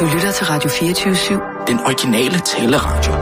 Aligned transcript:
Du 0.00 0.04
lytter 0.14 0.32
til 0.32 0.46
Radio 0.46 0.70
24-7. 0.70 1.66
Den 1.66 1.78
originale 1.80 2.38
taleradio. 2.38 3.12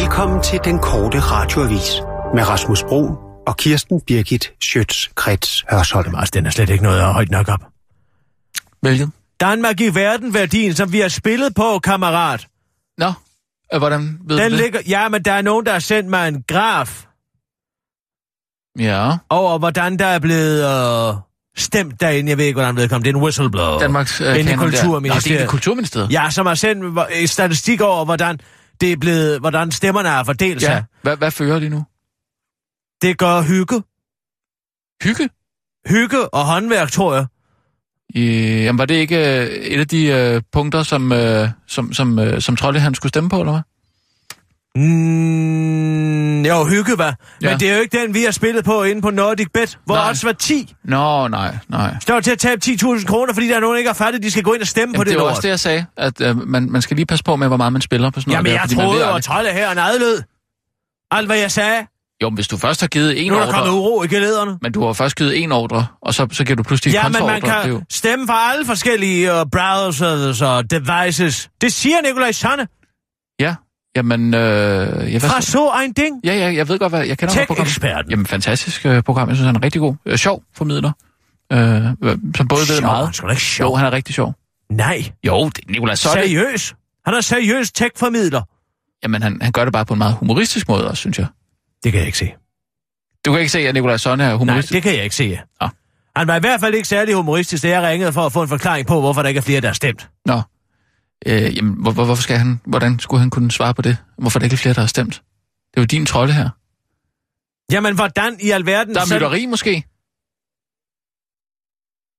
Velkommen 0.00 0.42
til 0.42 0.60
den 0.64 0.78
korte 0.78 1.20
radioavis 1.20 1.90
med 2.34 2.48
Rasmus 2.48 2.82
Bro 2.82 3.02
og 3.46 3.56
Kirsten 3.56 4.00
Birgit 4.00 4.52
Schøtz-Krets 4.64 5.64
Hørsholm. 5.70 6.14
Altså, 6.14 6.30
den 6.34 6.46
er 6.46 6.50
slet 6.50 6.70
ikke 6.70 6.84
noget 6.84 7.00
at 7.00 7.12
højt 7.12 7.30
nok 7.30 7.48
op. 7.48 7.60
Hvilket? 8.80 9.10
Danmark 9.40 9.80
i 9.80 9.94
verden 9.94 10.34
værdien, 10.34 10.74
som 10.74 10.92
vi 10.92 11.00
har 11.00 11.08
spillet 11.08 11.54
på, 11.54 11.78
kammerat. 11.78 12.46
Nå, 12.98 13.12
øh, 13.74 13.78
hvordan 13.78 14.18
ved 14.24 14.36
Den 14.38 14.50
du 14.50 14.56
det? 14.56 14.62
ligger... 14.62 14.80
Ja, 14.88 15.08
men 15.08 15.22
der 15.22 15.32
er 15.32 15.42
nogen, 15.42 15.66
der 15.66 15.72
har 15.72 15.78
sendt 15.78 16.10
mig 16.10 16.28
en 16.28 16.42
graf 16.42 17.04
Ja, 18.78 19.16
over, 19.30 19.58
hvordan 19.58 19.98
der 19.98 20.06
er 20.06 20.18
blevet 20.18 20.58
øh, 20.64 21.14
stemt 21.56 22.00
derinde. 22.00 22.30
Jeg 22.30 22.38
ved 22.38 22.44
ikke, 22.44 22.56
hvordan 22.56 22.76
det 22.76 22.90
kom. 22.90 23.02
Det 23.02 23.10
er 23.10 23.14
en 23.14 23.22
whistleblower. 23.22 23.78
Danmarks 23.78 24.20
øh, 24.20 24.38
Inde 24.38 24.52
i. 24.52 24.56
Nå, 24.56 24.66
det 24.66 25.30
er 25.30 25.46
Kulturministeriet. 25.46 26.12
Ja, 26.12 26.30
som 26.30 26.46
har 26.46 26.54
sendt 26.54 26.98
en 27.12 27.28
statistik 27.28 27.80
over, 27.80 28.04
hvordan 28.04 28.38
det 28.80 28.92
er 28.92 28.96
blevet, 28.96 29.40
hvordan 29.40 29.70
stemmerne 29.70 30.08
er 30.08 30.24
fordelt 30.24 30.62
sig. 30.62 30.68
ja. 30.70 30.82
Hvad, 31.02 31.16
hvad 31.16 31.30
fører 31.30 31.58
de 31.58 31.68
nu? 31.68 31.84
Det 33.02 33.18
gør 33.18 33.42
hygge. 33.42 33.82
Hygge? 35.02 35.28
Hygge 35.86 36.34
og 36.34 36.44
håndværk, 36.44 36.90
tror 36.90 37.14
jeg. 37.14 37.26
I, 38.08 38.22
jamen, 38.64 38.78
var 38.78 38.84
det 38.84 38.94
ikke 38.94 39.40
øh, 39.40 39.46
et 39.46 39.80
af 39.80 39.88
de 39.88 40.06
øh, 40.06 40.42
punkter, 40.52 40.82
som, 40.82 41.12
øh, 41.12 41.48
som, 41.66 41.92
som, 41.92 42.18
øh, 42.18 42.40
som 42.40 42.56
Trolle 42.56 42.80
han 42.80 42.94
skulle 42.94 43.10
stemme 43.10 43.30
på, 43.30 43.40
eller 43.40 43.52
hvad? 43.52 43.62
Mm, 44.76 46.42
jo, 46.44 46.64
hygge, 46.64 46.96
hvad? 46.96 47.12
Ja. 47.42 47.50
Men 47.50 47.60
det 47.60 47.70
er 47.70 47.74
jo 47.74 47.80
ikke 47.80 47.98
den, 48.00 48.14
vi 48.14 48.22
har 48.24 48.30
spillet 48.30 48.64
på 48.64 48.82
inde 48.82 49.02
på 49.02 49.10
Nordic 49.10 49.46
Bet, 49.54 49.78
hvor 49.86 49.94
Nej. 49.94 50.08
odds 50.10 50.24
var 50.24 50.32
10. 50.32 50.74
Nå, 50.84 51.28
nej, 51.28 51.56
nej. 51.68 51.94
Står 52.00 52.20
til 52.20 52.30
at 52.30 52.38
tabe 52.38 52.60
10.000 52.64 53.04
kroner, 53.06 53.32
fordi 53.34 53.48
der 53.48 53.56
er 53.56 53.60
nogen, 53.60 53.74
der 53.74 53.78
ikke 53.78 53.88
har 53.88 53.94
fattet, 53.94 54.22
de 54.22 54.30
skal 54.30 54.42
gå 54.42 54.52
ind 54.52 54.60
og 54.62 54.66
stemme 54.68 54.92
Jamen, 54.92 54.96
på 55.00 55.04
det, 55.04 55.10
det 55.10 55.18
var 55.20 55.24
også 55.28 55.42
det, 55.42 55.48
jeg 55.48 55.60
sagde, 55.60 55.86
at 55.96 56.20
øh, 56.20 56.48
man, 56.48 56.70
man 56.70 56.82
skal 56.82 56.96
lige 56.96 57.06
passe 57.06 57.24
på 57.24 57.36
med, 57.36 57.48
hvor 57.48 57.56
meget 57.56 57.72
man 57.72 57.82
spiller 57.82 58.10
på 58.10 58.20
sådan 58.20 58.30
noget. 58.30 58.36
Jamen, 58.36 58.46
der, 58.46 58.52
jeg 58.52 58.76
man 58.76 58.86
troede 58.86 59.04
aldrig- 59.04 59.16
at 59.16 59.24
Trolle 59.24 59.50
her 59.52 59.70
en 59.72 59.78
adlød. 59.78 60.22
Alt, 61.10 61.26
hvad 61.28 61.36
jeg 61.38 61.50
sagde. 61.50 61.86
Jo, 62.22 62.28
men 62.30 62.34
hvis 62.34 62.48
du 62.48 62.56
først 62.56 62.80
har 62.80 62.88
givet 62.88 63.24
en 63.26 63.32
Nu 63.32 63.38
er 63.38 63.44
der 63.44 63.52
kommet 63.52 63.70
ordre, 63.70 63.80
uro 63.90 64.02
i 64.02 64.06
gelederne. 64.08 64.58
men 64.62 64.72
du 64.72 64.86
har 64.86 64.92
først 64.92 65.16
givet 65.16 65.42
en 65.42 65.52
ordre, 65.52 65.86
og 66.02 66.14
så, 66.14 66.26
så 66.32 66.44
giver 66.44 66.56
du 66.56 66.62
pludselig 66.62 66.92
Ja, 66.92 67.08
men 67.08 67.26
man 67.26 67.40
kan 67.40 67.68
jo... 67.68 67.82
stemme 67.90 68.26
for 68.26 68.32
alle 68.32 68.66
forskellige 68.66 69.32
uh, 69.34 69.46
browsers 69.52 70.42
og 70.42 70.70
devices. 70.70 71.50
Det 71.60 71.72
siger 71.72 71.96
Nikolaj 72.06 72.32
Sanne 72.32 72.66
Ja, 73.40 73.54
jamen... 73.96 74.34
Øh, 74.34 75.12
jeg, 75.12 75.22
fra 75.22 75.40
Så 75.40 75.72
en 75.84 75.92
Ding. 75.92 76.20
Ja, 76.24 76.34
ja, 76.34 76.54
jeg 76.54 76.68
ved 76.68 76.78
godt, 76.78 76.92
hvad 76.92 77.06
jeg 77.06 77.18
kender 77.18 77.34
godt 77.34 77.46
programmet. 77.46 77.66
Tech-eksperten. 77.68 78.10
Jamen, 78.10 78.26
fantastisk 78.26 78.86
øh, 78.86 79.02
program. 79.02 79.28
Jeg 79.28 79.36
synes, 79.36 79.46
han 79.46 79.56
er 79.56 79.62
rigtig 79.62 79.80
god. 79.80 79.94
Øh, 80.06 80.16
sjov 80.18 80.42
formidler. 80.56 80.92
Øh, 81.52 81.58
som 82.36 82.48
både 82.48 82.60
ved 82.60 82.66
Sjov, 82.66 82.80
meget. 82.82 83.16
han 83.20 83.26
er 83.28 83.30
ikke 83.30 83.42
sjov. 83.42 83.70
Jo, 83.70 83.74
han 83.76 83.86
er 83.86 83.92
rigtig 83.92 84.14
sjov. 84.14 84.34
Nej, 84.70 85.04
Jo, 85.26 85.44
det 85.48 85.58
er 85.58 85.70
Nicolai 85.72 85.96
Sotte. 85.96 86.22
seriøs. 86.22 86.74
Han 87.04 87.14
er 87.14 87.20
seriøs 87.20 87.72
tech-formidler. 87.72 88.42
Jamen, 89.02 89.22
han, 89.22 89.38
han 89.42 89.52
gør 89.52 89.64
det 89.64 89.72
bare 89.72 89.84
på 89.84 89.94
en 89.94 89.98
meget 89.98 90.14
humoristisk 90.14 90.68
måde 90.68 90.88
også, 90.90 91.00
synes 91.00 91.18
jeg. 91.18 91.26
Det 91.84 91.92
kan 91.92 91.98
jeg 91.98 92.06
ikke 92.06 92.18
se. 92.18 92.32
Du 93.26 93.30
kan 93.32 93.40
ikke 93.40 93.52
se, 93.52 93.58
at 93.58 93.74
Nicolai 93.74 93.98
Sonne 93.98 94.24
er 94.24 94.28
Nej, 94.28 94.36
humoristisk. 94.36 94.72
det 94.72 94.82
kan 94.82 94.94
jeg 94.94 95.04
ikke 95.04 95.16
se. 95.16 95.38
Nå. 95.60 95.68
Han 96.16 96.26
var 96.26 96.36
i 96.36 96.40
hvert 96.40 96.60
fald 96.60 96.74
ikke 96.74 96.88
særlig 96.88 97.14
humoristisk, 97.14 97.62
da 97.62 97.68
jeg 97.68 97.82
ringede 97.82 98.12
for 98.12 98.26
at 98.26 98.32
få 98.32 98.42
en 98.42 98.48
forklaring 98.48 98.86
på, 98.86 99.00
hvorfor 99.00 99.22
der 99.22 99.28
ikke 99.28 99.38
er 99.38 99.42
flere, 99.42 99.60
der 99.60 99.68
har 99.68 99.74
stemt. 99.74 100.08
Nå. 100.26 100.40
Øh, 101.26 101.56
jamen, 101.56 101.74
hvor, 101.82 101.90
hvor, 101.90 102.04
hvorfor 102.04 102.22
skal 102.22 102.38
han, 102.38 102.60
hvordan 102.66 102.98
skulle 102.98 103.20
han 103.20 103.30
kunne 103.30 103.50
svare 103.50 103.74
på 103.74 103.82
det? 103.82 103.96
Hvorfor 104.18 104.38
er 104.38 104.40
der 104.40 104.44
ikke 104.44 104.56
flere, 104.56 104.74
der 104.74 104.80
har 104.80 104.86
stemt? 104.88 105.14
Det 105.70 105.76
er 105.76 105.80
jo 105.80 105.84
din 105.86 106.06
trolde 106.06 106.32
her. 106.32 106.50
Jamen, 107.72 107.94
hvordan 107.94 108.36
i 108.40 108.50
alverden... 108.50 108.94
Der 108.94 109.00
er 109.00 109.14
mytteri 109.14 109.46
måske. 109.46 109.84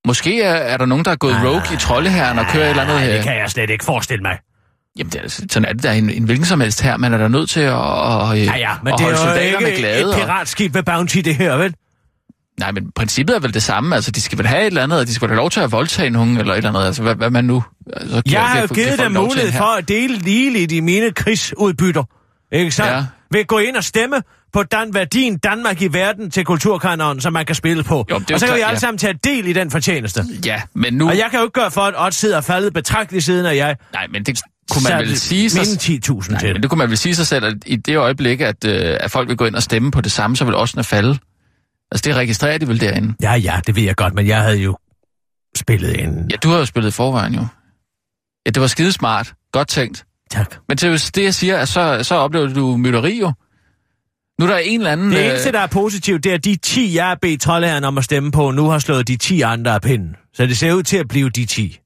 Måske 0.07 0.41
er, 0.41 0.53
er 0.53 0.77
der 0.77 0.85
nogen, 0.85 1.05
der 1.05 1.11
er 1.11 1.15
gået 1.15 1.33
Nej, 1.33 1.45
rogue 1.47 1.73
i 1.73 1.77
troldeherren 1.77 2.39
og 2.39 2.45
kører 2.45 2.63
et 2.65 2.69
eller 2.69 2.83
andet... 2.83 2.95
Nej, 2.95 3.07
det 3.11 3.23
kan 3.23 3.37
jeg 3.37 3.51
slet 3.51 3.69
ikke 3.69 3.85
forestille 3.85 4.21
mig. 4.21 4.39
Jamen, 4.97 5.11
det 5.11 5.17
er, 5.17 5.21
altså- 5.21 5.45
sådan 5.51 5.69
er 5.69 5.73
det 5.73 5.83
der 5.83 5.91
en, 5.91 6.09
en 6.09 6.23
hvilken 6.23 6.45
som 6.45 6.59
helst 6.61 6.81
her. 6.81 6.97
Man 6.97 7.13
er 7.13 7.17
da 7.17 7.27
nødt 7.27 7.49
til 7.49 7.59
at, 7.59 7.73
at, 7.73 7.77
Ja, 8.45 8.57
ja, 8.57 8.73
men 8.83 8.93
at 8.93 8.99
det 8.99 9.17
holde 9.17 9.39
er 9.41 9.51
jo 9.51 9.57
ikke 9.65 9.77
glade. 9.79 10.09
et 10.09 10.15
piratskib 10.15 10.73
ved 10.73 10.83
Bounty, 10.83 11.17
det 11.17 11.35
her, 11.35 11.53
vel? 11.55 11.75
Nej, 12.59 12.71
men 12.71 12.91
princippet 12.95 13.35
er 13.35 13.39
vel 13.39 13.53
det 13.53 13.63
samme. 13.63 13.95
Altså, 13.95 14.11
de 14.11 14.21
skal 14.21 14.37
vel 14.37 14.47
have 14.47 14.61
et 14.61 14.67
eller 14.67 14.83
andet, 14.83 14.99
og 14.99 15.07
de 15.07 15.13
skal 15.13 15.25
vel 15.27 15.29
have 15.29 15.37
lov 15.41 15.49
til 15.49 15.59
at 15.59 15.71
voldtage 15.71 16.09
nogen, 16.09 16.37
eller 16.37 16.53
et 16.53 16.57
eller 16.57 16.69
andet. 16.69 16.85
Altså, 16.85 17.01
hvad, 17.01 17.15
hvad 17.15 17.29
man 17.29 17.45
nu... 17.45 17.63
Altså, 17.93 18.21
Jeg 18.31 18.41
har 18.41 18.61
jo 18.61 18.67
givet 18.67 18.99
dem 18.99 19.11
mulighed 19.11 19.51
for 19.51 19.77
at 19.77 19.87
dele 19.87 20.17
ligeligt 20.17 20.71
i 20.71 20.79
mine 20.79 21.11
krigsudbytter. 21.11 22.03
Ikke 22.51 22.71
sandt? 22.71 22.91
Ja. 22.91 23.05
Ved 23.31 23.39
at 23.39 23.47
gå 23.47 23.57
ind 23.57 23.75
og 23.75 23.83
stemme 23.83 24.21
på 24.53 24.63
Dan 24.63 24.93
værdien 24.93 25.37
Danmark 25.37 25.81
i 25.81 25.87
verden 25.87 26.31
til 26.31 26.45
kulturkanonen, 26.45 27.21
som 27.21 27.33
man 27.33 27.45
kan 27.45 27.55
spille 27.55 27.83
på. 27.83 28.05
Jo, 28.09 28.15
og 28.15 28.21
så 28.21 28.27
kan 28.27 28.39
vi 28.39 28.39
klart, 28.45 28.51
alle 28.53 28.65
ja. 28.69 28.75
sammen 28.75 28.97
tage 28.97 29.13
del 29.23 29.47
i 29.47 29.53
den 29.53 29.71
fortjeneste. 29.71 30.23
Ja, 30.45 30.61
men 30.75 30.93
nu... 30.93 31.07
Og 31.09 31.17
jeg 31.17 31.27
kan 31.31 31.39
jo 31.39 31.45
ikke 31.45 31.53
gøre 31.53 31.71
for, 31.71 31.81
at 31.81 31.93
odds 31.97 32.15
sidder 32.15 32.41
faldet 32.41 32.73
betragteligt 32.73 33.25
siden 33.25 33.45
af 33.45 33.55
jeg. 33.55 33.75
Nej, 33.93 34.07
men 34.11 34.23
det 34.23 34.41
kunne 34.71 34.83
man 34.89 34.99
vel 34.99 35.19
sige 35.19 35.49
sig... 35.49 35.61
Minde 35.89 36.03
10.000 36.13 36.31
Nej, 36.31 36.39
til. 36.39 36.53
men 36.53 36.61
det 36.61 36.69
kunne 36.69 36.77
man 36.77 36.89
vel 36.89 36.97
sige 36.97 37.15
sig 37.15 37.27
selv, 37.27 37.45
at 37.45 37.53
i 37.65 37.75
det 37.75 37.97
øjeblik, 37.97 38.41
at, 38.41 38.65
øh, 38.65 38.97
at 38.99 39.11
folk 39.11 39.29
vil 39.29 39.37
gå 39.37 39.45
ind 39.45 39.55
og 39.55 39.63
stemme 39.63 39.91
på 39.91 40.01
det 40.01 40.11
samme, 40.11 40.35
så 40.35 40.45
vil 40.45 40.55
også 40.55 40.83
falde. 40.83 41.17
Altså, 41.91 42.09
det 42.09 42.15
registrerer 42.15 42.57
de 42.57 42.67
vel 42.67 42.81
derinde. 42.81 43.13
Ja, 43.21 43.33
ja, 43.33 43.59
det 43.67 43.75
ved 43.75 43.83
jeg 43.83 43.95
godt, 43.95 44.13
men 44.13 44.27
jeg 44.27 44.41
havde 44.41 44.57
jo 44.57 44.77
spillet 45.57 46.03
en... 46.03 46.29
Ja, 46.31 46.35
du 46.35 46.49
har 46.49 46.57
jo 46.57 46.65
spillet 46.65 46.93
forvejen, 46.93 47.33
jo. 47.33 47.45
Ja, 48.45 48.51
det 48.51 48.61
var 48.61 48.67
skidesmart. 48.67 49.33
Godt 49.51 49.67
tænkt. 49.67 50.05
Tak. 50.31 50.55
Men 50.67 50.77
til 50.77 51.15
det, 51.15 51.23
jeg 51.23 51.33
siger, 51.33 51.57
at 51.57 51.67
så, 51.67 51.99
så 52.03 52.15
oplever 52.15 52.47
du 52.53 52.77
mytteri, 52.77 53.19
jo. 53.19 53.33
Nu 54.39 54.45
er 54.45 54.49
der 54.49 54.57
en 54.57 54.79
eller 54.79 54.91
anden... 54.91 55.11
Det 55.11 55.19
øh, 55.19 55.25
eneste, 55.25 55.51
der 55.51 55.59
er 55.59 55.67
positivt, 55.67 56.23
det 56.23 56.29
er, 56.29 56.33
at 56.33 56.45
de 56.45 56.55
10, 56.55 56.95
jeg 56.95 57.05
har 57.05 57.17
bedt 57.21 57.41
troldeherren 57.41 57.83
om 57.83 57.97
at 57.97 58.03
stemme 58.03 58.31
på, 58.31 58.51
nu 58.51 58.69
har 58.69 58.79
slået 58.79 59.07
de 59.07 59.17
10 59.17 59.41
andre 59.41 59.73
af 59.73 59.81
pinden. 59.81 60.15
Så 60.33 60.45
det 60.45 60.57
ser 60.57 60.73
ud 60.73 60.83
til 60.83 60.97
at 60.97 61.07
blive 61.07 61.29
de 61.29 61.45
10. 61.45 61.79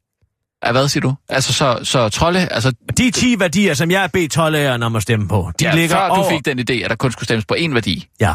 Ja, 0.65 0.71
hvad 0.71 0.87
siger 0.87 1.01
du? 1.01 1.15
Altså, 1.29 1.53
så, 1.53 1.79
så 1.83 2.09
trolde... 2.09 2.47
Altså, 2.47 2.73
De 2.97 3.11
10 3.11 3.39
værdier, 3.39 3.73
som 3.73 3.91
jeg 3.91 4.01
har 4.01 4.07
bedt 4.07 4.31
troldeherren 4.31 4.83
om 4.83 4.95
at 4.95 5.01
stemme 5.01 5.27
på, 5.27 5.51
de 5.59 5.65
ja, 5.65 5.75
ligger 5.75 5.95
før 5.95 6.07
over... 6.07 6.23
du 6.23 6.29
fik 6.29 6.45
den 6.45 6.59
idé, 6.59 6.83
at 6.83 6.89
der 6.89 6.95
kun 6.95 7.11
skulle 7.11 7.25
stemmes 7.25 7.45
på 7.45 7.55
én 7.59 7.73
værdi. 7.73 8.07
Ja. 8.19 8.33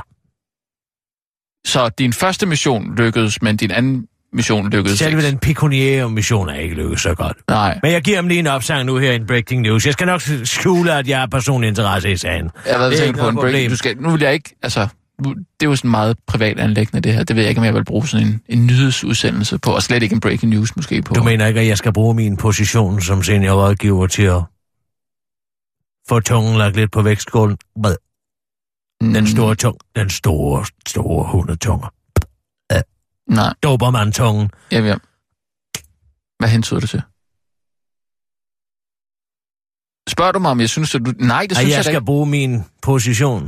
Så 1.67 1.89
din 1.89 2.13
første 2.13 2.47
mission 2.47 2.95
lykkedes, 2.97 3.43
men 3.43 3.57
din 3.57 3.71
anden 3.71 4.07
mission 4.33 4.71
lykkedes 4.71 4.99
Selve 4.99 5.17
ikke. 5.19 5.29
den 5.31 5.39
pekuniære 5.39 6.11
mission 6.11 6.49
er 6.49 6.55
ikke 6.55 6.75
lykkedes 6.75 7.01
så 7.01 7.15
godt. 7.15 7.37
Nej. 7.49 7.79
Men 7.83 7.93
jeg 7.93 8.03
giver 8.03 8.17
dem 8.21 8.29
lige 8.29 8.39
en 8.39 8.47
opsang 8.47 8.85
nu 8.87 8.97
her 8.97 9.13
i 9.13 9.15
en 9.17 9.27
Breaking 9.27 9.63
News. 9.63 9.87
Jeg 9.87 9.93
skal 9.93 10.07
nok 10.07 10.21
skjule, 10.45 10.93
at 10.95 11.09
jeg 11.09 11.19
har 11.19 11.27
personlig 11.27 11.69
interesse 11.69 12.13
i 12.13 12.17
sagen. 12.17 12.51
Jeg 12.67 12.79
har 12.79 12.85
er 12.87 12.97
tænkt 12.97 13.19
på 13.19 13.29
en 13.29 13.35
noget 13.35 13.35
break. 13.35 13.53
problem. 13.53 13.71
Du 13.71 13.77
skal, 13.77 13.97
nu 13.97 14.11
vil 14.11 14.21
jeg 14.23 14.33
ikke, 14.33 14.57
altså, 14.63 14.89
nu, 15.23 15.31
det 15.35 15.67
er 15.67 15.71
jo 15.71 15.77
sådan 15.77 15.91
meget 15.91 16.17
privat 16.27 16.59
anlæggende 16.61 17.01
det 17.01 17.15
her. 17.15 17.25
Det 17.25 17.37
ved 17.37 17.43
jeg 17.43 17.49
ikke, 17.49 17.59
om 17.59 17.65
jeg 17.65 17.75
vil 17.75 17.85
bruge 17.85 18.07
sådan 18.09 18.27
en, 18.27 18.41
en 18.49 18.67
nyhedsudsendelse 18.67 19.59
på, 19.59 19.71
og 19.71 19.83
slet 19.83 20.03
ikke 20.03 20.13
en 20.15 20.21
breaking 20.21 20.51
news 20.53 20.77
måske 20.77 21.03
på. 21.03 21.15
Du 21.15 21.23
mener 21.23 21.47
ikke, 21.47 21.61
at 21.61 21.67
jeg 21.67 21.79
skal 21.79 21.93
bruge 21.93 22.15
min 22.15 22.37
position 22.37 23.01
som 23.01 23.23
seniorrådgiver 23.23 24.07
til 24.07 24.23
at 24.23 24.43
få 26.09 26.21
tungen 26.21 26.59
lagt 26.59 26.77
lidt 26.77 26.93
på 26.93 27.03
vægtskålen? 27.03 27.57
Hvad? 27.77 27.95
Den 29.01 29.13
Mm, 29.21 29.27
store 29.27 29.55
tung, 29.55 29.77
den 29.97 30.11
store, 30.11 30.67
store 30.89 31.31
hundetunger. 31.33 31.89
Nej, 33.33 33.55
Dobermann-tungen. 33.63 34.51
jeg 34.71 34.83
ved. 34.85 34.97
Hvad 36.39 36.49
hentyder 36.49 36.81
det 36.81 36.91
til? 36.91 37.03
Spørger 40.09 40.33
du 40.33 40.39
mig, 40.39 40.51
om 40.51 40.61
jeg 40.61 40.69
synes, 40.69 40.95
at 40.95 41.01
du... 41.07 41.13
Nej, 41.19 41.47
det 41.49 41.57
synes 41.57 41.69
jeg 41.69 41.71
jeg, 41.71 41.79
da 41.79 41.83
skal 41.83 41.95
ikke. 41.95 42.05
bruge 42.05 42.27
min 42.27 42.63
position. 42.83 43.43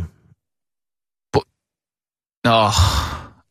Nå, 2.45 2.71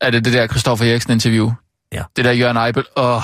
er 0.00 0.10
det 0.10 0.24
det 0.24 0.32
der 0.32 0.46
Christoffer 0.48 0.84
Eriksen-interview? 0.84 1.50
Ja. 1.92 2.04
Det 2.16 2.24
der 2.24 2.32
Jørgen 2.32 2.56
Eibel? 2.56 2.84
Åh, 2.96 3.22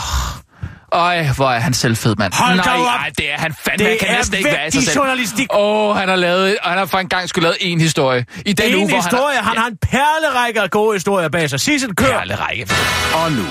Øj, 0.92 1.22
hvor 1.36 1.50
er 1.50 1.58
han 1.60 1.74
selvfed, 1.74 2.14
mand. 2.18 2.32
Hold 2.34 2.56
nej, 2.56 2.76
nej, 2.78 3.10
det 3.18 3.32
er 3.32 3.38
han 3.38 3.54
fandme. 3.64 3.84
han 3.84 3.92
Det 3.92 4.00
kan 4.00 4.08
er 4.08 4.16
næsten 4.16 4.36
ikke 4.36 4.50
være 4.50 4.68
i 4.68 4.70
sig 4.70 4.82
selv. 4.82 4.96
journalistik. 4.96 5.46
Åh, 5.54 5.88
oh, 5.90 5.96
han 5.96 6.08
har 6.08 6.16
lavet, 6.16 6.56
og 6.62 6.68
han 6.70 6.78
har 6.78 6.86
for 6.86 6.98
en 6.98 7.08
gang 7.08 7.28
skulle 7.28 7.42
lavet 7.42 7.56
en 7.60 7.80
historie. 7.80 8.26
I 8.46 8.52
den 8.52 8.74
uge, 8.74 8.82
En 8.82 8.88
hvor 8.88 8.96
historie, 8.96 9.36
han 9.36 9.44
han 9.44 9.56
har 9.56 9.66
en 9.66 9.76
perlerække 9.76 10.60
af 10.60 10.70
gode 10.70 10.94
historier 10.96 11.28
bag 11.28 11.50
sig. 11.50 11.60
Sissel, 11.60 11.94
kør! 11.96 12.06
har... 12.12 12.18
Perlerække. 12.18 12.66
Og 13.14 13.32
nu, 13.32 13.44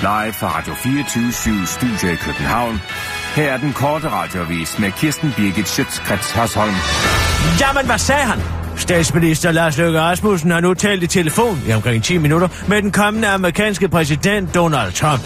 live 0.00 0.32
fra 0.32 0.58
Radio 0.58 0.74
24 0.74 1.66
Studio 1.66 2.12
i 2.12 2.16
København. 2.16 2.82
Her 3.34 3.52
er 3.52 3.56
den 3.56 3.72
korte 3.72 4.08
radiovis 4.08 4.78
med 4.78 4.92
Kirsten 4.92 5.32
Birgit 5.36 5.68
Schøtzgrads 5.68 6.30
Hasholm. 6.30 6.74
Jamen, 7.60 7.86
hvad 7.86 7.98
sagde 7.98 8.22
han? 8.22 8.65
Statsminister 8.76 9.52
Lars 9.52 9.78
Løkke 9.78 10.00
Rasmussen 10.00 10.50
har 10.50 10.60
nu 10.60 10.74
talt 10.74 11.02
i 11.02 11.06
telefon 11.06 11.62
i 11.68 11.72
omkring 11.72 12.04
10 12.04 12.18
minutter 12.18 12.48
med 12.68 12.82
den 12.82 12.90
kommende 12.90 13.28
amerikanske 13.28 13.88
præsident 13.88 14.54
Donald 14.54 14.92
Trump. 14.92 15.20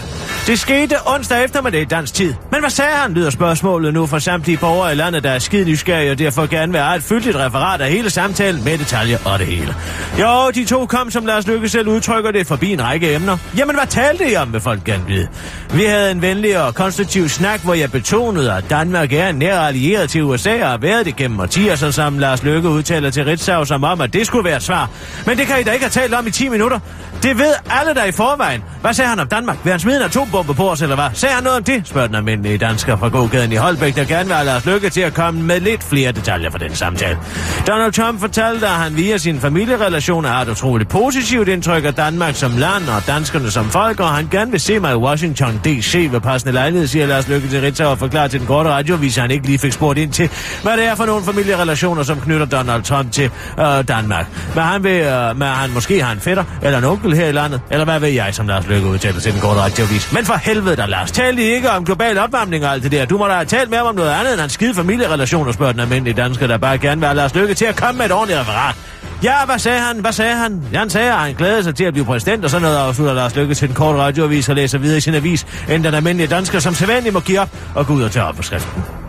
Det 0.47 0.59
skete 0.59 0.95
onsdag 1.05 1.43
eftermiddag 1.43 1.81
i 1.81 1.85
dansk 1.85 2.13
tid. 2.13 2.33
Men 2.51 2.59
hvad 2.59 2.69
sagde 2.69 2.91
han, 2.91 3.13
lyder 3.13 3.29
spørgsmålet 3.29 3.93
nu 3.93 4.05
fra 4.05 4.19
samtlige 4.19 4.57
borgere 4.57 4.91
i 4.91 4.95
landet, 4.95 5.23
der 5.23 5.31
er 5.31 5.39
skide 5.39 5.65
nysgerrige 5.65 6.11
og 6.11 6.19
derfor 6.19 6.45
gerne 6.45 6.71
vil 6.71 6.81
have 6.81 6.95
et 6.95 7.03
fyldigt 7.03 7.35
referat 7.35 7.81
af 7.81 7.91
hele 7.91 8.09
samtalen 8.09 8.63
med 8.63 8.77
detaljer 8.77 9.17
og 9.25 9.39
det 9.39 9.47
hele. 9.47 9.75
Jo, 10.19 10.51
de 10.55 10.65
to 10.65 10.85
kom, 10.85 11.11
som 11.11 11.25
Lars 11.25 11.47
Løkke 11.47 11.69
selv 11.69 11.87
udtrykker 11.87 12.31
det, 12.31 12.47
forbi 12.47 12.73
en 12.73 12.83
række 12.83 13.15
emner. 13.15 13.37
Jamen, 13.57 13.75
hvad 13.75 13.87
talte 13.87 14.31
I 14.31 14.35
om, 14.35 14.53
vil 14.53 14.61
folk 14.61 14.83
gerne 14.83 15.05
vide? 15.07 15.27
Vi 15.73 15.83
havde 15.83 16.11
en 16.11 16.21
venlig 16.21 16.63
og 16.63 16.75
konstruktiv 16.75 17.29
snak, 17.29 17.63
hvor 17.63 17.73
jeg 17.73 17.91
betonede, 17.91 18.53
at 18.53 18.63
Danmark 18.69 19.13
er 19.13 19.29
en 19.29 19.35
nær 19.35 19.59
allieret 19.59 20.09
til 20.09 20.23
USA 20.23 20.63
og 20.63 20.69
har 20.69 20.77
været 20.77 21.05
det 21.05 21.15
gennem 21.15 21.39
årtier, 21.39 21.75
så 21.75 21.91
som 21.91 22.19
Lars 22.19 22.43
Løkke 22.43 22.69
udtaler 22.69 23.09
til 23.09 23.25
Ritzau 23.41 23.65
som 23.65 23.83
om, 23.83 24.01
at 24.01 24.13
det 24.13 24.27
skulle 24.27 24.45
være 24.45 24.57
et 24.57 24.63
svar. 24.63 24.89
Men 25.25 25.37
det 25.37 25.47
kan 25.47 25.59
I 25.59 25.63
da 25.63 25.71
ikke 25.71 25.85
have 25.85 25.89
talt 25.89 26.13
om 26.13 26.27
i 26.27 26.31
10 26.31 26.49
minutter. 26.49 26.79
Det 27.23 27.37
ved 27.37 27.53
alle 27.69 27.93
der 27.93 28.05
i 28.05 28.11
forvejen. 28.11 28.63
Hvad 28.81 28.93
sagde 28.93 29.09
han 29.09 29.19
om 29.19 29.27
Danmark? 29.27 29.57
Vil 29.63 29.71
han 29.71 29.79
smide 29.79 29.97
en 29.97 30.03
atombombe 30.03 30.53
på 30.53 30.71
os, 30.71 30.81
eller 30.81 30.95
hvad? 30.95 31.05
Sagde 31.13 31.35
han 31.35 31.43
noget 31.43 31.57
om 31.57 31.63
det? 31.63 31.87
Spørger 31.87 32.07
den 32.07 32.15
almindelige 32.15 32.57
dansker 32.57 32.97
fra 32.97 33.07
gågaden 33.07 33.51
i 33.51 33.55
Holbæk, 33.55 33.95
der 33.95 34.03
gerne 34.03 34.25
vil 34.25 34.35
have 34.35 34.45
Lars 34.45 34.65
Lykke 34.65 34.89
til 34.89 35.01
at 35.01 35.13
komme 35.13 35.43
med 35.43 35.59
lidt 35.59 35.83
flere 35.83 36.11
detaljer 36.11 36.51
fra 36.51 36.57
den 36.57 36.75
samtale. 36.75 37.17
Donald 37.67 37.91
Trump 37.91 38.19
fortalte, 38.19 38.65
at 38.65 38.71
han 38.71 38.97
via 38.97 39.17
sine 39.17 39.39
familierelationer 39.39 40.29
har 40.29 40.41
et 40.41 40.49
utroligt 40.49 40.89
positivt 40.89 41.47
indtryk 41.47 41.85
af 41.85 41.93
Danmark 41.93 42.35
som 42.35 42.57
land 42.57 42.89
og 42.89 43.07
danskerne 43.07 43.51
som 43.51 43.69
folk, 43.69 43.99
og 43.99 44.09
han 44.09 44.27
gerne 44.31 44.51
vil 44.51 44.59
se 44.59 44.79
mig 44.79 44.91
i 44.91 44.95
Washington 44.95 45.61
D.C. 45.65 46.09
ved 46.11 46.21
passende 46.21 46.53
lejlighed, 46.53 46.87
siger 46.87 47.05
Lars 47.05 47.27
Lykke 47.27 47.47
til 47.47 47.61
Ritzau 47.61 47.89
og 47.89 47.97
forklarer 47.97 48.27
til 48.27 48.39
den 48.39 48.47
korte 48.47 48.69
radiovis, 48.69 49.17
at 49.17 49.21
han 49.21 49.31
ikke 49.31 49.45
lige 49.45 49.59
fik 49.59 49.71
spurgt 49.71 49.99
ind 49.99 50.11
til, 50.11 50.29
hvad 50.63 50.77
det 50.77 50.85
er 50.85 50.95
for 50.95 51.05
nogle 51.05 51.25
familierelationer, 51.25 52.03
som 52.03 52.19
knytter 52.19 52.45
Donald 52.45 52.83
Trump 52.83 53.11
til 53.11 53.30
øh, 53.59 53.87
Danmark. 53.87 54.25
Men 54.55 54.63
han, 54.63 54.83
vil, 54.83 54.91
øh, 54.91 55.37
men 55.37 55.47
han 55.47 55.69
måske 55.73 56.03
har 56.03 56.11
en 56.11 56.19
fætter 56.19 56.43
eller 56.61 56.77
en 56.77 56.83
onkel 56.83 57.13
her 57.13 57.27
i 57.27 57.31
landet, 57.31 57.61
eller 57.71 57.85
hvad 57.85 57.99
ved 57.99 58.09
jeg, 58.09 58.35
som 58.35 58.47
Lars 58.47 58.67
Lykke 58.67 58.87
udtaler 58.87 59.19
til 59.19 59.33
den 59.33 59.41
korte 59.41 59.59
radiovis. 59.59 60.13
Men 60.13 60.25
for 60.25 60.33
helvede 60.33 60.75
da, 60.75 60.85
Lars, 60.85 61.11
tal 61.11 61.35
lige 61.35 61.55
ikke 61.55 61.71
om 61.71 61.85
global 61.85 62.17
opvarmning 62.17 62.65
og 62.65 62.71
alt 62.71 62.83
det 62.83 62.91
der. 62.91 63.05
Du 63.05 63.17
må 63.17 63.27
da 63.27 63.33
have 63.33 63.45
talt 63.45 63.75
ham 63.75 63.87
om 63.87 63.95
noget 63.95 64.11
andet 64.11 64.33
end 64.33 64.41
hans 64.41 64.53
skide 64.53 64.73
familierelationer, 64.73 65.51
spørger 65.51 65.71
den 65.71 65.81
almindelige 65.81 66.13
dansker, 66.13 66.47
der 66.47 66.57
bare 66.57 66.77
gerne 66.77 67.01
vil 67.01 67.07
have 67.07 67.17
Lars 67.17 67.35
Lykke 67.35 67.53
til 67.53 67.65
at 67.65 67.75
komme 67.75 67.97
med 67.97 68.05
et 68.05 68.11
ordentligt 68.11 68.39
referat. 68.39 68.75
Ja, 69.23 69.45
hvad 69.45 69.59
sagde 69.59 69.79
han? 69.79 69.99
Hvad 69.99 70.11
sagde 70.11 70.35
han? 70.35 70.63
Han 70.75 70.89
sagde, 70.89 71.11
at 71.11 71.19
han 71.19 71.33
glædede 71.33 71.63
sig 71.63 71.75
til 71.75 71.83
at 71.83 71.93
blive 71.93 72.05
præsident, 72.05 72.43
og 72.43 72.49
så 72.49 72.59
noget 72.59 72.77
afslutter 72.77 73.13
Lars 73.13 73.35
Lykke 73.35 73.53
til 73.53 73.69
en 73.69 73.75
kort 73.75 73.95
radioavis 73.95 74.49
og 74.49 74.55
læser 74.55 74.77
videre 74.77 74.97
i 74.97 75.01
sin 75.01 75.15
avis, 75.15 75.45
end 75.69 75.83
den 75.83 75.93
almindelige 75.93 76.27
dansker, 76.27 76.59
som 76.59 76.73
sædvanligt 76.73 77.13
må 77.13 77.19
give 77.19 77.39
op 77.39 77.49
og 77.75 77.87
gå 77.87 77.93
ud 77.93 78.03
og 78.03 78.11
tage 78.11 78.25
op 78.25 78.35
på 78.35 78.43
skriften. 78.43 79.00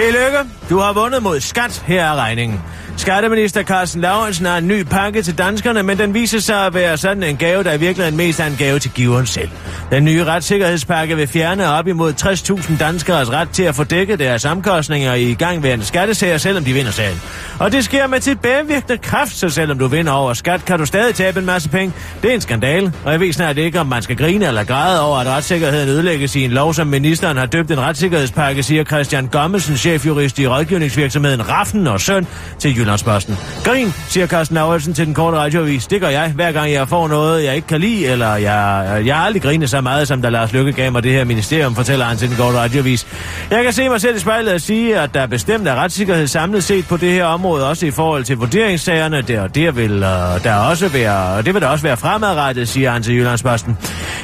Tillykke, 0.00 0.38
du 0.70 0.78
har 0.78 0.92
vundet 0.92 1.22
mod 1.22 1.40
skat. 1.40 1.82
Her 1.86 2.04
er 2.04 2.14
regningen. 2.14 2.60
Skatteminister 3.00 3.62
Carsten 3.62 4.00
Lauritsen 4.00 4.46
har 4.46 4.58
en 4.58 4.68
ny 4.68 4.82
pakke 4.82 5.22
til 5.22 5.38
danskerne, 5.38 5.82
men 5.82 5.98
den 5.98 6.14
viser 6.14 6.38
sig 6.38 6.66
at 6.66 6.74
være 6.74 6.96
sådan 6.96 7.22
en 7.22 7.36
gave, 7.36 7.64
der 7.64 7.72
i 7.72 7.80
virkeligheden 7.80 8.16
mest 8.16 8.40
er 8.40 8.46
en 8.46 8.56
gave 8.58 8.78
til 8.78 8.90
giveren 8.90 9.26
selv. 9.26 9.48
Den 9.90 10.04
nye 10.04 10.24
retssikkerhedspakke 10.24 11.16
vil 11.16 11.28
fjerne 11.28 11.68
op 11.68 11.86
imod 11.86 12.12
60.000 12.22 12.78
danskeres 12.78 13.30
ret 13.30 13.48
til 13.50 13.62
at 13.62 13.74
få 13.74 13.84
dækket 13.84 14.18
deres 14.18 14.44
omkostninger 14.44 15.14
i 15.14 15.34
gangværende 15.34 15.84
skattesager, 15.84 16.38
selvom 16.38 16.64
de 16.64 16.72
vinder 16.72 16.90
sagen. 16.90 17.20
Og 17.58 17.72
det 17.72 17.84
sker 17.84 18.06
med 18.06 18.20
tilbagevirkende 18.20 18.98
kraft, 18.98 19.36
så 19.36 19.48
selvom 19.48 19.78
du 19.78 19.86
vinder 19.86 20.12
over 20.12 20.34
skat, 20.34 20.64
kan 20.64 20.78
du 20.78 20.86
stadig 20.86 21.14
tabe 21.14 21.40
en 21.40 21.46
masse 21.46 21.68
penge. 21.68 21.94
Det 22.22 22.30
er 22.30 22.34
en 22.34 22.40
skandale, 22.40 22.92
og 23.04 23.12
jeg 23.12 23.20
ved 23.20 23.32
snart 23.32 23.58
ikke, 23.58 23.80
om 23.80 23.86
man 23.86 24.02
skal 24.02 24.16
grine 24.16 24.46
eller 24.46 24.64
græde 24.64 25.02
over, 25.02 25.18
at 25.18 25.26
retssikkerheden 25.26 25.88
ødelægges 25.88 26.36
i 26.36 26.44
en 26.44 26.50
lov, 26.50 26.74
som 26.74 26.86
ministeren 26.86 27.36
har 27.36 27.46
døbt 27.46 27.70
en 27.70 27.80
retssikkerhedspakke, 27.80 28.62
siger 28.62 28.84
Christian 28.84 29.26
Gommesen, 29.26 29.76
chefjurist 29.76 30.38
i 30.38 30.46
rådgivningsvirksomheden 30.46 31.48
Raffen 31.48 31.86
og 31.86 32.00
Søn 32.00 32.26
til 32.58 32.74
Jyllandsposten. 32.90 33.38
Grin, 33.64 33.92
siger 34.08 34.26
Carsten 34.26 34.54
Lauritsen 34.54 34.94
til 34.94 35.06
den 35.06 35.14
korte 35.14 35.36
radioavis. 35.36 35.86
Det 35.86 36.00
gør 36.00 36.08
jeg, 36.08 36.32
hver 36.34 36.52
gang 36.52 36.72
jeg 36.72 36.88
får 36.88 37.08
noget, 37.08 37.44
jeg 37.44 37.56
ikke 37.56 37.68
kan 37.68 37.80
lide, 37.80 38.06
eller 38.06 38.34
jeg, 38.34 39.02
jeg 39.06 39.16
har 39.16 39.24
aldrig 39.24 39.42
grinet 39.42 39.70
så 39.70 39.80
meget, 39.80 40.08
som 40.08 40.22
da 40.22 40.28
Lars 40.28 40.52
Lykke 40.52 40.72
gav 40.72 40.92
mig 40.92 41.02
det 41.02 41.12
her 41.12 41.24
ministerium, 41.24 41.74
fortæller 41.74 42.04
han 42.04 42.16
til 42.16 42.28
den 42.28 42.36
korte 42.36 42.58
radioavis. 42.58 43.06
Jeg 43.50 43.64
kan 43.64 43.72
se 43.72 43.88
mig 43.88 44.00
selv 44.00 44.16
i 44.16 44.18
spejlet 44.18 44.54
og 44.54 44.60
sige, 44.60 44.98
at 44.98 45.14
der 45.14 45.20
er 45.20 45.26
bestemt 45.26 45.68
er 45.68 45.74
retssikkerhed 45.74 46.26
samlet 46.26 46.64
set 46.64 46.86
på 46.86 46.96
det 46.96 47.12
her 47.12 47.24
område, 47.24 47.68
også 47.68 47.86
i 47.86 47.90
forhold 47.90 48.24
til 48.24 48.36
vurderingssagerne. 48.36 49.16
Øh, 49.16 49.28
der, 49.28 49.46
der 49.46 49.70
vil, 49.70 50.00
der 50.44 50.54
også 50.54 50.88
være, 50.88 51.42
det 51.42 51.54
vil 51.54 51.62
der 51.62 51.68
også 51.68 51.82
være 51.82 51.96
fremadrettet, 51.96 52.68
siger 52.68 52.90
han 52.90 53.02
til 53.02 53.14
Jyllandsposten. 53.14 53.78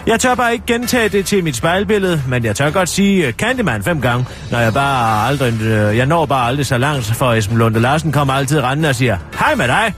Jeg 0.06 0.20
tør 0.20 0.34
bare 0.34 0.52
ikke 0.52 0.66
gentage 0.66 1.08
det 1.08 1.26
til 1.26 1.44
mit 1.44 1.56
spejlbillede, 1.56 2.22
men 2.28 2.44
jeg 2.44 2.56
tør 2.56 2.70
godt 2.70 2.88
sige 2.88 3.26
øh, 3.26 3.32
Candyman 3.32 3.82
fem 3.82 4.00
gange, 4.00 4.26
når 4.50 4.58
jeg 4.58 4.74
bare 4.74 5.28
aldrig, 5.28 5.62
øh, 5.62 5.96
jeg 5.96 6.06
når 6.06 6.26
bare 6.26 6.48
aldrig 6.48 6.66
så 6.66 6.78
langt, 6.78 7.06
for 7.06 7.32
Esben 7.32 7.58
Lunde 7.58 7.80
Larsen 7.80 8.12
kommer 8.12 8.34
altid 8.34 8.55
altid 8.56 8.68
rendende 8.68 8.88
og 8.88 8.94
siger, 8.94 9.16
hej 9.38 9.54
med 9.54 9.68
dig 9.68 9.94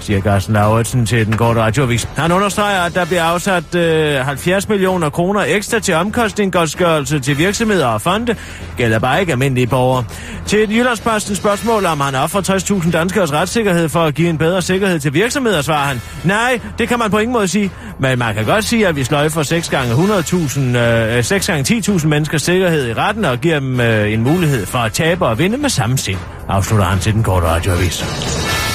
siger 0.00 0.20
Carsten 0.20 0.54
Lauritsen 0.54 1.06
til 1.06 1.26
den 1.26 1.36
korte 1.36 1.60
radioavis. 1.60 2.08
Han 2.16 2.32
understreger, 2.32 2.80
at 2.80 2.94
der 2.94 3.04
bliver 3.04 3.22
afsat 3.22 3.74
øh, 3.74 4.14
70 4.14 4.68
millioner 4.68 5.10
kroner 5.10 5.40
ekstra 5.46 5.78
til 5.78 5.94
omkostningsgodtgørelse 5.94 7.20
til 7.20 7.38
virksomheder 7.38 7.86
og 7.86 8.00
fonde. 8.00 8.36
Gælder 8.76 8.98
bare 8.98 9.20
ikke 9.20 9.32
almindelige 9.32 9.66
borgere. 9.66 10.04
Til 10.46 10.62
et 10.62 10.70
Jyllandsposten 10.70 11.36
spørgsmål, 11.36 11.86
om 11.86 12.00
han 12.00 12.14
offer 12.14 12.40
60.000 12.82 12.90
danskers 12.90 13.32
retssikkerhed 13.32 13.88
for 13.88 14.04
at 14.04 14.14
give 14.14 14.30
en 14.30 14.38
bedre 14.38 14.62
sikkerhed 14.62 15.00
til 15.00 15.14
virksomheder, 15.14 15.62
svarer 15.62 15.86
han. 15.86 16.00
Nej, 16.24 16.60
det 16.78 16.88
kan 16.88 16.98
man 16.98 17.10
på 17.10 17.18
ingen 17.18 17.32
måde 17.32 17.48
sige. 17.48 17.70
Men 17.98 18.18
man 18.18 18.34
kan 18.34 18.44
godt 18.44 18.64
sige, 18.64 18.86
at 18.86 18.96
vi 18.96 19.04
sløjfer 19.04 19.42
6 19.42 19.68
gange 19.68 19.92
100.000, 19.92 20.60
øh, 20.60 21.24
6 21.24 21.46
gange 21.46 21.76
10.000 21.78 22.06
menneskers 22.06 22.42
sikkerhed 22.42 22.88
i 22.88 22.94
retten 22.94 23.24
og 23.24 23.38
giver 23.38 23.58
dem 23.60 23.80
øh, 23.80 24.12
en 24.12 24.22
mulighed 24.22 24.66
for 24.66 24.78
at 24.78 24.92
tabe 24.92 25.26
og 25.26 25.38
vinde 25.38 25.56
med 25.56 25.70
samme 25.70 25.98
sind, 25.98 26.18
afslutter 26.48 26.86
han 26.86 26.98
til 26.98 27.12
den 27.12 27.22
korte 27.22 27.46
radioavis. 27.46 28.69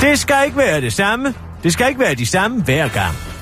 Det 0.00 0.18
skal 0.18 0.44
ikke 0.44 0.58
være 0.58 0.80
det 0.80 0.92
samme. 0.92 1.34
Det 1.62 1.72
skal 1.72 1.88
ikke 1.88 2.00
være 2.00 2.14
de 2.14 2.26
samme 2.26 2.62
hver 2.62 2.88
gang. 2.88 3.35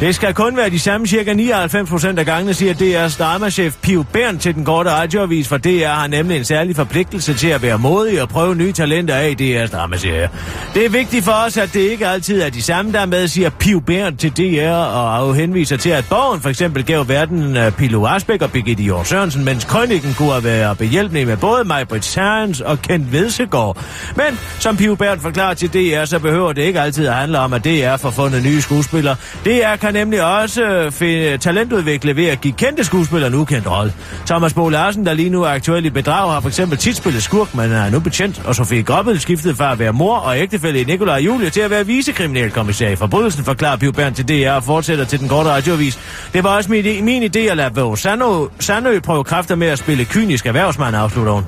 Det 0.00 0.14
skal 0.14 0.34
kun 0.34 0.56
være 0.56 0.70
de 0.70 0.78
samme 0.78 1.06
cirka 1.06 1.32
99 1.32 1.90
procent 1.90 2.18
af 2.18 2.26
gangene, 2.26 2.54
siger 2.54 2.74
DR's 2.74 3.18
dramachef 3.18 3.76
Pio 3.82 4.04
Bern 4.12 4.38
til 4.38 4.54
den 4.54 4.64
korte 4.64 4.90
radioavis, 4.90 5.48
for 5.48 5.56
DR 5.56 5.86
har 5.86 6.06
nemlig 6.06 6.36
en 6.36 6.44
særlig 6.44 6.76
forpligtelse 6.76 7.34
til 7.34 7.48
at 7.48 7.62
være 7.62 7.78
modig 7.78 8.22
og 8.22 8.28
prøve 8.28 8.54
nye 8.54 8.72
talenter 8.72 9.14
af 9.14 9.34
i 9.38 9.56
DR's 9.56 9.76
dramaserie. 9.76 10.30
Det 10.74 10.84
er 10.84 10.88
vigtigt 10.88 11.24
for 11.24 11.32
os, 11.46 11.56
at 11.56 11.74
det 11.74 11.80
ikke 11.80 12.06
altid 12.06 12.40
er 12.42 12.50
de 12.50 12.62
samme, 12.62 12.92
der 12.92 13.00
er 13.00 13.06
med, 13.06 13.28
siger 13.28 13.50
Pio 13.50 13.80
Bern 13.80 14.16
til 14.16 14.30
DR, 14.36 14.72
og 14.72 15.34
henviser 15.34 15.76
til, 15.76 15.90
at 15.90 16.04
borgen 16.10 16.40
for 16.40 16.48
eksempel 16.48 16.84
gav 16.84 17.08
verden 17.08 17.56
øh, 17.56 17.72
Pilo 17.72 18.06
Asbæk 18.06 18.42
og 18.42 18.52
Birgitte 18.52 18.82
Jord 18.82 19.04
Sørensen, 19.04 19.44
mens 19.44 19.64
krønningen 19.64 20.14
kunne 20.14 20.44
være 20.44 20.76
behjælpelig 20.76 21.26
med 21.26 21.36
både 21.36 21.64
Majbrit 21.64 22.04
Sørens 22.04 22.60
og 22.60 22.82
Kent 22.82 23.12
Vedsegaard. 23.12 23.84
Men 24.16 24.38
som 24.58 24.76
Pio 24.76 24.94
Bern 24.94 25.20
forklarer 25.20 25.54
til 25.54 25.68
DR, 25.68 26.04
så 26.04 26.18
behøver 26.18 26.52
det 26.52 26.62
ikke 26.62 26.80
altid 26.80 27.06
at 27.06 27.14
handle 27.14 27.38
om, 27.38 27.52
at 27.52 27.64
DR 27.64 27.96
får 27.96 28.10
fundet 28.10 28.42
nye 28.42 28.62
skuespillere. 28.62 29.16
DR 29.44 29.76
kan 29.80 29.87
nemlig 29.90 30.22
også 30.22 30.64
øh, 30.64 30.92
finde 30.92 31.38
talentudvikle 31.38 32.16
ved 32.16 32.26
at 32.26 32.40
give 32.40 32.54
kendte 32.54 32.84
skuespillere 32.84 33.28
en 33.28 33.34
ukendt 33.34 33.70
rolle. 33.70 33.92
Thomas 34.26 34.54
Bo 34.54 34.68
Larsen, 34.68 35.06
der 35.06 35.14
lige 35.14 35.30
nu 35.30 35.42
er 35.42 35.48
aktuel 35.48 35.84
i 35.84 35.90
bedrag, 35.90 36.32
har 36.32 36.40
for 36.40 36.48
eksempel 36.48 36.78
tit 36.78 36.96
spillet 36.96 37.22
skurk, 37.22 37.54
men 37.54 37.72
er 37.72 37.90
nu 37.90 38.00
betjent, 38.00 38.42
og 38.44 38.54
Sofie 38.54 38.82
Gobbel 38.82 39.20
skiftede 39.20 39.54
fra 39.54 39.72
at 39.72 39.78
være 39.78 39.92
mor 39.92 40.16
og 40.16 40.38
ægtefælle 40.38 40.80
i 40.80 40.84
Nikolaj 40.84 41.16
Julie 41.16 41.50
til 41.50 41.60
at 41.60 41.70
være 41.70 41.86
vicekriminalkommissær 41.86 42.88
i 42.88 42.96
forbrydelsen, 42.96 43.44
forklarer 43.44 43.76
Pio 43.76 43.92
Bern 43.92 44.14
til 44.14 44.28
DR 44.28 44.50
og 44.50 44.64
fortsætter 44.64 45.04
til 45.04 45.20
den 45.20 45.28
korte 45.28 45.50
radioavis. 45.50 45.98
Det 46.32 46.44
var 46.44 46.56
også 46.56 46.70
min, 46.70 47.04
min 47.04 47.22
idé 47.22 47.38
at 47.38 47.56
lade 47.56 47.74
Våge 47.74 47.98
Sandø, 47.98 48.24
Sandø 48.60 49.00
prøve 49.00 49.24
kræfter 49.24 49.54
med 49.54 49.66
at 49.66 49.78
spille 49.78 50.04
kynisk 50.04 50.46
erhvervsmand, 50.46 50.96
afslutter 50.96 51.32
hun. 51.32 51.44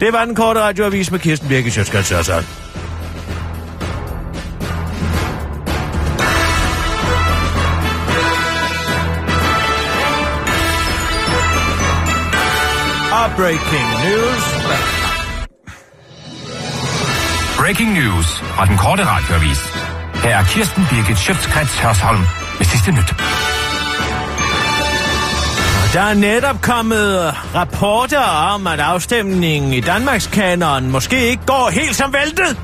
Det 0.00 0.12
var 0.12 0.24
den 0.24 0.34
korte 0.34 0.60
radioavis 0.60 1.10
med 1.10 1.18
Kirsten 1.18 1.48
Birke 1.48 1.70
Sjøtskrets 1.70 2.30
breaking 13.28 13.88
news. 14.06 14.42
Breaking 17.58 17.92
news 17.92 18.26
fra 18.54 18.66
den 18.66 18.76
korte 18.76 19.04
radioavis. 19.06 19.60
Her 20.24 20.36
er 20.36 20.44
Kirsten 20.44 20.86
Birgit 20.90 21.18
Schøtzgrads 21.18 21.78
Hørsholm 21.78 22.24
med 22.58 22.66
sidste 22.66 22.90
nyt. 22.92 23.14
Der 25.92 26.00
er 26.00 26.14
netop 26.14 26.60
kommet 26.62 27.34
rapporter 27.54 28.20
om, 28.54 28.66
at 28.66 28.80
afstemningen 28.80 29.72
i 29.72 29.80
Danmarks 29.80 30.26
kanon 30.26 30.90
måske 30.90 31.28
ikke 31.28 31.46
går 31.46 31.70
helt 31.72 31.96
som 31.96 32.12
væltet. 32.12 32.56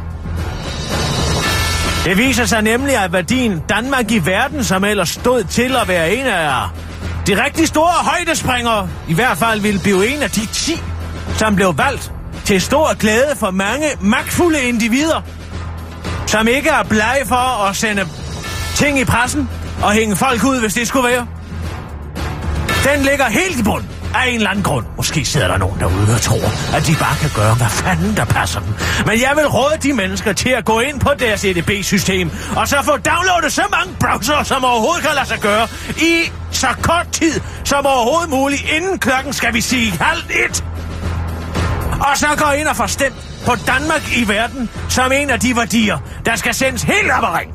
Det 2.04 2.18
viser 2.18 2.44
sig 2.44 2.62
nemlig, 2.62 2.96
at 2.96 3.12
værdien 3.12 3.62
Danmark 3.68 4.10
i 4.10 4.18
verden, 4.18 4.64
som 4.64 4.84
ellers 4.84 5.08
stod 5.08 5.44
til 5.44 5.76
at 5.76 5.88
være 5.88 6.14
en 6.14 6.26
af 6.26 6.68
de 7.26 7.45
rigtig 7.45 7.68
store 7.68 7.92
højdespringere, 7.92 8.88
i 9.09 9.14
hvert 9.14 9.38
fald 9.38 9.61
ville 9.61 9.80
blive 9.80 10.14
en 10.14 10.23
af 10.23 10.30
de 10.30 10.47
10, 10.47 10.83
som 11.38 11.56
blev 11.56 11.78
valgt 11.78 12.12
til 12.45 12.61
stor 12.61 12.95
glæde 12.99 13.37
for 13.37 13.50
mange 13.50 13.87
magtfulde 14.00 14.62
individer, 14.62 15.23
som 16.26 16.49
ikke 16.49 16.68
er 16.68 16.83
blege 16.83 17.26
for 17.26 17.68
at 17.68 17.76
sende 17.76 18.09
ting 18.75 18.99
i 18.99 19.04
pressen 19.04 19.49
og 19.83 19.92
hænge 19.92 20.16
folk 20.16 20.45
ud, 20.45 20.61
hvis 20.61 20.75
det 20.75 20.88
skulle 20.88 21.09
være. 21.09 21.26
Den 22.85 23.02
ligger 23.04 23.25
helt 23.28 23.61
i 23.61 23.62
bund 23.62 23.85
af 24.16 24.28
en 24.28 24.35
eller 24.35 24.50
anden 24.50 24.64
grund. 24.64 24.87
Måske 24.96 25.25
sidder 25.25 25.49
der 25.49 25.58
nogen 25.58 25.80
derude 25.80 26.14
og 26.14 26.20
tror, 26.20 26.76
at 26.76 26.87
de 26.87 26.94
bare 27.00 27.16
kan 27.20 27.30
gøre, 27.35 27.54
hvad 27.54 27.66
fanden 27.68 28.16
der 28.16 28.25
passer 28.25 28.61
dem. 28.61 28.75
Men 29.06 29.20
jeg 29.20 29.32
vil 29.37 29.46
råde 29.46 29.76
de 29.82 29.92
mennesker 29.92 30.32
til 30.32 30.49
at 30.49 30.64
gå 30.64 30.80
ind 30.80 31.00
på 31.00 31.11
deres 31.18 31.44
EDB-system, 31.44 32.30
og 32.56 32.68
så 32.68 32.76
få 32.82 32.96
downloadet 32.96 33.52
så 33.52 33.62
mange 33.70 33.94
browser, 34.00 34.42
som 34.42 34.64
overhovedet 34.64 35.02
kan 35.02 35.14
lade 35.14 35.26
sig 35.26 35.40
gøre, 35.40 35.68
i 35.96 36.30
så 36.50 36.66
kort 36.82 37.08
tid 37.12 37.40
som 37.64 37.87
overhovedet 37.87 38.30
muligt, 38.30 38.62
inden 38.76 38.99
klokken 38.99 39.32
skal 39.32 39.54
vi 39.54 39.61
sige 39.61 39.92
halv 40.00 40.23
et. 40.30 40.64
Og 42.00 42.18
så 42.18 42.26
gå 42.37 42.50
ind 42.50 42.68
og 42.68 42.76
få 42.76 42.87
stemt 42.87 43.16
på 43.46 43.52
Danmark 43.66 44.02
i 44.16 44.28
verden 44.28 44.70
som 44.88 45.12
en 45.12 45.30
af 45.30 45.40
de 45.40 45.56
værdier, 45.56 45.99
der 46.26 46.37
skal 46.37 46.54
sendes 46.54 46.82
helt 46.82 47.11
op 47.11 47.25
ring. 47.38 47.50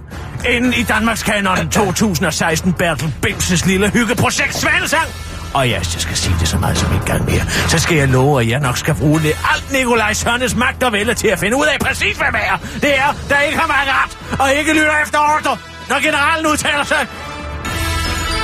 Inden 0.49 0.73
i 0.73 0.83
Danmarks 0.83 1.23
kanon 1.23 1.69
2016 1.79 2.73
Bertel 2.73 3.13
Bimses 3.21 3.65
lille 3.65 3.89
hyggeprojekt 3.89 4.55
Svanesang 4.55 5.30
Og 5.53 5.69
ja, 5.69 5.73
jeg 5.73 5.85
skal 5.85 6.17
sige 6.17 6.35
det 6.39 6.47
så 6.47 6.57
meget 6.57 6.77
som 6.77 6.93
en 6.93 7.01
gang 7.05 7.25
mere, 7.25 7.43
så 7.69 7.79
skal 7.79 7.97
jeg 7.97 8.07
love, 8.07 8.41
at 8.41 8.47
jeg 8.47 8.59
nok 8.59 8.77
skal 8.77 8.95
bruge 8.95 9.19
det 9.19 9.33
alt 9.51 9.71
Nikolaj 9.71 10.13
Sørnes 10.13 10.55
magt 10.55 10.83
og 10.83 10.91
vælge 10.91 11.13
til 11.13 11.27
at 11.27 11.39
finde 11.39 11.57
ud 11.57 11.65
af 11.73 11.79
præcis, 11.79 12.17
hvad 12.17 12.27
det 12.31 12.41
er. 12.47 12.57
Det 12.81 12.97
er, 12.99 13.09
der 13.29 13.39
ikke 13.39 13.57
har 13.57 13.67
meget 13.67 13.89
ret, 13.97 14.39
og 14.39 14.53
ikke 14.59 14.73
lytter 14.73 14.97
efter 15.03 15.19
ordre, 15.19 15.57
når 15.89 16.03
generalen 16.03 16.47
udtaler 16.47 16.83
sig. 16.83 17.07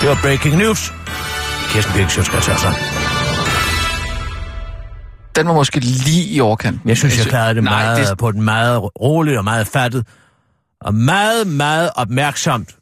Det 0.02 0.10
var 0.10 0.20
breaking 0.22 0.58
news. 0.58 0.94
Kirsten 1.70 1.94
Birk, 1.94 2.10
sig. 2.10 2.74
Den 5.36 5.48
var 5.48 5.54
måske 5.54 5.80
lige 5.80 6.26
i 6.26 6.40
overkanten. 6.40 6.90
Jeg 6.90 6.98
synes, 6.98 7.18
jeg 7.18 7.26
klarede 7.26 7.56
det 7.56 7.64
Nej, 7.64 7.84
meget 7.84 8.10
det, 8.10 8.18
på 8.18 8.32
den 8.32 8.42
meget 8.42 8.82
roligt 9.02 9.38
og 9.38 9.44
meget 9.44 9.68
fattet. 9.68 10.08
Og 10.82 10.94
meget, 10.94 11.48
meget 11.48 11.90
opmærksomt. 11.96 12.76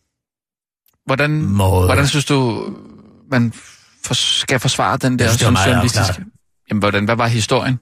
hvordan, 1.05 1.31
måde. 1.45 1.85
hvordan 1.85 2.07
synes 2.07 2.25
du, 2.25 2.69
man 3.31 3.53
for, 4.05 4.13
skal 4.13 4.59
forsvare 4.59 4.97
den 4.97 5.19
der 5.19 5.25
meget 5.51 5.67
journalistiske... 5.67 6.23
Jamen, 6.69 6.79
hvordan, 6.79 7.05
hvad 7.05 7.15
var 7.15 7.27
historien? 7.27 7.79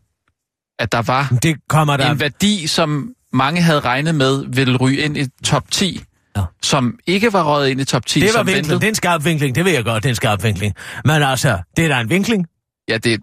At 0.79 0.91
der 0.91 1.01
var 1.01 1.33
Det 1.43 1.55
kommer 1.69 1.97
der... 1.97 2.11
en 2.11 2.19
værdi, 2.19 2.67
som 2.67 3.09
mange 3.33 3.61
havde 3.61 3.79
regnet 3.79 4.15
med 4.15 4.45
ville 4.47 4.77
ryge 4.77 4.97
ind 4.97 5.17
i 5.17 5.27
top 5.45 5.71
10, 5.71 6.03
Ja. 6.37 6.41
som 6.61 6.95
ikke 7.07 7.33
var 7.33 7.43
røget 7.43 7.69
ind 7.69 7.81
i 7.81 7.85
top 7.85 8.05
10, 8.05 8.19
Det 8.19 8.27
var 8.27 8.31
som 8.31 8.47
vinkling. 8.47 8.57
ventede. 8.65 8.79
Det 8.79 8.83
er 8.85 8.89
en 8.89 8.95
skarp 8.95 9.25
vinkling. 9.25 9.55
Det 9.55 9.65
ved 9.65 9.71
jeg 9.71 9.83
godt, 9.83 10.03
det 10.03 10.09
er 10.09 10.11
en 10.11 10.15
skarp 10.15 10.43
vinkling. 10.43 10.73
Men 11.05 11.23
altså, 11.23 11.57
det 11.77 11.85
er 11.85 11.89
da 11.89 11.99
en 11.99 12.09
vinkling. 12.09 12.45
Ja, 12.89 12.97
det, 12.97 13.19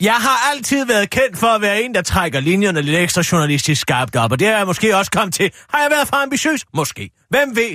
Jeg 0.00 0.14
har 0.14 0.50
altid 0.54 0.86
været 0.86 1.10
kendt 1.10 1.38
for 1.38 1.46
at 1.46 1.60
være 1.60 1.82
en, 1.82 1.94
der 1.94 2.02
trækker 2.02 2.40
linjerne 2.40 2.82
lidt 2.82 2.96
ekstra 2.96 3.22
journalistisk 3.32 3.80
skarpt 3.80 4.16
op, 4.16 4.32
og 4.32 4.38
det 4.38 4.48
har 4.48 4.56
jeg 4.56 4.66
måske 4.66 4.96
også 4.96 5.10
kommet 5.10 5.34
til. 5.34 5.50
Har 5.74 5.78
jeg 5.78 5.88
været 5.90 6.08
for 6.08 6.16
ambitiøs? 6.16 6.64
Måske. 6.74 7.10
Hvem 7.30 7.56
ved? 7.56 7.70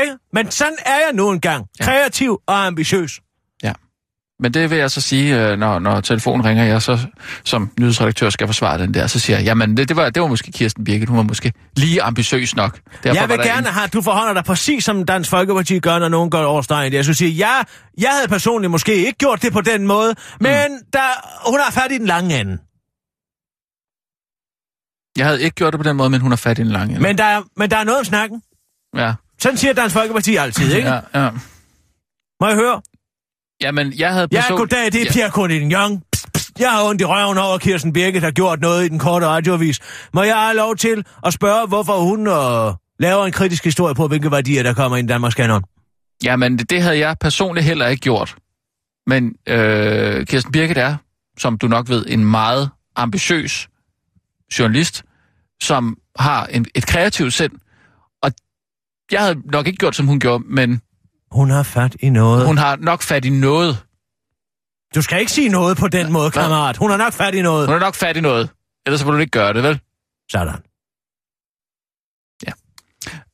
Ikke? 0.00 0.16
Men 0.32 0.50
sådan 0.50 0.76
er 0.86 0.94
jeg 1.06 1.10
nu 1.14 1.30
engang. 1.30 1.66
Ja. 1.80 1.84
Kreativ 1.84 2.38
og 2.46 2.66
ambitiøs. 2.66 3.20
Men 4.40 4.54
det 4.54 4.70
vil 4.70 4.78
jeg 4.78 4.90
så 4.90 5.00
sige, 5.00 5.40
øh, 5.50 5.58
når, 5.58 5.78
når 5.78 6.00
telefonen 6.00 6.44
ringer, 6.46 6.64
jeg 6.64 6.82
så 6.82 6.98
som 7.44 7.70
nyhedsredaktør 7.80 8.30
skal 8.30 8.46
forsvare 8.48 8.78
den 8.78 8.94
der, 8.94 9.06
så 9.06 9.18
siger 9.20 9.36
jeg, 9.36 9.44
jamen 9.46 9.76
det, 9.76 9.88
det, 9.88 9.96
var, 9.96 10.10
det 10.10 10.22
var 10.22 10.28
måske 10.28 10.52
Kirsten 10.52 10.84
Birgit, 10.84 11.08
hun 11.08 11.16
var 11.16 11.22
måske 11.22 11.52
lige 11.76 12.02
ambitiøs 12.02 12.56
nok. 12.56 12.78
Derfor 13.04 13.20
jeg 13.20 13.28
vil 13.28 13.38
gerne 13.38 13.58
en- 13.68 13.72
have, 13.74 13.84
at 13.84 13.92
du 13.92 14.02
forholder 14.02 14.32
dig 14.34 14.44
præcis 14.44 14.84
som 14.84 15.04
Dansk 15.06 15.30
Folkeparti 15.30 15.78
gør, 15.78 15.98
når 15.98 16.08
nogen 16.08 16.30
går 16.30 16.38
over 16.44 16.62
stregen. 16.62 16.92
Jeg 16.92 17.04
skulle 17.04 17.16
sige, 17.16 17.30
ja, 17.30 17.52
jeg 17.98 18.10
havde 18.10 18.28
personligt 18.28 18.70
måske 18.70 18.94
ikke 18.94 19.18
gjort 19.18 19.42
det 19.42 19.52
på 19.52 19.60
den 19.60 19.86
måde, 19.86 20.14
men 20.40 20.50
mm. 20.70 20.78
der, 20.92 21.48
hun 21.50 21.60
har 21.60 21.70
fat 21.70 21.92
i 21.92 21.98
den 21.98 22.06
lange 22.06 22.40
ende. 22.40 22.58
Jeg 25.18 25.26
havde 25.26 25.42
ikke 25.42 25.54
gjort 25.54 25.72
det 25.72 25.78
på 25.80 25.88
den 25.88 25.96
måde, 25.96 26.10
men 26.10 26.20
hun 26.20 26.30
har 26.30 26.36
fat 26.36 26.58
i 26.58 26.60
en 26.62 26.66
lang 26.68 26.90
ende. 26.90 27.00
Men 27.02 27.18
der, 27.18 27.24
er, 27.24 27.42
men 27.56 27.70
der 27.70 27.76
er 27.76 27.84
noget 27.84 27.98
om 27.98 28.04
snakken. 28.04 28.42
Ja, 28.96 29.12
Sådan 29.40 29.58
siger 29.58 29.72
Dansk 29.74 29.92
Folkeparti 29.96 30.36
altid, 30.36 30.72
ikke? 30.76 30.88
ja, 30.88 31.00
ja. 31.24 31.30
Må 32.40 32.46
jeg 32.48 32.56
høre? 32.56 32.82
Jamen, 33.64 33.92
jeg 33.98 34.12
havde 34.12 34.28
Ja, 34.32 34.40
person- 34.40 34.58
goddag, 34.58 34.84
det 34.92 34.94
er 34.94 35.04
Ja. 35.04 35.12
Pierre 35.12 36.00
psst. 36.12 36.50
Jeg 36.58 36.70
har 36.70 36.84
ondt 36.84 37.00
i 37.00 37.04
røven 37.04 37.38
over, 37.38 37.54
at 37.54 37.60
Kirsten 37.60 37.92
Birgit 37.92 38.22
har 38.22 38.30
gjort 38.30 38.60
noget 38.60 38.84
i 38.84 38.88
den 38.88 38.98
korte 38.98 39.26
radioavis. 39.26 39.80
Må 40.14 40.22
jeg 40.22 40.36
have 40.36 40.56
lov 40.56 40.76
til 40.76 41.04
at 41.26 41.32
spørge, 41.32 41.66
hvorfor 41.68 41.98
hun 41.98 42.26
øh, 42.26 42.74
laver 43.00 43.26
en 43.26 43.32
kritisk 43.32 43.64
historie 43.64 43.94
på, 43.94 44.08
hvilke 44.08 44.30
værdier, 44.30 44.62
der 44.62 44.74
kommer 44.74 44.96
ind 44.96 45.08
i 45.10 45.12
Danmarks 45.12 45.34
kanon? 45.34 45.62
Jamen, 46.24 46.58
det, 46.58 46.70
det 46.70 46.82
havde 46.82 46.98
jeg 46.98 47.16
personligt 47.20 47.66
heller 47.66 47.86
ikke 47.86 48.00
gjort. 48.00 48.34
Men 49.06 49.32
øh, 49.48 50.26
Kirsten 50.26 50.52
Birgit 50.52 50.78
er, 50.78 50.96
som 51.38 51.58
du 51.58 51.68
nok 51.68 51.88
ved, 51.88 52.04
en 52.08 52.24
meget 52.24 52.70
ambitiøs 52.96 53.68
journalist, 54.58 55.02
som 55.62 55.96
har 56.18 56.46
en, 56.46 56.66
et 56.74 56.86
kreativt 56.86 57.32
sind. 57.32 57.52
Og 58.22 58.32
jeg 59.12 59.20
havde 59.20 59.36
nok 59.52 59.66
ikke 59.66 59.76
gjort, 59.76 59.96
som 59.96 60.06
hun 60.06 60.20
gjorde, 60.20 60.44
men 60.46 60.80
Hun 61.34 61.50
har 61.50 61.62
fat 61.62 61.96
i 62.00 62.08
noget. 62.10 62.46
hun 62.46 62.58
har 62.58 62.76
nok 62.76 63.02
fat 63.02 63.24
i 63.24 63.30
noget. 63.30 63.78
Du 64.94 65.02
skal 65.02 65.20
ikke 65.20 65.32
sige 65.32 65.48
noget 65.48 65.76
på 65.76 65.88
den 65.88 66.12
måde, 66.12 66.30
kammerat. 66.30 66.76
Hun 66.76 66.90
har 66.90 66.96
nok 66.96 67.12
fat 67.12 67.34
i 67.34 67.42
noget. 67.42 67.66
Hun 67.66 67.72
har 67.72 67.80
nok 67.80 67.94
fat 67.94 68.16
i 68.16 68.20
noget. 68.20 68.50
Ellers 68.86 69.00
så 69.00 69.06
vil 69.06 69.14
du 69.14 69.18
ikke 69.18 69.30
gøre 69.30 69.52
det, 69.52 69.62
vel? 69.62 69.80
Sådan. 70.30 70.54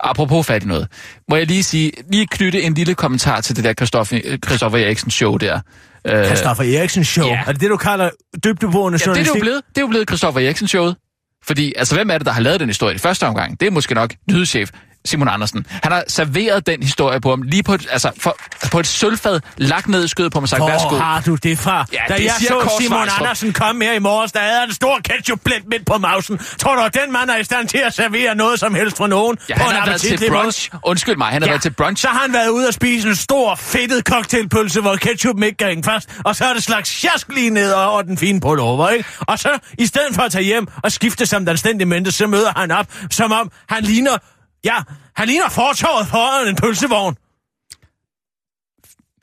Apropos 0.00 0.46
fat 0.46 0.62
i 0.64 0.66
noget. 0.66 0.88
Må 1.28 1.36
jeg 1.36 1.46
lige 1.46 1.62
sige, 1.62 1.92
lige 2.12 2.26
knytte 2.26 2.62
en 2.62 2.74
lille 2.74 2.94
kommentar 2.94 3.40
til 3.40 3.56
det 3.56 3.64
der 3.64 3.72
Christoffer, 3.74 4.36
Christoffer 4.46 4.78
Eriksen 4.78 5.10
show 5.10 5.36
der. 5.36 5.60
Øh, 6.04 6.26
Christoffer 6.26 6.64
Eriksen 6.78 7.04
show. 7.04 7.26
ja. 7.26 7.42
Er 7.46 7.52
det 7.52 7.60
det, 7.60 7.70
du 7.70 7.76
kalder 7.76 8.10
dybdeborende 8.44 8.96
Ja, 8.96 8.98
det 8.98 9.18
er 9.18 9.22
det 9.22 9.26
journalistik? 9.26 9.38
jo 9.38 9.40
blevet. 9.40 9.62
Det 9.68 9.76
er 9.78 9.80
jo 9.80 9.86
blevet 9.86 10.08
Christoffer 10.08 10.40
Eriksen 10.40 10.68
showet. 10.68 10.96
Fordi, 11.44 11.72
altså, 11.76 11.94
hvem 11.94 12.10
er 12.10 12.18
det, 12.18 12.26
der 12.26 12.32
har 12.32 12.40
lavet 12.40 12.60
den 12.60 12.68
historie 12.68 12.94
i 12.94 12.98
første 12.98 13.26
omgang? 13.26 13.60
Det 13.60 13.66
er 13.66 13.70
måske 13.70 13.94
nok 13.94 14.14
nyhedschef 14.30 14.70
Simon 15.04 15.28
Andersen. 15.28 15.66
Han 15.70 15.92
har 15.92 16.04
serveret 16.08 16.66
den 16.66 16.82
historie 16.82 17.20
på 17.20 17.30
ham 17.30 17.42
lige 17.42 17.62
på 17.62 17.74
et, 17.74 17.88
altså, 17.90 18.10
for, 18.18 18.36
på 18.72 18.80
et 18.80 18.86
sølvfad, 18.86 19.40
lagt 19.56 19.88
ned 19.88 20.04
i 20.04 20.08
skødet 20.08 20.32
på 20.32 20.36
ham 20.36 20.42
og 20.42 20.48
sagt, 20.48 20.62
værsgo. 20.62 20.88
Hvor 20.88 20.98
har 20.98 21.20
du 21.20 21.34
det 21.34 21.58
fra? 21.58 21.86
Ja, 21.92 21.98
da 22.08 22.16
det 22.16 22.24
jeg 22.24 22.34
så 22.38 22.48
Kåre 22.48 22.82
Simon 22.82 22.98
Svejstrup. 22.98 23.20
Andersen 23.20 23.52
komme 23.52 23.84
her 23.84 23.92
i 23.92 23.98
morges, 23.98 24.32
der 24.32 24.40
havde 24.40 24.60
han 24.60 24.68
en 24.68 24.74
stor 24.74 25.00
ketchupblæt 25.04 25.62
midt 25.66 25.86
på 25.86 25.98
mausen. 25.98 26.38
Tror 26.58 26.76
du, 26.76 26.82
at 26.82 26.94
den 26.94 27.12
mand 27.12 27.30
er 27.30 27.36
i 27.36 27.44
stand 27.44 27.68
til 27.68 27.78
at 27.78 27.94
servere 27.94 28.34
noget 28.34 28.60
som 28.60 28.74
helst 28.74 28.96
for 28.96 29.06
nogen? 29.06 29.38
Ja, 29.48 29.58
på 29.58 29.62
han 29.62 29.70
en 29.70 29.76
har 29.76 29.86
været 29.86 30.00
til 30.00 30.30
brunch. 30.30 30.70
Undskyld 30.84 31.16
mig, 31.16 31.26
han 31.26 31.42
har 31.42 31.48
været 31.48 31.62
til 31.62 31.72
brunch. 31.72 32.02
Så 32.02 32.08
har 32.08 32.20
han 32.20 32.32
været 32.32 32.48
ude 32.48 32.68
og 32.68 32.74
spise 32.74 33.08
en 33.08 33.16
stor, 33.16 33.54
fedtet 33.54 34.04
cocktailpølse, 34.04 34.80
hvor 34.80 34.96
ketchup 34.96 35.42
ikke 35.42 35.56
kan 35.56 35.84
fast, 35.84 36.10
og 36.24 36.36
så 36.36 36.44
er 36.44 36.52
det 36.54 36.62
slags 36.62 36.88
sjask 36.88 37.28
lige 37.28 37.50
ned 37.50 37.72
over 37.72 38.02
den 38.02 38.18
fine 38.18 38.40
pullover, 38.40 38.88
ikke? 38.88 39.08
Og 39.20 39.38
så, 39.38 39.58
i 39.78 39.86
stedet 39.86 40.14
for 40.14 40.22
at 40.22 40.32
tage 40.32 40.44
hjem 40.44 40.66
og 40.82 40.92
skifte 40.92 41.26
som 41.26 41.46
den 41.46 41.56
stændige 41.56 41.88
mente, 41.88 42.12
så 42.12 42.26
møder 42.26 42.52
han 42.56 42.70
op, 42.70 42.86
som 43.10 43.32
om 43.32 43.50
han 43.68 43.84
ligner, 43.84 44.16
ja, 44.64 44.76
han 45.16 45.28
ligner 45.28 45.48
fortorvet 45.48 46.06
foran 46.06 46.48
en 46.48 46.56
pølsevogn. 46.56 47.16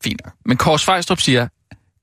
Fint. 0.04 0.22
Men 0.46 0.58
Kåre 0.58 0.80
Svejstrup 0.80 1.20
siger, 1.20 1.48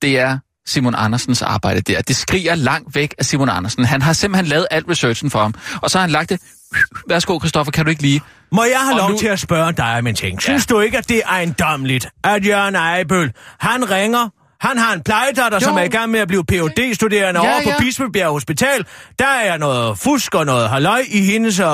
det 0.02 0.18
er 0.18 0.38
Simon 0.66 0.94
Andersens 0.94 1.42
arbejde 1.42 1.80
der. 1.80 2.02
Det 2.02 2.16
skriger 2.16 2.54
langt 2.54 2.94
væk 2.94 3.14
af 3.18 3.24
Simon 3.24 3.48
Andersen. 3.48 3.84
Han 3.84 4.02
har 4.02 4.12
simpelthen 4.12 4.46
lavet 4.46 4.66
alt 4.70 4.88
researchen 4.88 5.30
for 5.30 5.38
ham. 5.42 5.54
Og 5.82 5.90
så 5.90 5.98
har 5.98 6.00
han 6.02 6.10
lagt 6.10 6.30
det. 6.30 6.40
Værsgo, 7.08 7.38
Christoffer, 7.38 7.70
kan 7.72 7.84
du 7.84 7.90
ikke 7.90 8.02
lige? 8.02 8.20
Må 8.52 8.64
jeg 8.64 8.80
have 8.80 8.92
Og 8.94 8.98
lov 8.98 9.10
nu- 9.10 9.18
til 9.18 9.26
at 9.26 9.40
spørge 9.40 9.72
dig 9.72 9.98
om 9.98 10.06
en 10.06 10.14
ting? 10.14 10.42
Synes 10.42 10.66
du 10.66 10.80
ikke, 10.80 10.98
at 10.98 11.08
det 11.08 11.16
er 11.16 11.26
ejendomligt, 11.28 12.06
at 12.24 12.46
Jørgen 12.46 12.74
Ejbøl, 12.74 13.32
han 13.58 13.90
ringer, 13.90 14.28
han 14.64 14.78
har 14.78 14.94
en 14.94 15.00
plejedatter, 15.02 15.58
som 15.58 15.72
Jo. 15.72 15.78
er 15.78 15.84
i 15.84 15.88
gang 15.88 16.10
med 16.10 16.20
at 16.20 16.28
blive 16.28 16.44
phd 16.44 16.94
studerende 16.94 17.40
Ja, 17.44 17.52
over 17.54 17.62
på 17.64 17.70
ja. 17.70 17.78
Bispebjerg 17.78 18.30
Hospital. 18.30 18.86
Der 19.18 19.26
er 19.26 19.58
noget 19.58 19.98
fusk 19.98 20.34
og 20.34 20.46
noget 20.46 20.68
halløj 20.70 21.02
i 21.08 21.20
hendes 21.20 21.60
uh, 21.60 21.66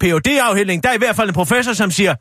phd 0.00 0.28
afhældning 0.42 0.82
Der 0.82 0.88
er 0.88 0.94
i 0.94 0.98
hvert 0.98 1.16
fald 1.16 1.28
en 1.28 1.34
professor, 1.34 1.72
som 1.72 1.90
siger, 1.90 2.14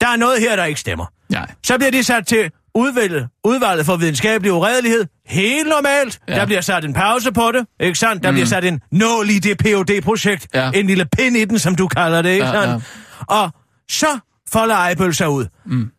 der 0.00 0.08
er 0.08 0.16
noget 0.16 0.40
her, 0.40 0.56
der 0.56 0.64
ikke 0.64 0.80
stemmer. 0.80 1.06
Nej. 1.28 1.50
Så 1.64 1.76
bliver 1.78 1.90
det 1.90 2.06
sat 2.06 2.26
til 2.26 2.50
udvalget, 2.74 3.28
udvalget 3.44 3.86
for 3.86 3.96
videnskabelig 3.96 4.52
uredelighed. 4.52 5.04
Helt 5.26 5.68
normalt. 5.68 6.18
Ja. 6.28 6.34
Ja. 6.34 6.40
Der 6.40 6.46
bliver 6.46 6.60
sat 6.60 6.84
en 6.84 6.92
pause 6.94 7.32
på 7.32 7.52
det, 7.52 7.66
ikke 7.80 7.98
sandt? 7.98 8.22
Der 8.22 8.30
mm. 8.30 8.34
bliver 8.34 8.46
sat 8.46 8.64
en 8.64 8.80
nål 8.92 9.30
i 9.30 9.38
det 9.38 9.58
phd 9.58 10.02
projekt 10.02 10.46
Ja. 10.54 10.70
En 10.74 10.86
lille 10.86 11.06
pind 11.16 11.36
i 11.36 11.44
den, 11.44 11.58
som 11.58 11.74
du 11.74 11.88
kalder 11.88 12.22
det, 12.22 12.30
ikke 12.30 12.46
Ja, 12.46 12.52
sandt? 12.52 12.84
Og 13.26 13.50
så 13.90 14.18
folder 14.52 14.74
Ejbøl 14.74 15.14
sig 15.14 15.28
ud. 15.28 15.46
Mm. 15.66 15.90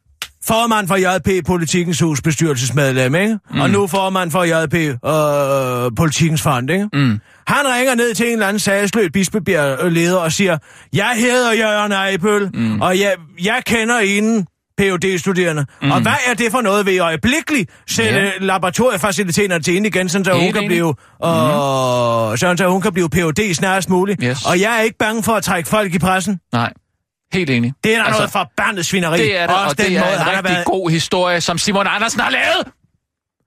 Formand 0.48 0.88
for 0.88 0.96
JP 0.96 1.46
Politikens 1.46 2.00
Hus 2.00 2.22
bestyrelsesmedlem, 2.22 3.16
ikke? 3.16 3.40
Mm. 3.52 3.60
Og 3.60 3.70
nu 3.70 3.88
formand 3.88 4.32
for 4.32 4.44
JP 4.44 4.76
øh, 4.76 5.92
Politikens 5.96 6.42
Fond, 6.42 6.70
ikke? 6.70 6.90
Mm. 6.94 7.20
Han 7.48 7.66
ringer 7.76 7.96
ned 7.96 8.14
til 8.14 8.26
en 8.26 8.34
eller 8.34 8.48
anden 8.48 8.60
sagsløb 8.60 9.14
Bispebjerg-leder 9.14 10.18
og 10.18 10.32
siger, 10.32 10.58
jeg 10.94 11.12
hedder 11.16 11.54
Jørgen 11.54 11.92
Ejbøl, 11.92 12.50
mm. 12.54 12.82
og 12.82 13.00
jeg, 13.00 13.16
jeg 13.44 13.62
kender 13.66 13.98
en 13.98 14.48
phd 14.78 15.18
studerende 15.18 15.66
mm. 15.82 15.92
Og 15.92 16.02
hvad 16.02 16.12
er 16.28 16.34
det 16.34 16.52
for 16.52 16.62
noget 16.62 16.86
ved 16.86 16.94
I 16.94 17.00
øjeblikkeligt 17.00 17.72
sætte 17.88 18.20
ja. 18.20 18.32
laboratoriefaciliteterne 18.40 19.64
til 19.64 19.76
ind 19.76 19.86
igen, 19.86 20.10
så 20.10 20.18
hun 20.18 20.54
kan 20.54 20.68
blive, 20.68 20.96
øh, 21.26 22.38
sådan 22.38 22.58
så 22.58 22.68
hun 22.68 22.82
kan 22.82 22.94
blive 22.94 23.10
phd 23.10 23.54
snarest 23.54 23.90
muligt. 23.90 24.22
Yes. 24.24 24.46
Og 24.46 24.62
jeg 24.62 24.78
er 24.78 24.82
ikke 24.82 24.98
bange 24.98 25.24
for 25.24 25.32
at 25.32 25.44
trække 25.44 25.70
folk 25.70 25.94
i 25.94 26.00
pressen. 26.00 26.40
Nej. 26.54 26.74
Helt 27.34 27.50
enig. 27.50 27.74
Det 27.84 27.96
er 27.96 28.04
altså, 28.04 28.20
noget 28.20 28.32
forbandet 28.32 28.86
svineri. 28.86 29.18
det 29.18 29.38
er 29.38 29.48
det, 29.48 29.56
Også 29.56 29.70
og 29.70 29.78
det 29.78 29.98
er 29.98 30.00
måde, 30.00 30.14
en 30.14 30.28
rigtig 30.28 30.44
været... 30.44 30.66
god 30.66 30.90
historie, 30.90 31.42
som 31.42 31.58
Simon 31.58 31.88
Andersen 31.88 32.20
har 32.20 32.30
lavet. 32.30 32.68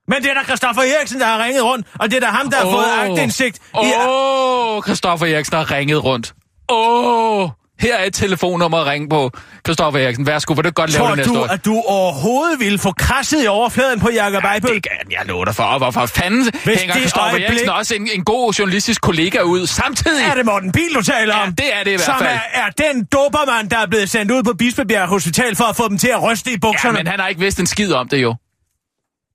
Men 0.08 0.22
det 0.22 0.30
er 0.30 0.34
da 0.34 0.42
Christoffer 0.44 0.82
Eriksen, 0.82 1.20
der 1.20 1.26
har 1.26 1.44
ringet 1.44 1.64
rundt, 1.64 1.87
og 2.00 2.10
det 2.10 2.16
er 2.16 2.20
da 2.20 2.26
ham, 2.26 2.50
der 2.50 2.56
har 2.56 2.70
fået 2.70 3.10
agtindsigt. 3.10 3.58
Åh, 3.75 3.87
oh, 4.08 4.82
Christoffer 4.82 5.26
Eriksen 5.26 5.56
har 5.56 5.70
ringet 5.70 6.04
rundt. 6.04 6.34
Åh, 6.68 7.44
oh, 7.44 7.50
her 7.80 7.94
er 7.96 8.04
et 8.04 8.14
telefonnummer 8.14 8.78
at 8.78 8.87
ringe 8.87 9.08
på. 9.08 9.30
Christoffer 9.66 10.00
Eriksen, 10.00 10.26
værsgo, 10.26 10.52
vil 10.54 10.64
du 10.64 10.70
godt 10.70 10.92
lave 10.92 11.06
den 11.08 11.16
her 11.16 11.25
du, 11.25 11.30
historie? 11.30 11.52
at 11.52 11.64
du 11.64 11.82
overhovedet 11.87 12.60
ville 12.60 12.78
få 12.78 12.92
krasset 12.92 13.44
i 13.44 13.46
overfladen 13.46 14.00
på 14.00 14.10
Jakob 14.14 14.44
Ejbøl? 14.44 14.75
Det 14.75 14.82
kan 14.82 14.92
jeg 15.10 15.26
love 15.26 15.44
dig 15.44 15.54
for. 15.54 15.62
Og 15.62 15.78
hvorfor 15.78 16.06
fanden 16.06 16.42
Hvis 16.64 16.78
hænger 16.78 16.92
det 16.94 17.00
Christoffer 17.02 17.30
øjeblik- 17.30 17.49
Eriksen 17.49 17.68
også 17.68 17.94
en, 17.94 18.08
en 18.14 18.25
god 18.25 18.52
journalistisk 18.52 19.00
kollega 19.00 19.40
ud 19.40 19.66
samtidig? 19.66 20.25
Er 20.30 20.34
det 20.34 20.44
Morten 20.46 20.72
Biel, 20.72 20.94
du 20.94 21.02
taler 21.02 21.37
Ja, 21.37 21.42
om? 21.46 21.54
det 21.54 21.66
er 21.75 21.84
det 21.84 21.90
i 21.90 21.94
hvert 21.94 22.00
Som 22.04 22.14
fald. 22.18 22.28
er, 22.52 22.60
er 22.62 22.92
den 22.92 23.04
dobermand, 23.04 23.70
der 23.70 23.78
er 23.78 23.87
blevet 23.87 24.10
sendt 24.10 24.32
ud 24.32 24.42
på 24.42 24.52
Bispebjerg 24.58 25.08
Hospital 25.08 25.56
for 25.56 25.64
at 25.64 25.76
få 25.76 25.88
dem 25.88 25.99
til 25.99 26.08
at 26.08 26.22
ryste 26.22 26.50
i 26.50 26.52
Ja, 26.52 26.58
bukserne. 26.58 26.96
men 26.99 27.06
han 27.06 27.20
har 27.20 27.28
ikke 27.28 27.40
vidst 27.40 27.60
en 27.60 27.66
skid 27.66 27.92
om 27.92 28.08
det 28.08 28.22
jo. 28.22 28.34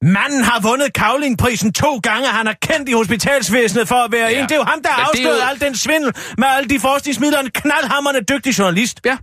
Manden 0.01 0.43
har 0.43 0.59
vundet 0.61 0.93
Kavlingprisen 0.93 1.73
to 1.73 1.97
gange. 1.97 2.27
Han 2.27 2.47
er 2.47 2.53
kendt 2.61 2.89
i 2.89 2.91
hospitalsvæsenet 2.91 3.87
for 3.87 3.95
at 3.95 4.11
være 4.11 4.27
Ja. 4.29 4.37
en. 4.39 4.43
Det 4.43 4.51
er 4.51 4.55
jo 4.55 4.63
ham, 4.63 4.81
der 4.83 4.89
har 4.89 5.03
afsløret 5.09 5.37
jo- 5.39 5.47
al 5.49 5.59
den 5.61 5.75
svindel 5.75 6.13
med 6.37 6.47
alle 6.47 6.69
de 6.69 6.79
forskningsmidler. 6.79 7.39
En 7.39 7.49
knaldhammerende 7.51 8.21
dygtig 8.21 8.59
journalist. 8.59 9.01
Ja. 9.05 9.11
Og 9.11 9.17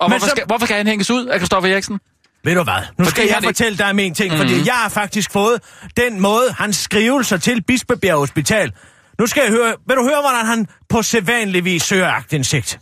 Men 0.00 0.10
hvorfor, 0.12 0.26
så- 0.26 0.30
skal, 0.30 0.46
hvorfor 0.46 0.66
skal 0.66 0.76
han 0.76 0.86
hænges 0.86 1.10
ud 1.10 1.26
af 1.26 1.38
Christoffer 1.38 1.70
Eriksen? 1.72 2.00
Ved 2.44 2.54
du 2.54 2.62
hvad? 2.62 2.82
Nu 2.98 3.04
skal 3.04 3.26
jeg 3.26 3.34
han 3.34 3.44
fortælle 3.44 3.78
dig 3.78 3.90
om 3.90 3.98
en 3.98 4.14
ting, 4.14 4.36
fordi 4.36 4.54
Mhm. 4.54 4.66
jeg 4.66 4.74
har 4.74 4.88
faktisk 4.88 5.30
fået 5.32 5.60
den 5.96 6.20
måde, 6.20 6.52
hans 6.58 6.76
skrivelser 6.76 7.36
til 7.36 7.62
Bispebjerg 7.62 8.16
Hospital. 8.18 8.72
Nu 9.18 9.26
skal 9.26 9.42
jeg 9.42 9.50
høre, 9.50 9.74
vil 9.88 9.96
du 9.96 10.02
høre, 10.08 10.20
hvordan 10.20 10.46
han 10.46 10.66
på 10.88 11.02
sædvanlig 11.02 11.64
vis 11.64 11.82
søger 11.82 12.08
agtindsigt? 12.08 12.80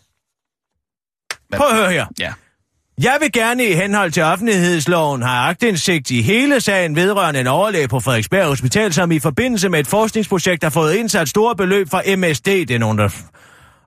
Prøv 1.57 1.67
at 1.69 1.77
høre 1.77 1.91
her. 1.93 2.07
Ja. 2.21 2.33
Jeg 3.03 3.17
vil 3.21 3.33
gerne 3.33 3.65
i 3.65 3.73
henhold 3.73 4.11
til 4.11 4.23
offentlighedsloven 4.23 5.23
have 5.23 5.39
agtindsigt 5.39 6.11
i 6.11 6.23
hele 6.23 6.61
sagen 6.61 6.97
vedrørende 6.97 7.41
en 7.41 7.47
overlæge 7.47 7.89
på 7.89 8.01
Frederiksberg 8.01 8.47
Hospital, 8.47 8.93
som 8.93 9.13
i 9.13 9.19
forbindelse 9.19 9.69
med 9.69 9.81
et 9.81 9.87
forskningsprojekt 9.87 10.63
har 10.63 10.71
fået 10.71 10.95
indsat 10.95 11.29
store 11.29 11.57
beløb 11.57 11.91
fra 11.91 12.03
MSD, 12.17 12.45
det 12.45 12.71
er 12.71 12.79
der 12.79 13.09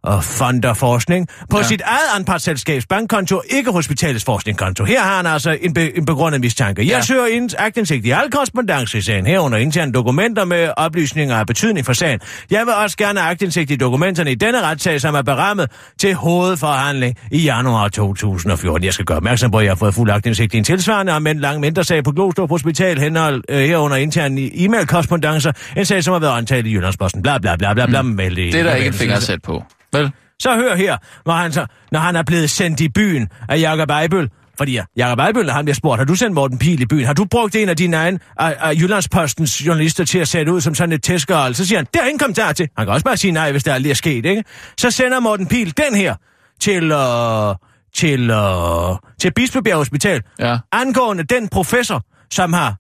og 0.03 0.23
fonder 0.23 0.73
forskning, 0.73 1.27
på 1.49 1.57
ja. 1.57 1.63
Sit 1.63 1.81
eget 1.85 1.99
anpartsselskabs 2.19 2.85
bankkonto, 2.85 3.41
ikke 3.49 3.71
hospitalets 3.71 4.25
forskningskonto. 4.25 4.83
Her 4.85 5.01
har 5.01 5.15
han 5.17 5.25
altså 5.25 5.57
en, 5.61 5.73
be- 5.73 5.97
en 5.97 6.05
begrundet 6.05 6.41
mistanke. 6.41 6.81
Jeg 6.81 6.87
Ja. 6.89 7.01
søger 7.01 7.25
ind, 7.27 7.49
agtindsigt 7.57 8.05
i 8.05 8.09
al 8.11 8.31
korrespondence 8.31 8.97
i 8.97 9.01
sagen, 9.01 9.25
herunder 9.25 9.57
interne 9.57 9.91
dokumenter 9.91 10.45
med 10.45 10.69
oplysninger 10.77 11.35
af 11.35 11.47
betydning 11.47 11.85
for 11.85 11.93
sagen. 11.93 12.19
Jeg 12.51 12.65
vil 12.65 12.73
også 12.83 12.97
gerne 12.97 13.19
have 13.19 13.31
agtindsigt 13.31 13.71
i 13.71 13.75
dokumenterne 13.75 14.31
i 14.31 14.35
denne 14.35 14.61
retssag, 14.61 15.01
som 15.01 15.15
er 15.15 15.21
berammet 15.21 15.71
til 15.99 16.13
hovedforhandling 16.13 17.15
i 17.31 17.37
januar 17.41 17.87
2014. 17.87 18.85
Jeg 18.85 18.93
skal 18.93 19.05
gøre 19.05 19.17
opmærksom 19.17 19.51
på, 19.51 19.57
at 19.57 19.63
jeg 19.63 19.71
har 19.71 19.75
fået 19.75 19.93
fuld 19.93 20.09
agtindsigt 20.11 20.53
i 20.53 20.57
en 20.57 20.63
tilsvarende, 20.63 21.19
men 21.19 21.39
lang 21.39 21.59
mindre 21.59 21.83
sag 21.83 22.03
på 22.03 22.11
Glostrup 22.11 22.49
Hospital, 22.49 22.99
henhold 22.99 23.43
øh, 23.49 23.59
herunder 23.59 23.97
interne 23.97 24.41
e-mail-korrespondencer, 24.53 25.51
en 25.77 25.85
sag, 25.85 26.03
som 26.03 26.11
har 26.11 26.19
været 26.19 26.33
omtalt 26.33 26.67
i 26.67 26.73
Jyllandsposten. 26.73 27.21
Bla 27.21 27.37
bla 27.37 27.55
bla 27.55 27.73
bla 27.73 27.85
bla. 27.85 28.01
Mm. 28.01 28.17
Det 28.17 28.55
er 28.55 28.63
der 28.63 28.75
ikke 28.75 28.87
en 28.87 28.93
finger 28.93 29.19
sat 29.19 29.41
på. 29.41 29.63
Vel? 29.93 30.11
Så 30.39 30.55
hør 30.55 30.75
her, 30.75 30.97
når 31.25 31.33
han, 31.33 31.51
så, 31.51 31.65
når 31.91 31.99
han 31.99 32.15
er 32.15 32.23
blevet 32.23 32.49
sendt 32.49 32.79
i 32.79 32.89
byen 32.89 33.29
af 33.49 33.59
Jakob 33.59 33.89
Eibøl. 34.01 34.29
Fordi 34.57 34.71
ja, 34.73 34.83
Jakob 34.97 35.19
Eibøl, 35.27 35.49
han 35.49 35.65
bliver 35.65 35.75
spurgt, 35.75 35.99
har 35.99 36.05
du 36.05 36.15
sendt 36.15 36.33
Morten 36.33 36.57
Pil 36.57 36.81
i 36.81 36.85
byen? 36.85 37.05
Har 37.05 37.13
du 37.13 37.25
brugt 37.25 37.55
en 37.55 37.69
af 37.69 37.77
dine 37.77 37.97
egne 37.97 38.19
af, 38.39 38.55
af 38.59 38.73
Jyllandspostens 38.73 39.65
journalister 39.65 40.05
til 40.05 40.19
at 40.19 40.27
sætte 40.27 40.53
ud 40.53 40.61
som 40.61 40.75
sådan 40.75 40.93
et 40.93 41.03
tæskerhold? 41.03 41.53
Så 41.53 41.65
siger 41.65 41.79
han, 41.79 41.87
har 41.95 42.01
jeg 42.01 42.09
ingen 42.09 42.19
kommentar 42.19 42.53
til. 42.53 42.69
Han 42.77 42.85
kan 42.85 42.93
også 42.93 43.03
bare 43.05 43.17
sige 43.17 43.31
nej, 43.31 43.51
hvis 43.51 43.63
der 43.63 43.73
aldrig 43.73 43.89
er 43.89 43.93
sket, 43.95 44.25
ikke? 44.25 44.43
Så 44.77 44.91
sender 44.91 45.19
Morten 45.19 45.47
Pil 45.47 45.77
den 45.77 45.95
her 45.95 46.15
til, 46.59 46.91
øh, 46.91 47.55
til, 47.95 48.29
øh, 48.29 48.97
til 49.19 49.33
Bispebjerg 49.35 49.77
Hospital. 49.77 50.21
Ja. 50.39 50.57
Angående 50.71 51.23
den 51.23 51.49
professor, 51.49 52.03
som 52.31 52.53
har 52.53 52.75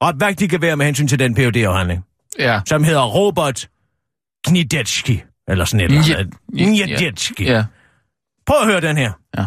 opvægt 0.00 0.50
kan 0.50 0.62
være 0.62 0.76
med 0.76 0.86
hensyn 0.86 1.08
til 1.08 1.18
den 1.18 1.34
phd 1.34 1.56
afhandling 1.56 2.04
Ja. 2.38 2.60
som 2.66 2.84
hedder 2.84 3.04
Robert 3.04 3.68
Knidetski, 4.46 5.22
eller 5.48 5.64
sådan 5.64 5.80
et 5.80 5.92
eller 5.92 6.16
andet. 6.18 6.34
Knidetski. 6.52 7.44
Ja. 7.44 7.64
Prøv 8.46 8.56
at 8.60 8.66
høre 8.66 8.80
den 8.80 8.96
her. 8.96 9.12
Ja. 9.38 9.44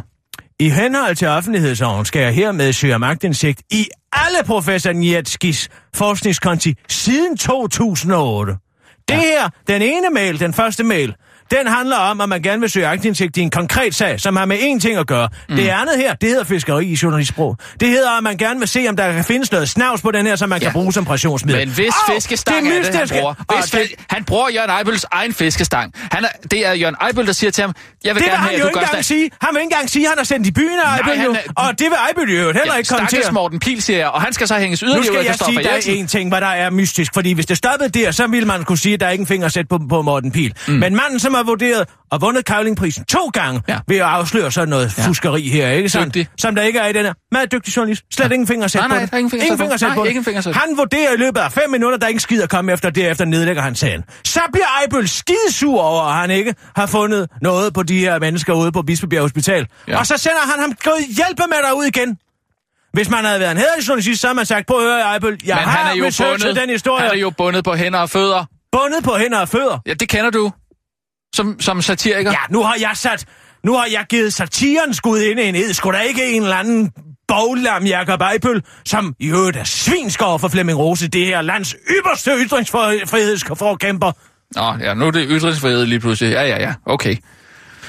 I 0.60 0.70
henhold 0.70 1.16
til 1.16 1.27
offentlighedsloven 1.27 2.06
skal 2.06 2.22
jeg 2.22 2.34
hermed 2.34 2.74
søge 2.74 2.96
om 2.96 3.04
agtindsigt 3.04 3.62
i 3.72 3.86
alle 4.13 4.38
professor 4.46 4.92
Nietskis 4.92 5.70
forskningskonti 5.96 6.75
siden 6.89 7.38
2008. 7.38 8.51
Det 9.08 9.13
Ja. 9.13 9.20
her, 9.22 9.50
den 9.68 9.82
ene 9.82 10.10
mail, 10.13 10.39
den 10.39 10.54
første 10.54 10.84
mail, 10.84 11.16
den 11.51 11.68
handler 11.68 11.96
om, 11.98 12.22
at 12.22 12.30
man 12.30 12.42
gerne 12.42 12.60
vil 12.62 12.70
søge 12.70 12.88
agtindsigt 12.88 13.38
i 13.38 13.42
en 13.42 13.50
konkret 13.50 13.96
sag, 13.96 14.20
som 14.20 14.36
har 14.36 14.46
med 14.46 14.58
én 14.58 14.80
ting 14.80 14.98
at 14.98 15.08
gøre. 15.08 15.30
Mm. 15.50 15.56
Det 15.56 15.68
andet 15.68 15.98
her, 15.98 16.13
det 16.16 16.30
hedder 16.30 16.44
fiskeri 16.44 16.86
i 16.86 16.98
journalistsprog. 17.04 17.58
Det 17.80 17.89
hedder, 17.89 18.12
at 18.18 18.24
man 18.24 18.38
gerne 18.38 18.60
vil 18.60 18.68
se, 18.68 18.86
om 18.89 18.96
der 18.96 19.12
kan 19.13 19.24
findes 19.24 19.51
noget 19.51 19.70
snavs 19.70 20.01
på 20.01 20.12
den 20.12 20.25
her, 20.27 20.36
som 20.36 20.50
man 20.50 20.60
ja. 20.60 20.66
Ja. 20.66 20.70
kan 20.72 20.74
bruge 20.74 20.94
som 20.94 21.06
pressionsmiddel. 21.06 21.68
Men 21.68 21.75
hvis 21.75 21.94
Au, 22.10 22.13
fiskestang 22.13 22.68
er 22.68 22.82
det, 22.84 22.96
han 22.96 23.08
bruger. 23.10 23.34
Og 23.48 23.60
Hvis 23.60 23.72
det- 23.72 23.80
fe- 23.80 24.06
han 24.10 24.24
bruger 24.24 24.50
Jørgen 24.50 24.72
Eibøls 24.80 25.06
egen 25.12 25.34
fiskestang. 25.34 25.94
Han 26.12 26.24
er, 26.24 26.30
det 26.51 26.68
er 26.68 26.74
Jørgen 26.74 26.96
Eibøl, 27.08 27.27
der 27.27 27.34
siger 27.34 27.51
til 27.51 27.62
ham, 27.62 27.74
jeg 28.04 28.16
vil 28.16 28.22
Det 28.22 28.25
vil 28.25 28.32
gerne 28.32 28.38
han 28.38 28.50
have, 28.50 28.62
jo 28.62 28.68
ikke 28.68 28.80
engang 28.80 29.06
sige. 29.06 29.30
Han 29.42 29.50
vil 29.54 29.60
ikke 29.62 29.74
engang 29.74 29.89
sige, 29.89 30.06
at 30.06 30.10
han 30.10 30.20
er 30.20 30.24
sendt 30.24 30.48
i 30.48 30.51
byen 30.51 30.80
af 30.86 30.89
Ejbøl, 30.98 31.18
han 31.18 31.36
er- 31.36 31.39
Og 31.56 31.72
det 31.80 31.86
vil 31.86 31.98
Ejbøl 32.08 32.30
jo 32.38 32.51
heller 32.51 32.75
ikke 32.75 32.89
kommentere. 32.89 33.10
Stakkels 33.10 33.32
Morten 33.32 33.60
Pil, 33.60 33.82
siger 33.82 34.00
jeg, 34.00 34.08
og 34.10 34.22
han 34.22 34.34
skal 34.34 34.48
så 34.48 34.56
hænges 34.56 34.82
Nu 34.82 34.88
yderligere 34.88 35.01
ud 35.01 35.06
skal 35.06 35.18
af 35.20 35.24
jeg 35.24 35.30
Kristoffer 35.32 35.54
sige, 35.54 35.63
der 35.63 35.94
er 35.96 36.00
en 36.01 36.08
ting, 36.08 36.30
hvad 36.30 36.42
der 36.42 36.48
er 36.48 36.70
mystisk. 36.70 37.13
Fordi 37.13 37.34
hvis 37.34 37.46
det 37.46 37.58
stoppede 37.58 37.89
der, 37.89 38.12
så 38.12 38.27
ville 38.27 38.48
man 38.48 38.63
kunne 38.63 38.77
sige, 38.77 38.94
at 38.94 39.00
der 39.00 39.06
er 39.08 39.12
ikke 39.12 39.22
en 39.22 39.27
finger 39.27 39.48
sat 39.48 39.68
på, 39.70 39.80
på 39.89 40.01
Morten 40.01 40.32
Pil. 40.32 40.54
Mm. 40.68 40.74
Men 40.74 40.96
manden, 40.96 41.20
som 41.20 41.36
har 41.38 41.44
vurderet 41.44 41.88
og 42.12 42.22
vundet 42.22 42.46
Kavlingprisen 42.46 43.06
to 43.06 43.29
gange, 43.34 43.62
ja. 43.67 43.79
Ved 43.88 43.98
at 43.98 44.03
afsløre 44.03 44.51
sådan 44.51 44.70
noget 44.70 44.98
ja. 44.98 45.08
fuskeri 45.08 45.41
her, 45.50 45.70
ikke 45.70 45.89
sandt? 45.89 46.06
Dygtig. 46.15 46.27
Som 46.38 46.56
der 46.56 46.62
ikke 46.62 46.79
er 46.79 46.88
i 46.88 46.94
den 46.94 47.06
her. 47.06 47.13
Meget 47.32 47.51
dygtig 47.51 47.77
journalist. 47.77 48.04
Slet 48.13 48.28
ja. 48.28 48.34
ingen 48.34 48.47
finger 48.47 48.67
Nej, 48.76 48.88
på 48.88 48.93
nej, 48.93 49.02
det. 49.02 49.13
er 49.13 49.17
ingen 49.17 49.32
finger 49.32 49.45
ingen 49.45 49.58
på. 49.58 49.63
Nej, 49.86 49.95
på 49.95 50.50
det. 50.50 50.56
Han 50.56 50.78
vurderer 50.78 51.13
i 51.13 51.17
løbet 51.17 51.39
af 51.39 51.52
fem 51.52 51.69
minutter, 51.69 51.97
der 51.97 52.06
er 52.06 52.08
ikke 52.10 52.15
en 52.15 52.19
skid 52.19 52.41
at 52.43 52.50
komme 52.50 52.73
efter, 52.73 52.89
derefter 52.89 53.26
nedlægger 53.26 53.62
han 53.62 53.76
sagen. 53.76 54.04
Så 54.26 54.39
bliver 54.54 54.65
Ejbøl 54.82 55.08
skidesur 55.08 55.82
over, 55.82 56.04
at 56.04 56.15
han 56.15 56.32
ikke 56.32 56.56
har 56.76 56.86
fundet 56.86 57.28
noget 57.41 57.73
på 57.73 57.84
de 57.84 58.00
her 58.00 58.19
mennesker 58.19 58.54
ude 58.54 58.71
på 58.71 58.82
Bispebjerg 58.82 59.21
Hospital. 59.21 59.67
Ja. 59.88 59.97
Og 59.97 60.08
så 60.08 60.17
sender 60.17 60.39
han 60.52 60.60
ham 60.60 60.73
gået 60.84 61.00
hjælpe 61.17 61.43
med 61.50 61.58
dig 61.69 61.78
ud 61.78 61.86
igen. 61.86 62.17
Hvis 62.93 63.10
man 63.10 63.26
havde 63.26 63.39
været 63.39 63.52
en 63.52 63.58
hederlig 63.58 63.88
journalist, 63.88 64.21
så 64.21 64.28
havde 64.28 64.36
man 64.36 64.45
sagt, 64.45 64.67
prøv 64.67 64.78
at 64.78 64.84
høre, 64.84 65.02
Ejbøl, 65.02 65.38
jeg 65.45 65.56
Men 65.56 65.63
har 65.63 65.71
han 65.71 65.91
er 65.91 66.06
jo 66.06 66.12
bundet, 66.19 66.56
den 66.56 66.69
historie, 66.69 67.04
han 67.04 67.12
er 67.12 67.19
jo 67.19 67.30
bundet 67.30 67.63
på 67.63 67.73
hænder 67.76 68.00
og 68.00 68.10
fødder. 68.10 68.45
bundet 68.71 69.04
på 69.04 69.15
hænder 69.17 69.39
og 69.39 69.50
fødder. 69.50 69.80
Ja, 69.88 69.93
det 69.93 70.10
kender 70.10 70.30
du. 70.30 70.52
Som, 71.38 71.60
som 71.60 71.82
satiriker. 71.82 72.32
Ja, 72.32 72.38
nu 72.50 72.63
har 72.63 72.76
jeg 72.80 72.91
sat, 72.93 73.26
nu 73.63 73.73
har 73.73 73.88
jeg 73.91 74.06
givet 74.10 74.34
satiren 74.34 74.93
skud 74.93 75.19
ind 75.19 75.39
i 75.39 75.43
en 75.43 75.56
ed. 75.56 75.73
Skulle 75.73 75.97
der 75.97 76.04
ikke 76.04 76.26
en 76.26 76.43
eller 76.43 76.56
anden 76.56 76.91
boglam 77.28 77.86
Jakob 77.86 78.21
Ejbøl, 78.21 78.63
som 78.86 79.15
i 79.19 79.28
øvrigt 79.28 79.58
er 79.58 79.63
svinsk 79.63 80.21
over 80.21 80.38
for 80.38 80.47
Flemming 80.47 80.80
Rose, 80.80 81.08
det 81.08 81.26
her 81.26 81.41
lands 81.41 81.76
ypperste 81.97 82.32
ytringsfrihedsforkæmper. 82.45 84.12
Nå, 84.56 84.86
ja, 84.86 84.93
nu 84.93 85.08
er 85.08 85.12
det 85.12 85.28
ytringsfrihed 85.30 85.86
lige 85.86 86.00
pludselig. 86.00 86.32
Ja, 86.32 86.43
ja, 86.43 86.62
ja, 86.62 86.73
okay. 86.86 87.15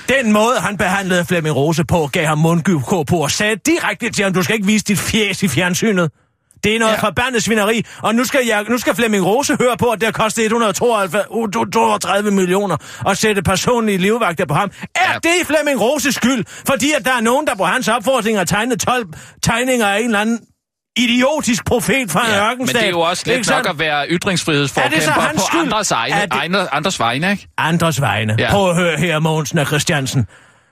Den 0.09 0.33
måde, 0.33 0.61
han 0.61 0.77
behandlede 0.77 1.25
Flemming 1.25 1.57
Rose 1.57 1.85
på, 1.85 2.07
gav 2.13 2.27
ham 2.27 2.39
mundgyv 2.39 2.83
på 3.09 3.17
og 3.17 3.31
sagde 3.31 3.57
direkte 3.67 4.11
til 4.11 4.25
ham, 4.25 4.33
du 4.33 4.43
skal 4.43 4.55
ikke 4.55 4.67
vise 4.67 4.85
dit 4.85 4.99
fjes 4.99 5.43
i 5.43 5.49
fjernsynet. 5.49 6.11
Det 6.65 6.75
er 6.75 6.79
noget 6.79 6.93
ja. 6.93 6.99
Forbandet 7.07 7.43
svineri, 7.43 7.83
og 8.03 8.15
nu 8.15 8.25
skal, 8.25 8.41
jeg, 8.47 8.65
nu 8.69 8.79
skal 8.79 8.95
Flemming 8.95 9.27
Rose 9.27 9.57
høre 9.61 9.77
på, 9.77 9.87
at 9.91 10.01
det 10.01 10.07
har 10.07 10.13
kostet 10.13 10.45
132 10.45 12.31
millioner 12.31 12.77
at 13.09 13.19
sætte 13.19 13.43
personlige 13.43 13.99
livvagter 13.99 14.47
på 14.47 14.55
ham. 14.55 14.71
Er 14.95 15.01
ja. 15.13 15.19
det 15.23 15.47
Flemming 15.47 15.81
Roses 15.81 16.15
skyld? 16.15 16.45
Fordi 16.67 16.93
at 16.99 17.05
der 17.05 17.13
er 17.13 17.21
nogen, 17.21 17.47
der 17.47 17.55
på 17.55 17.65
hans 17.65 17.89
opfordring 17.89 18.39
har 18.39 18.45
tegnet 18.45 18.81
12 18.81 19.07
tegninger 19.43 19.87
af 19.87 19.99
en 19.99 20.05
eller 20.05 20.21
anden 20.21 20.41
idiotisk 20.97 21.65
profet 21.67 22.11
fra 22.11 22.21
en 22.27 22.31
Ja, 22.33 22.41
men 22.43 22.51
ørkenstat. 22.51 22.81
det 22.81 22.87
er 22.87 22.91
jo 22.91 23.01
også 23.01 23.33
Ikke 23.33 23.51
nok 23.51 23.67
at 23.69 23.79
være 23.79 24.11
Er 24.85 25.21
hans 25.21 25.43
på 25.53 25.59
andres, 25.59 25.91
egne, 25.91 26.15
Er 26.15 26.27
det- 26.27 26.69
andres 26.73 27.01
vegne, 27.01 27.31
ikke? 27.31 27.49
andres 27.59 28.01
vegne. 28.01 28.37
Ja. 28.39 28.51
Prøv 28.51 28.71
at 28.71 28.77
høre 28.77 28.97
her, 28.99 29.19
Mogensen 29.19 29.59
og 29.59 29.67
Christiansen. 29.67 30.27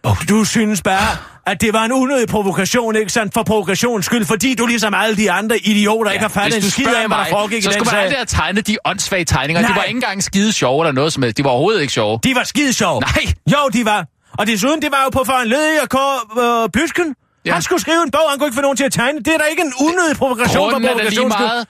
Oh, 0.07 0.17
du 0.29 0.45
synes 0.45 0.83
bare, 0.83 1.17
at 1.47 1.61
det 1.61 1.73
var 1.73 1.85
en 1.85 1.93
unødig 1.93 2.29
provokation, 2.29 2.97
ikke 2.97 3.13
sandt? 3.13 3.35
For 3.35 3.43
provokations 3.43 4.07
skyld, 4.07 4.25
fordi 4.25 4.55
du 4.55 4.67
ligesom 4.67 4.95
alle 4.95 5.17
de 5.17 5.31
andre 5.31 5.59
idioter 5.59 6.11
ja, 6.11 6.13
ikke 6.13 6.23
har 6.23 6.29
fattet 6.29 6.65
en 6.65 6.71
skid 6.71 6.87
af, 6.87 7.07
hvad 7.07 7.17
der 7.19 7.25
foregik 7.25 7.63
så 7.63 7.71
i 7.71 7.73
den 7.73 7.79
skulle 7.81 7.93
man 7.97 8.01
aldrig 8.03 8.19
have 8.19 8.27
tegnet 8.27 8.67
de 8.67 8.77
åndssvage 8.85 9.25
tegninger. 9.25 9.63
Nej. 9.63 9.71
De 9.71 9.77
var 9.77 9.83
ikke 9.83 9.97
engang 9.97 10.23
skide 10.23 10.53
sjove 10.53 10.85
eller 10.85 10.93
noget 10.93 11.13
som 11.13 11.23
helst. 11.23 11.37
De 11.37 11.45
var 11.45 11.51
overhovedet 11.51 11.81
ikke 11.81 11.93
sjove. 11.93 12.19
De 12.25 12.35
var 12.35 12.45
skide 12.45 12.73
sjove. 12.73 13.01
Nej. 13.01 13.25
Jo, 13.53 13.69
de 13.73 13.85
var. 13.85 14.07
Og 14.39 14.47
desuden, 14.47 14.83
det 14.83 14.91
var 14.93 15.03
jo 15.05 15.11
på 15.11 15.23
foranledning 15.27 15.81
af 15.83 15.89
Kåre 15.89 16.63
øh, 16.65 16.71
Plysken. 16.71 17.15
Ja. 17.47 17.53
Han 17.53 17.63
skulle 17.63 17.81
skrive 17.81 18.03
en 18.03 18.11
bog, 18.11 18.21
han 18.31 18.39
kunne 18.39 18.47
ikke 18.47 18.55
få 18.55 18.61
nogen 18.63 18.77
til 18.77 18.85
at 18.85 18.93
tegne. 18.93 19.19
Det 19.19 19.29
er 19.35 19.39
da 19.39 19.45
ikke 19.45 19.63
en 19.63 19.73
unødig 19.81 20.17
provokation 20.17 20.71
for 20.71 20.71
Grunden 20.71 20.91
er 20.91 20.95
lige 20.95 20.99
provokations 20.99 21.35
skyld. 21.35 21.47
meget 21.47 21.67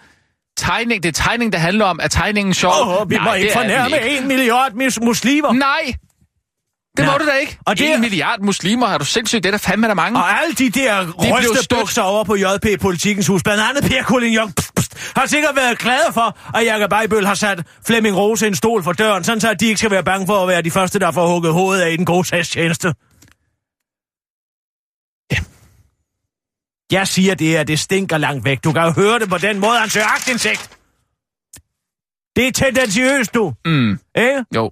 tegning. 0.57 1.03
Det 1.03 1.09
er 1.09 1.13
tegning, 1.25 1.53
der 1.53 1.59
handler 1.59 1.85
om, 1.85 2.01
at 2.01 2.11
tegningen 2.11 2.55
sjov. 2.55 2.73
Åh, 2.73 3.01
oh, 3.01 3.11
vi 3.11 3.19
må 3.25 3.33
ikke 3.33 3.49
er 3.49 3.53
den 3.53 3.71
fornærme 3.71 3.97
ikke. 4.05 4.19
en 4.19 4.29
milliard 4.29 4.73
mus- 4.73 5.01
muslimer. 5.01 5.53
Nej! 5.53 5.95
Det 6.97 7.05
Nej. 7.05 7.15
må 7.15 7.19
du 7.19 7.27
da 7.27 7.33
ikke. 7.33 7.59
Og 7.65 7.79
det 7.79 7.91
er- 7.91 7.95
en 7.95 8.01
milliard 8.01 8.41
muslimer, 8.41 8.87
har 8.87 8.99
du 8.99 9.05
sindssygt. 9.05 9.45
Det 9.45 9.49
er 9.49 9.53
der 9.53 9.59
fandme 9.59 9.87
der 9.89 9.95
mange. 9.95 10.19
Og 10.19 10.31
alle 10.43 10.55
de 10.55 10.71
der 10.71 11.13
rystebukser 11.39 12.03
over 12.03 12.25
på 12.25 12.35
JP 12.37 12.81
Politikens 12.81 13.27
Hus, 13.27 13.43
blandt 13.43 13.63
andet 13.63 13.83
Per 13.91 14.03
pst, 14.77 14.95
har 15.17 15.27
sikkert 15.27 15.57
været 15.57 15.79
glade 15.79 16.13
for, 16.13 16.39
at 16.59 16.65
Jakob 16.65 16.93
Ejbøl 16.93 17.27
har 17.27 17.35
sat 17.35 17.63
Flemming 17.87 18.17
Rose 18.17 18.47
en 18.47 18.55
stol 18.55 18.83
for 18.83 18.93
døren, 18.93 19.25
sådan 19.25 19.41
så 19.41 19.51
at 19.51 19.61
de 19.61 19.67
ikke 19.67 19.79
skal 19.79 19.91
være 19.91 20.05
bange 20.05 20.27
for 20.27 20.43
at 20.43 20.49
være 20.49 20.63
de 20.63 20.71
første, 20.71 20.99
der 20.99 21.11
får 21.11 21.27
hugget 21.29 21.53
hovedet 21.53 21.83
af 21.83 21.91
i 21.91 21.97
den 21.97 22.05
gode 22.05 22.25
sagstjeneste. 22.29 22.95
Ja. 25.33 25.39
Jeg 26.93 27.09
siger 27.09 27.35
det, 27.35 27.57
at 27.57 27.69
det 27.69 27.79
stinker 27.81 28.19
langt 28.19 28.45
væk. 28.45 28.65
Du 28.65 28.73
kan 28.73 28.83
jo 28.83 28.91
høre 28.91 29.19
det 29.19 29.29
på 29.29 29.39
den 29.39 29.59
måde, 29.59 29.79
han 29.79 29.91
søger 29.91 30.07
agtindsigt. 30.07 30.71
Det 32.37 32.47
er 32.49 32.53
tendensiøst, 32.53 33.35
du. 33.35 33.55
Mm, 33.65 33.99
Ikke? 34.19 34.45
jo. 34.55 34.71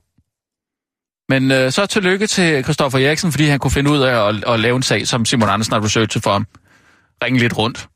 Men 1.28 1.50
øh, 1.50 1.72
så 1.72 1.86
tillykke 1.86 2.26
til 2.26 2.64
Christoffer 2.64 2.98
Eriksen, 2.98 3.32
fordi 3.32 3.44
han 3.44 3.58
kunne 3.58 3.70
finde 3.70 3.90
ud 3.90 3.98
af 4.00 4.28
at, 4.28 4.44
at 4.48 4.60
lave 4.60 4.76
en 4.76 4.82
sag, 4.82 5.06
som 5.06 5.24
Simon 5.24 5.48
Andersen 5.48 5.72
har 5.74 5.84
researchet 5.84 6.22
for 6.22 6.32
ham. 6.32 6.46
Ringe 7.24 7.38
lidt 7.38 7.58
rundt 7.58 7.88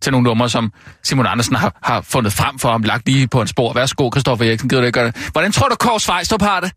til 0.00 0.12
nogle 0.12 0.24
numre, 0.24 0.50
som 0.50 0.72
Simon 1.02 1.26
Andersen 1.26 1.54
har, 1.54 1.78
har 1.82 2.00
fundet 2.00 2.32
frem 2.32 2.58
for 2.58 2.70
ham, 2.70 2.82
lagt 2.82 3.06
lige 3.06 3.28
på 3.28 3.40
en 3.40 3.46
spor. 3.46 3.72
Værsgo, 3.72 4.10
Christoffer 4.12 4.44
Eriksen, 4.46 4.68
gider 4.68 4.80
du 4.82 4.86
ikke 4.86 4.98
gøre 5.00 5.06
det? 5.06 5.28
Hvordan 5.32 5.52
tror 5.52 5.68
du, 5.68 5.74
Kåre 5.74 6.00
Svejstrup 6.00 6.42
har 6.42 6.60
det? 6.60 6.72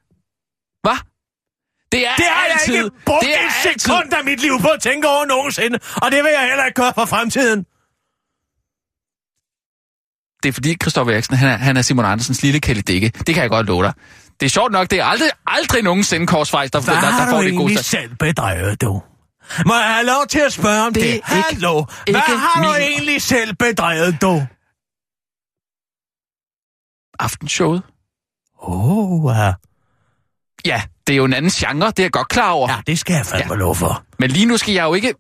Hvad? 0.83 0.97
Det 1.91 2.07
er, 2.07 2.15
Det 2.15 2.25
har 2.25 2.45
jeg 2.45 2.53
altid, 2.59 2.73
ikke 2.75 2.89
brugt 3.05 3.21
det 3.25 3.33
er 3.33 3.37
altid- 3.65 3.79
sekund 3.79 4.13
af 4.13 4.23
mit 4.25 4.41
liv 4.41 4.61
på 4.61 4.67
at 4.67 4.81
tænke 4.81 5.07
over 5.07 5.25
nogensinde, 5.25 5.79
og 5.95 6.11
det 6.11 6.23
vil 6.23 6.31
jeg 6.39 6.47
heller 6.49 6.65
ikke 6.65 6.81
gøre 6.81 6.93
for 6.95 7.05
fremtiden. 7.05 7.65
det 10.43 10.49
er 10.49 10.53
fordi 10.53 10.75
Christoffer 10.81 11.13
Eriksen, 11.13 11.35
han 11.37 11.49
er, 11.49 11.57
han 11.57 11.77
er 11.77 11.81
Simon 11.81 12.05
Andersens 12.05 12.43
lille 12.43 12.59
kældedække. 12.59 13.09
Det 13.09 13.33
kan 13.35 13.41
jeg 13.41 13.49
godt 13.49 13.67
love 13.67 13.83
dig. 13.83 13.93
Det 14.39 14.45
er 14.45 14.49
sjovt 14.49 14.71
nok, 14.71 14.91
det 14.91 14.99
er 14.99 15.03
aldrig, 15.05 15.29
aldrig 15.47 15.83
nogensinde 15.83 16.27
Kåre 16.27 16.45
Svejstrup, 16.45 16.85
der, 16.85 16.93
der, 16.93 17.01
der 17.01 17.25
du 17.25 17.31
får 17.31 17.41
det 17.41 17.51
gode 17.51 17.61
egentlig 17.61 17.85
sted. 17.85 17.99
selv 18.01 18.15
bedrevet, 18.15 18.81
du? 18.81 19.01
Må 19.65 19.73
jeg 19.75 19.83
have 19.95 20.05
lov 20.05 20.25
til 20.29 20.39
at 20.39 20.53
spørge 20.53 20.81
om 20.87 20.93
det? 20.93 21.03
Det 21.03 21.09
ikke- 21.13 21.27
Hallo, 21.27 21.85
ikke 22.07 22.19
hvad 22.27 22.37
har 22.37 22.63
du 22.63 22.67
min- 22.69 22.81
egentlig 22.81 23.21
selv 23.21 23.55
bedrevet, 23.55 24.21
du? 24.21 24.47
Aftenshowet? 27.19 27.81
Åh, 28.61 29.25
oh, 29.25 29.35
ja. 29.37 29.53
Ja, 30.67 30.81
det 31.07 31.13
er 31.13 31.17
jo 31.17 31.25
en 31.25 31.33
anden 31.33 31.51
genre, 31.51 31.87
det 31.87 31.99
er 31.99 32.03
jeg 32.03 32.11
godt 32.11 32.27
klar 32.29 32.49
over. 32.51 32.69
ja, 32.71 32.77
det 32.87 32.99
skal 32.99 33.13
jeg 33.13 33.25
fandme 33.25 33.53
ja. 33.53 33.59
lov 33.59 33.75
for. 33.75 34.03
Men 34.19 34.31
lige 34.31 34.45
nu 34.45 34.57
skal 34.57 34.73
jeg 34.73 34.83
jo 34.83 34.93
ikke 34.93 35.13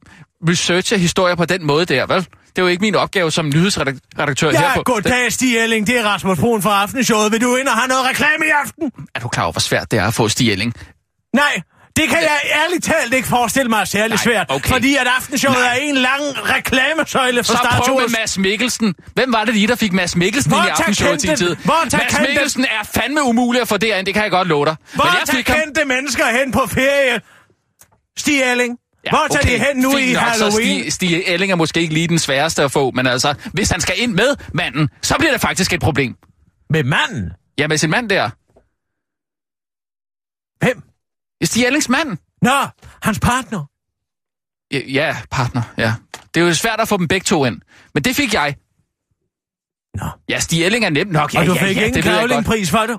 researche 0.49 0.97
historier 0.97 1.35
på 1.35 1.45
den 1.45 1.65
måde 1.65 1.85
der, 1.85 2.05
vel? 2.05 2.17
Det 2.21 2.57
er 2.57 2.61
jo 2.61 2.67
ikke 2.67 2.81
min 2.81 2.95
opgave 2.95 3.31
som 3.31 3.45
nyhedsredaktør 3.45 4.51
her 4.51 4.61
Ja, 4.61 4.73
på... 4.75 4.83
goddag, 4.83 5.33
Stig 5.33 5.57
Elling. 5.57 5.87
Det 5.87 5.99
er 5.99 6.03
Rasmus 6.05 6.39
Brun 6.39 6.61
fra 6.61 6.81
Aftenshowet. 6.81 7.31
Vil 7.31 7.41
du 7.41 7.55
ind 7.55 7.67
og 7.67 7.73
have 7.73 7.87
noget 7.87 8.05
reklame 8.09 8.45
i 8.45 8.49
aften? 8.63 8.91
Er 9.15 9.19
du 9.19 9.27
klar 9.27 9.43
over, 9.43 9.51
hvor 9.51 9.59
svært 9.59 9.91
det 9.91 9.99
er 9.99 10.07
at 10.07 10.13
få 10.13 10.27
Stig 10.29 10.51
Elling? 10.51 10.73
Nej, 11.35 11.61
det 11.97 12.09
kan 12.09 12.17
jeg 12.21 12.39
ærligt 12.63 12.83
talt 12.83 13.13
ikke 13.13 13.27
forestille 13.27 13.69
mig 13.69 13.81
er 13.81 13.85
særlig 13.85 14.09
Nej, 14.09 14.23
svært. 14.23 14.45
okay. 14.49 14.69
Fordi 14.69 14.95
at 14.95 15.07
Aftenshowet 15.17 15.57
Nej. 15.57 15.67
er 15.67 15.79
en 15.81 15.95
lang 15.95 16.21
reklamesøjle 16.55 17.43
for 17.43 17.51
Så 17.51 17.57
Star 17.57 17.81
prøv 17.85 17.99
med. 17.99 18.09
Mads 18.19 18.37
Mikkelsen. 18.37 18.95
Hvem 19.13 19.33
var 19.33 19.43
det 19.45 19.53
lige, 19.53 19.67
der 19.67 19.75
fik 19.75 19.93
Mads 19.93 20.15
Mikkelsen 20.15 20.51
Hvor 20.51 20.59
ind 20.59 20.67
i 20.67 20.69
aftenshowet 20.69 21.21
kendte- 21.21 21.37
sin 21.37 21.47
tid? 21.47 21.55
hvor 21.55 21.73
Mads 21.83 21.93
kendte- 21.93 22.21
Mikkelsen 22.21 22.65
er 22.65 22.83
fandme 23.01 23.23
umulig 23.23 23.61
at 23.61 23.67
få 23.67 23.77
derind, 23.77 24.05
det 24.05 24.13
kan 24.13 24.23
jeg 24.23 24.31
godt 24.31 24.47
love 24.47 24.65
dig. 24.65 24.75
Hvor 24.93 25.03
Men 25.03 25.13
jeg 25.19 25.21
tager 25.27 25.37
fik 25.37 25.47
ham... 25.47 25.57
kendte 25.63 25.85
mennesker 25.85 26.25
hen 26.43 26.51
på 26.51 26.65
ferie? 26.67 27.21
Stig 28.17 28.41
Elling. 28.51 28.77
Ja, 29.05 29.09
Hvor 29.09 29.27
tager 29.31 29.57
de 29.57 29.65
hen 29.65 29.77
nu 29.81 29.91
fint 29.91 30.09
i 30.09 30.13
nok, 30.13 30.23
så 30.23 30.29
Halloween? 30.29 30.79
Stig, 30.79 30.93
Stig 30.93 31.23
Elling 31.27 31.51
er 31.51 31.55
måske 31.55 31.79
ikke 31.79 31.93
lige 31.93 32.07
den 32.07 32.19
sværeste 32.19 32.63
at 32.63 32.71
få, 32.71 32.91
men 32.91 33.07
altså, 33.07 33.33
hvis 33.53 33.69
han 33.69 33.81
skal 33.81 33.95
ind 33.97 34.13
med 34.13 34.35
manden, 34.53 34.89
så 35.01 35.15
bliver 35.19 35.31
det 35.31 35.41
faktisk 35.41 35.73
et 35.73 35.79
problem. 35.79 36.15
Med 36.69 36.83
manden? 36.83 37.29
Ja, 37.57 37.67
med 37.67 37.77
sin 37.77 37.89
mand 37.89 38.09
der. 38.09 38.29
Hvem? 40.65 40.81
Stig 41.45 41.65
Ellings 41.65 41.89
mand. 41.89 42.17
Nå, 42.41 42.67
hans 43.01 43.19
partner. 43.19 43.65
Ja, 44.71 44.79
ja, 44.87 45.17
partner, 45.31 45.61
ja. 45.77 45.93
Det 46.33 46.41
er 46.41 46.45
jo 46.45 46.53
svært 46.53 46.79
at 46.79 46.87
få 46.87 46.97
dem 46.97 47.07
begge 47.07 47.23
to 47.23 47.45
ind. 47.45 47.61
Men 47.93 48.03
det 48.03 48.15
fik 48.15 48.33
jeg. 48.33 48.55
Nå. 49.95 50.05
Ja, 50.29 50.39
Stig 50.39 50.65
Elling 50.65 50.85
er 50.85 50.89
nemt 50.89 51.11
nok. 51.11 51.33
Ja, 51.33 51.39
Og 51.39 51.45
du 51.45 51.53
ja, 51.53 51.65
fik 51.67 51.77
ja, 51.77 51.81
ingen 51.85 51.95
jeg 51.95 52.03
godt. 52.03 52.15
kravlingpris 52.15 52.69
for 52.71 52.85
det? 52.85 52.97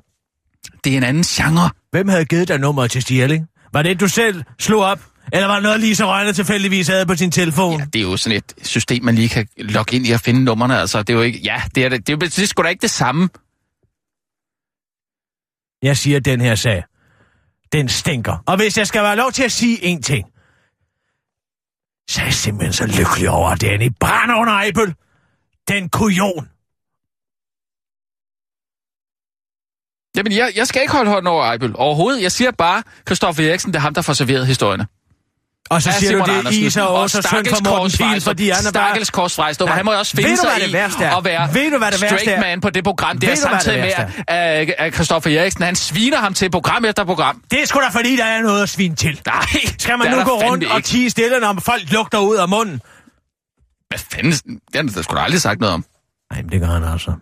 Det 0.84 0.92
er 0.92 0.96
en 0.96 1.02
anden 1.02 1.22
genre. 1.22 1.70
Hvem 1.90 2.08
havde 2.08 2.24
givet 2.24 2.48
dig 2.48 2.58
nummeret 2.58 2.90
til 2.90 3.02
Stig 3.02 3.22
Elling? 3.22 3.46
Var 3.72 3.82
det 3.82 3.90
et, 3.92 4.00
du 4.00 4.08
selv 4.08 4.44
slog 4.58 4.82
op? 4.82 5.04
Eller 5.32 5.46
var 5.46 5.54
det 5.54 5.62
noget, 5.62 5.80
Lisa 5.80 6.04
Rønne 6.04 6.32
tilfældigvis 6.32 6.88
havde 6.88 7.06
på 7.06 7.16
sin 7.16 7.30
telefon? 7.30 7.78
Ja, 7.80 7.84
det 7.84 7.98
er 7.98 8.02
jo 8.02 8.16
sådan 8.16 8.36
et 8.36 8.54
system, 8.62 9.04
man 9.04 9.14
lige 9.14 9.28
kan 9.28 9.48
logge 9.58 9.96
ind 9.96 10.06
i 10.06 10.10
og 10.10 10.20
finde 10.20 10.44
numrene. 10.44 10.78
Altså, 10.80 11.02
det 11.02 11.10
er 11.10 11.14
jo 11.14 11.22
ikke... 11.22 11.38
Ja, 11.38 11.62
det 11.74 11.84
er, 11.84 11.88
det, 11.88 12.06
det 12.06 12.12
er, 12.12 12.16
det 12.16 12.38
er 12.38 12.46
sgu 12.46 12.62
da 12.62 12.68
ikke 12.68 12.82
det 12.82 12.90
samme. 12.90 13.28
Jeg 15.82 15.96
siger, 15.96 16.20
den 16.20 16.40
her 16.40 16.54
sag, 16.54 16.82
den 17.72 17.88
stinker. 17.88 18.42
Og 18.46 18.56
hvis 18.56 18.78
jeg 18.78 18.86
skal 18.86 19.02
være 19.02 19.16
lov 19.16 19.32
til 19.32 19.42
at 19.42 19.52
sige 19.52 19.76
én 19.76 20.00
ting, 20.00 20.24
så 22.10 22.20
er 22.20 22.24
jeg 22.24 22.34
simpelthen 22.34 22.72
så 22.72 22.86
lykkelig 22.86 23.30
over, 23.30 23.50
at 23.50 23.60
den 23.60 23.82
i 23.82 23.90
brænder 23.90 24.34
under 24.34 24.52
Ejbøl. 24.52 24.94
Den 25.68 25.88
kujon. 25.88 26.48
Jamen, 30.16 30.32
jeg, 30.32 30.52
jeg 30.56 30.66
skal 30.66 30.82
ikke 30.82 30.92
holde 30.92 31.10
hånden 31.10 31.26
over 31.26 31.44
Ejbøl 31.44 31.74
overhovedet. 31.76 32.22
Jeg 32.22 32.32
siger 32.32 32.50
bare, 32.50 32.82
Kristoffer 33.04 33.48
Eriksen, 33.48 33.72
det 33.72 33.78
er 33.78 33.80
ham, 33.80 33.94
der 33.94 34.02
får 34.02 34.12
serveret 34.12 34.46
historierne. 34.46 34.86
Og 35.70 35.82
så 35.82 35.92
siger 35.92 36.10
Simon 36.10 36.28
du 36.28 36.48
det. 36.48 36.52
Isa 36.54 36.82
og 36.82 37.10
søn 37.10 37.22
stakkels 37.22 37.56
for 37.56 37.70
Morten 37.70 37.98
Frejstrup. 37.98 38.30
fordi 38.30 38.50
han 38.50 38.66
er 38.66 38.72
bare... 38.72 38.88
Stakkels 38.88 39.10
Kors 39.10 39.34
Frejstrup, 39.36 39.66
Nej. 39.68 39.76
han 39.76 39.84
må 39.84 39.92
jo 39.92 39.98
også 39.98 40.16
finde 40.16 40.36
sig 40.36 40.48
i 40.60 40.64
at 40.64 41.24
være 41.24 41.54
Ved 41.54 41.70
du, 41.70 41.78
hvad 41.78 41.90
det 41.90 41.98
straight 41.98 42.28
er? 42.28 42.40
man 42.40 42.60
på 42.60 42.70
det 42.70 42.84
program. 42.84 43.18
Det 43.18 43.30
er 43.30 43.34
samtidig 43.34 43.80
med, 43.80 43.92
at, 44.28 44.74
at 44.78 44.94
Christoffer 44.94 45.38
Eriksen, 45.40 45.62
han 45.64 45.76
sviner 45.76 46.18
ham 46.18 46.34
til 46.34 46.50
program 46.50 46.84
efter 46.84 47.04
program. 47.04 47.42
Det 47.50 47.62
er 47.62 47.66
sgu 47.66 47.80
da 47.80 47.88
fordi, 47.88 48.16
der 48.16 48.24
er 48.24 48.42
noget 48.42 48.62
at 48.62 48.68
svine 48.68 48.94
til. 48.96 49.20
Nej, 49.26 49.42
Skal 49.78 49.98
man 49.98 50.10
nu 50.10 50.24
gå 50.24 50.30
rundt 50.42 50.64
og 50.64 50.84
tige 50.84 51.10
stille, 51.10 51.40
når 51.40 51.56
folk 51.60 51.82
lugter 51.92 52.18
ud 52.18 52.36
af 52.36 52.48
munden? 52.48 52.80
Hvad 53.88 53.98
fanden? 54.12 54.32
Det 54.32 54.60
har 54.74 54.82
han 54.82 54.88
da 54.88 55.02
sgu 55.02 55.16
da 55.16 55.20
aldrig 55.20 55.40
sagt 55.40 55.60
noget 55.60 55.74
om. 55.74 55.84
Nej, 56.32 56.42
men 56.42 56.52
det 56.52 56.60
gør 56.60 56.66
han 56.68 56.84
altså. 56.84 57.12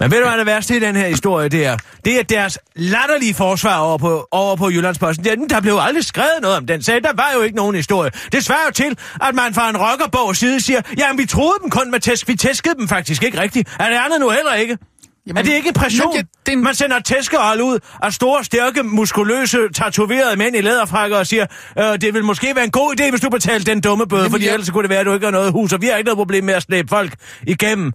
Men 0.00 0.10
ved 0.10 0.18
du, 0.22 0.28
hvad 0.28 0.38
det 0.38 0.46
værste 0.46 0.76
i 0.76 0.80
den 0.80 0.96
her 0.96 1.08
historie, 1.08 1.48
det 1.48 1.66
er? 1.66 1.76
Det 2.04 2.18
er 2.18 2.22
deres 2.22 2.58
latterlige 2.76 3.34
forsvar 3.34 3.76
over 3.78 3.98
på, 3.98 4.28
over 4.30 4.56
på 4.56 4.70
Jyllandsposten. 4.70 5.24
Der, 5.24 5.34
der 5.50 5.60
blev 5.60 5.78
aldrig 5.80 6.04
skrevet 6.04 6.38
noget 6.42 6.56
om 6.56 6.66
den 6.66 6.82
sag. 6.82 7.02
Der 7.02 7.12
var 7.14 7.30
jo 7.34 7.40
ikke 7.42 7.56
nogen 7.56 7.76
historie. 7.76 8.10
Det 8.32 8.44
svarer 8.44 8.66
jo 8.66 8.72
til, 8.72 8.98
at 9.22 9.34
man 9.34 9.54
fra 9.54 9.70
en 9.70 9.76
rockerbog 9.76 10.36
side 10.36 10.60
siger, 10.60 10.80
jamen 10.98 11.18
vi 11.18 11.26
troede 11.26 11.58
dem 11.62 11.70
kun 11.70 11.90
med 11.90 12.00
tæsk. 12.00 12.28
Vi 12.28 12.34
tæskede 12.36 12.74
dem 12.74 12.88
faktisk 12.88 13.22
ikke 13.22 13.40
rigtigt. 13.40 13.76
Er 13.80 13.88
det 13.88 13.96
andet 14.04 14.20
nu 14.20 14.30
heller 14.30 14.54
ikke? 14.54 14.78
Jamen, 15.26 15.38
er 15.38 15.42
det 15.42 15.52
ikke 15.52 15.72
pression? 15.72 16.12
Jamen, 16.12 16.16
ja, 16.16 16.22
det 16.46 16.52
en- 16.52 16.62
Man 16.64 16.74
sender 16.74 17.00
tæskehold 17.00 17.60
ud 17.60 17.78
af 18.02 18.12
store, 18.12 18.44
stærke, 18.44 18.82
muskuløse, 18.82 19.58
tatoverede 19.74 20.36
mænd 20.36 20.56
i 20.56 20.60
læderfrakker 20.60 21.16
og 21.18 21.26
siger, 21.26 21.46
øh, 21.78 21.84
det 22.00 22.14
vil 22.14 22.24
måske 22.24 22.52
være 22.56 22.64
en 22.64 22.70
god 22.70 23.00
idé, 23.00 23.10
hvis 23.10 23.20
du 23.20 23.30
betaler 23.30 23.64
den 23.64 23.80
dumme 23.80 24.06
bøde, 24.06 24.20
Jamen, 24.20 24.30
fordi 24.32 24.44
jeg- 24.46 24.52
ellers 24.52 24.70
kunne 24.70 24.82
det 24.82 24.90
være, 24.90 25.00
at 25.00 25.06
du 25.06 25.14
ikke 25.14 25.26
har 25.26 25.30
noget 25.30 25.52
hus, 25.52 25.72
og 25.72 25.80
vi 25.82 25.86
har 25.86 25.96
ikke 25.96 26.06
noget 26.06 26.16
problem 26.18 26.44
med 26.44 26.54
at 26.54 26.62
slæbe 26.62 26.88
folk 26.88 27.12
igennem 27.46 27.92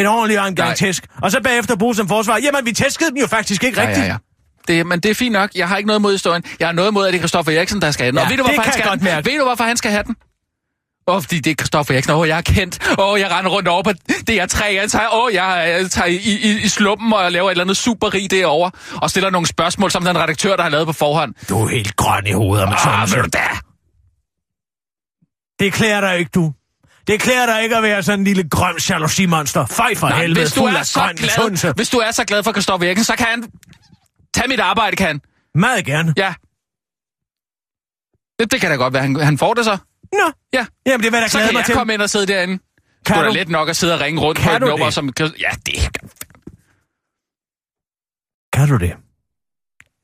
en 0.00 0.06
ordentlig 0.06 0.38
omgang 0.38 0.68
Nej. 0.68 0.74
tæsk. 0.74 1.06
Og 1.22 1.30
så 1.30 1.40
bagefter 1.40 1.76
bruge 1.76 1.94
som 1.94 2.08
forsvar. 2.08 2.38
Jamen, 2.42 2.66
vi 2.66 2.72
tæskede 2.72 3.10
dem 3.10 3.16
jo 3.16 3.26
faktisk 3.26 3.64
ikke 3.64 3.80
rigtigt. 3.80 4.06
Ja, 4.06 4.12
ja. 4.12 4.16
Det, 4.68 4.86
men 4.86 5.00
det 5.00 5.10
er 5.10 5.14
fint 5.14 5.32
nok. 5.32 5.50
Jeg 5.54 5.68
har 5.68 5.76
ikke 5.76 5.86
noget 5.86 6.02
mod 6.02 6.12
historien. 6.12 6.42
Jeg 6.60 6.68
har 6.68 6.72
noget 6.72 6.94
mod, 6.94 7.06
at 7.06 7.12
det 7.12 7.18
er 7.18 7.20
Christoffer 7.20 7.52
Eriksen, 7.52 7.82
der 7.82 7.90
skal 7.90 8.04
have 8.04 8.12
den. 8.12 8.18
Ja, 8.18 8.24
og 8.24 8.30
ved 8.30 8.36
du, 8.36 8.42
hvorfor 8.42 8.62
han 8.62 8.72
skal 8.72 8.84
have 8.84 8.96
den? 8.96 9.24
Ved 9.24 9.38
du, 9.38 9.44
hvorfor 9.44 9.64
han 9.64 9.76
skal 9.76 9.90
have 9.90 10.02
den? 10.02 10.16
Åh, 11.08 11.16
oh, 11.16 11.22
fordi 11.22 11.40
det 11.40 11.50
er 11.50 11.54
Christoffer 11.54 11.94
Eriksen. 11.94 12.12
Åh, 12.12 12.18
oh, 12.18 12.28
jeg 12.28 12.38
er 12.38 12.42
kendt. 12.42 12.88
Åh, 12.98 13.08
oh, 13.08 13.20
jeg 13.20 13.30
render 13.30 13.50
rundt 13.50 13.68
over 13.68 13.82
på 13.82 13.90
DR3. 14.30 14.64
Jeg 14.64 14.90
tager, 14.90 15.08
oh, 15.12 15.34
jeg, 15.34 15.76
jeg 15.80 15.90
tager 15.90 16.06
i, 16.06 16.16
i, 16.16 16.64
i 16.64 16.68
slumpen 16.68 17.12
og 17.12 17.32
laver 17.32 17.46
et 17.46 17.50
eller 17.50 17.64
andet 17.64 17.76
superrig 17.76 18.30
derovre. 18.30 18.70
Og 19.02 19.10
stiller 19.10 19.30
nogle 19.30 19.46
spørgsmål, 19.46 19.90
som 19.90 20.04
den 20.04 20.18
redaktør, 20.18 20.56
der 20.56 20.62
har 20.62 20.70
lavet 20.70 20.86
på 20.86 20.92
forhånd. 20.92 21.34
Du 21.48 21.64
er 21.64 21.68
helt 21.68 21.96
grøn 21.96 22.26
i 22.26 22.32
hovedet 22.32 22.68
med 22.68 22.76
sådan 22.84 23.08
ved 23.16 23.22
du 23.22 23.28
da? 23.32 23.48
Det 25.60 25.72
klæder 25.72 26.00
dig 26.00 26.18
ikke, 26.18 26.30
du. 26.34 26.52
Det 27.08 27.20
klæder 27.20 27.46
dig 27.46 27.62
ikke 27.62 27.76
at 27.76 27.82
være 27.82 28.02
sådan 28.02 28.18
en 28.20 28.24
lille 28.24 28.48
grøn 28.48 28.76
jalousimonster. 28.90 29.66
Fej 29.66 29.94
for 29.94 30.08
Nej, 30.08 30.20
helvede, 30.20 30.40
hvis 30.40 30.52
du 30.52 30.64
er 30.64 30.82
så 30.82 31.00
glad, 31.16 31.74
hvis 31.74 31.88
du 31.90 31.98
er 31.98 32.10
så 32.10 32.24
glad 32.24 32.42
for 32.42 32.52
Christoffer 32.52 32.86
Eriksen, 32.86 33.04
så 33.04 33.16
kan 33.16 33.26
han 33.26 33.50
tage 34.34 34.48
mit 34.48 34.60
arbejde, 34.60 34.96
kan 34.96 35.06
han. 35.06 35.20
Meget 35.54 35.84
gerne. 35.84 36.14
Ja. 36.16 36.34
Det, 38.38 38.52
det 38.52 38.60
kan 38.60 38.70
da 38.70 38.76
godt 38.76 38.94
være, 38.94 39.02
han, 39.02 39.16
han 39.16 39.38
får 39.38 39.54
det 39.54 39.64
så. 39.64 39.78
Nå, 40.12 40.32
Ja. 40.52 40.66
jamen 40.86 41.04
det 41.04 41.12
jeg 41.12 41.22
da 41.22 41.28
Så 41.28 41.38
glæde 41.38 41.48
kan 41.48 41.56
jeg 41.56 41.66
til. 41.66 41.74
komme 41.74 41.94
ind 41.94 42.02
og 42.02 42.10
sidde 42.10 42.26
derinde. 42.26 42.58
Kan 43.06 43.16
er 43.16 43.20
du? 43.22 43.28
da 43.28 43.32
let 43.34 43.48
nok 43.48 43.68
at 43.68 43.76
sidde 43.76 43.94
og 43.94 44.00
ringe 44.00 44.20
rundt 44.20 44.40
Kan 44.40 44.50
på 44.50 44.54
et 44.64 44.70
nummer, 44.70 44.86
det? 44.86 44.94
som... 44.94 45.10
Ja, 45.18 45.50
det, 45.66 45.98
Kan 48.52 48.68
du 48.68 48.76
det? 48.76 48.96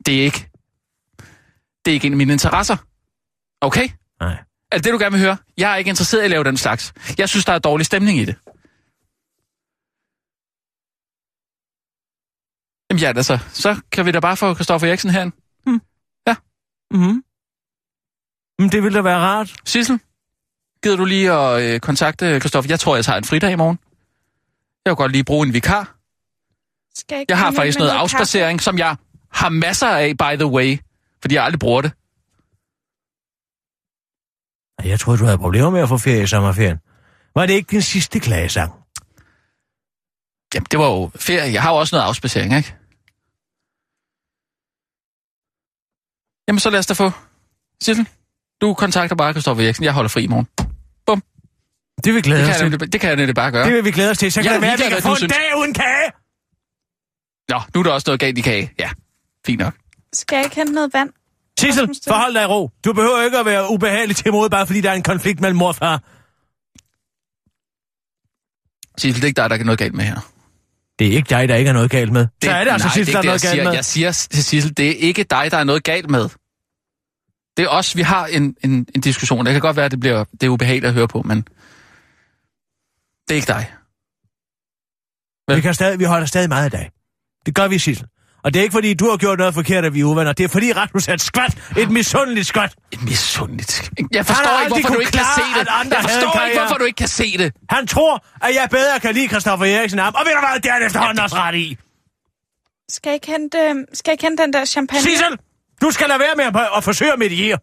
det 0.06 0.18
er 0.20 0.22
ikke... 0.22 0.48
Det 1.84 1.90
er 1.90 1.94
ikke 1.94 2.06
en 2.06 2.12
af 2.12 2.16
mine 2.16 2.32
interesser. 2.32 2.76
Okay? 3.60 3.88
Nej. 4.20 4.36
Er 4.74 4.78
det 4.78 4.84
det, 4.84 4.92
du 4.92 4.98
gerne 4.98 5.12
vil 5.12 5.20
høre? 5.20 5.36
Jeg 5.56 5.72
er 5.72 5.76
ikke 5.76 5.88
interesseret 5.88 6.22
i 6.22 6.24
at 6.24 6.30
lave 6.30 6.44
den 6.44 6.56
slags. 6.56 6.92
Jeg 7.18 7.28
synes, 7.28 7.44
der 7.44 7.52
er 7.52 7.58
dårlig 7.58 7.86
stemning 7.86 8.18
i 8.18 8.24
det. 8.24 8.34
Jamen 12.90 13.00
ja, 13.00 13.12
altså, 13.16 13.38
så 13.52 13.80
kan 13.92 14.06
vi 14.06 14.10
da 14.10 14.20
bare 14.20 14.36
få 14.36 14.54
Christoffer 14.54 14.88
Eriksen 14.88 15.10
herhen. 15.10 15.32
Mhm. 16.90 17.24
Men 18.58 18.68
det 18.72 18.82
ville 18.82 18.96
da 18.96 19.02
være 19.02 19.18
rart. 19.18 19.54
Sissel, 19.64 20.00
gider 20.82 20.96
du 20.96 21.04
lige 21.04 21.32
at 21.32 21.62
øh, 21.62 21.80
kontakte 21.80 22.40
Christoffer? 22.40 22.70
Jeg 22.70 22.80
tror, 22.80 22.94
jeg 22.94 23.04
tager 23.04 23.18
en 23.18 23.24
fridag 23.24 23.52
i 23.52 23.56
morgen. 23.56 23.78
Jeg 24.84 24.90
vil 24.90 24.96
godt 24.96 25.12
lige 25.12 25.24
bruge 25.24 25.46
en 25.46 25.54
vikar. 25.54 25.96
Skal 26.94 27.20
ikke 27.20 27.30
Jeg 27.30 27.38
har 27.38 27.52
faktisk 27.52 27.78
noget 27.78 27.90
afspacering, 27.90 28.60
som 28.60 28.78
jeg 28.78 28.96
har 29.30 29.48
masser 29.48 29.86
af, 29.86 30.16
by 30.18 30.36
the 30.36 30.46
way. 30.46 30.78
Fordi 31.20 31.34
jeg 31.34 31.44
aldrig 31.44 31.58
bruger 31.58 31.80
det. 31.82 31.92
Jeg 34.84 35.00
troede, 35.00 35.18
du 35.20 35.24
havde 35.24 35.38
problemer 35.38 35.70
med 35.70 35.80
at 35.80 35.88
få 35.88 35.98
ferie 35.98 36.22
i 36.22 36.26
sommerferien. 36.26 36.78
Var 37.34 37.46
det 37.46 37.54
ikke 37.54 37.70
din 37.70 37.82
sidste 37.82 38.20
klagesang? 38.20 38.72
Jamen, 40.54 40.66
det 40.70 40.78
var 40.78 40.86
jo 40.86 41.10
ferie. 41.16 41.52
Jeg 41.52 41.62
har 41.62 41.70
jo 41.70 41.76
også 41.76 41.96
noget 41.96 42.08
afspacering, 42.08 42.56
ikke? 42.56 42.74
Jamen, 46.48 46.60
så 46.60 46.70
lad 46.70 46.78
os 46.78 46.86
da 46.86 46.94
få. 46.94 47.10
Sissel, 47.82 48.08
du 48.60 48.74
kontakter 48.74 49.16
bare 49.16 49.32
Christoffer 49.32 49.64
Eriksen. 49.64 49.84
Jeg 49.84 49.92
holder 49.92 50.08
fri 50.08 50.24
i 50.24 50.26
morgen. 50.26 50.48
Det 52.04 52.14
vil 52.14 52.22
glæde 52.22 52.42
Det 52.42 52.50
os 52.50 52.56
til. 52.56 52.70
nemlig- 52.70 52.92
det 52.92 53.00
kan 53.00 53.08
jeg 53.08 53.16
nemlig 53.16 53.34
bare 53.34 53.50
gøre. 53.50 53.66
Det 53.66 53.74
vil 53.74 53.84
vi 53.84 53.90
glæde 53.90 54.10
os 54.10 54.18
til. 54.18 54.32
Så 54.32 54.40
kan 54.42 54.44
Jeg 54.46 54.54
det 54.54 54.62
være, 54.62 54.72
at 54.72 54.78
vi 54.78 54.84
kan 54.88 55.02
få 55.02 55.08
du 55.08 55.12
en 55.12 55.16
synes. 55.18 55.32
dag 55.32 55.56
uden 55.58 55.74
kage. 55.74 56.10
Nå, 57.48 57.60
nu 57.74 57.80
er 57.80 57.84
der 57.84 57.92
også 57.92 58.04
noget 58.08 58.20
galt 58.20 58.38
i 58.38 58.40
kage. 58.40 58.72
Ja, 58.78 58.90
fint 59.46 59.60
nok. 59.60 59.74
Skal 60.12 60.36
jeg 60.36 60.44
ikke 60.44 60.56
hente 60.56 60.72
noget 60.72 60.92
vand? 60.94 61.10
Sissel, 61.60 61.88
forhold 62.08 62.34
dig 62.34 62.42
i 62.42 62.46
ro. 62.46 62.70
Du 62.84 62.92
behøver 62.92 63.22
ikke 63.24 63.38
at 63.38 63.46
være 63.46 63.70
ubehagelig 63.70 64.16
til 64.16 64.32
mod, 64.32 64.50
bare 64.50 64.66
fordi 64.66 64.80
der 64.80 64.90
er 64.90 64.94
en 64.94 65.02
konflikt 65.02 65.40
mellem 65.40 65.58
mor 65.58 65.68
og 65.68 65.76
far. 65.76 66.02
Sissel, 68.98 69.22
det 69.22 69.24
er 69.24 69.28
ikke 69.28 69.40
dig, 69.42 69.50
der 69.50 69.56
er 69.56 69.64
noget 69.64 69.78
galt 69.78 69.94
med 69.94 70.04
her. 70.04 70.30
Det 70.98 71.06
er 71.06 71.12
ikke 71.12 71.28
dig, 71.28 71.48
der 71.48 71.54
ikke 71.54 71.68
er 71.68 71.72
noget 71.72 71.90
galt 71.90 72.12
med. 72.12 72.20
Det, 72.20 72.44
så 72.44 72.50
er 72.50 72.64
det 72.64 72.70
altså 72.70 72.88
nej, 72.88 72.94
Sissel, 72.94 73.06
det 73.06 73.12
der 73.14 73.18
er 73.18 73.24
noget 73.24 73.42
galt 73.42 73.52
siger. 73.52 73.64
med. 73.64 73.72
Jeg 73.72 73.84
siger 73.84 74.12
til 74.30 74.44
Sissel, 74.44 74.76
det 74.76 74.88
er 74.90 74.94
ikke 74.94 75.22
dig, 75.22 75.50
der 75.50 75.56
er 75.56 75.64
noget 75.64 75.84
galt 75.84 76.10
med. 76.10 76.28
Det 77.56 77.64
er 77.64 77.68
os, 77.68 77.96
vi 77.96 78.02
har 78.02 78.26
en, 78.26 78.56
en, 78.64 78.86
en 78.94 79.00
diskussion. 79.00 79.46
Det 79.46 79.52
kan 79.52 79.60
godt 79.60 79.76
være, 79.76 79.84
at 79.84 79.90
det 79.90 80.00
bliver 80.00 80.24
det 80.24 80.42
er 80.42 80.48
ubehageligt 80.48 80.88
at 80.88 80.94
høre 80.94 81.08
på, 81.08 81.22
men 81.22 81.42
det 83.28 83.30
er 83.30 83.34
ikke 83.34 83.46
dig. 83.46 83.72
Vi, 85.48 85.60
kan 85.60 85.74
stadig, 85.74 85.98
vi 85.98 86.04
holder 86.04 86.26
stadig 86.26 86.48
meget 86.48 86.64
af 86.64 86.70
dig. 86.70 86.90
Det 87.46 87.54
gør 87.54 87.68
vi, 87.68 87.78
Sissel. 87.78 88.06
Og 88.44 88.54
det 88.54 88.60
er 88.60 88.62
ikke 88.62 88.72
fordi, 88.72 88.94
du 88.94 89.10
har 89.10 89.16
gjort 89.16 89.38
noget 89.38 89.54
forkert, 89.54 89.84
at 89.84 89.94
vi 89.94 90.00
er 90.00 90.04
uvenner. 90.04 90.32
Det 90.32 90.44
er 90.44 90.48
fordi 90.48 90.72
Rasmus 90.72 91.08
er 91.08 91.14
et 91.14 91.20
skvat. 91.20 91.58
Et 91.78 91.90
misundeligt 91.90 92.46
skvat. 92.46 92.74
Et 92.92 93.02
misundeligt. 93.02 93.90
Jeg 93.98 94.18
Han 94.18 94.24
forstår 94.24 94.60
ikke, 94.60 94.74
hvorfor 94.74 94.94
du 94.94 95.00
ikke 95.00 95.12
kan 95.12 95.24
se 95.38 95.46
det. 95.58 95.66
Jeg 95.90 96.02
forstår 96.02 96.46
ikke, 96.46 96.58
hvorfor 96.58 96.78
du 96.78 96.84
ikke 96.84 96.96
kan 96.96 97.08
se 97.08 97.38
det. 97.38 97.52
Han 97.70 97.86
tror, 97.86 98.24
at 98.46 98.54
jeg 98.54 98.68
bedre 98.70 99.00
kan 99.00 99.14
lide 99.14 99.28
Christoffer 99.28 99.66
Eriksen 99.66 99.98
ham. 99.98 100.14
Og 100.14 100.22
ved 100.26 100.32
du 100.32 100.40
hvad, 100.40 100.60
det 100.60 100.68
er 100.68 100.72
han 100.72 100.86
efterhånden 100.86 101.22
også 101.24 101.36
ret 101.36 101.54
i. 101.54 101.76
Skal 102.88 103.10
jeg 103.10 103.14
ikke 103.14 103.26
hente, 103.26 103.58
øh, 103.58 103.74
skal 103.92 104.10
jeg 104.10 104.18
hente 104.28 104.42
den 104.42 104.52
der 104.52 104.64
champagne? 104.64 105.02
Sissel, 105.02 105.38
du 105.82 105.90
skal 105.90 106.08
lade 106.08 106.20
være 106.20 106.34
med 106.36 106.44
at, 106.44 106.68
at 106.76 106.84
forsøge 106.84 107.12
at 107.12 107.18
mediere. 107.18 107.58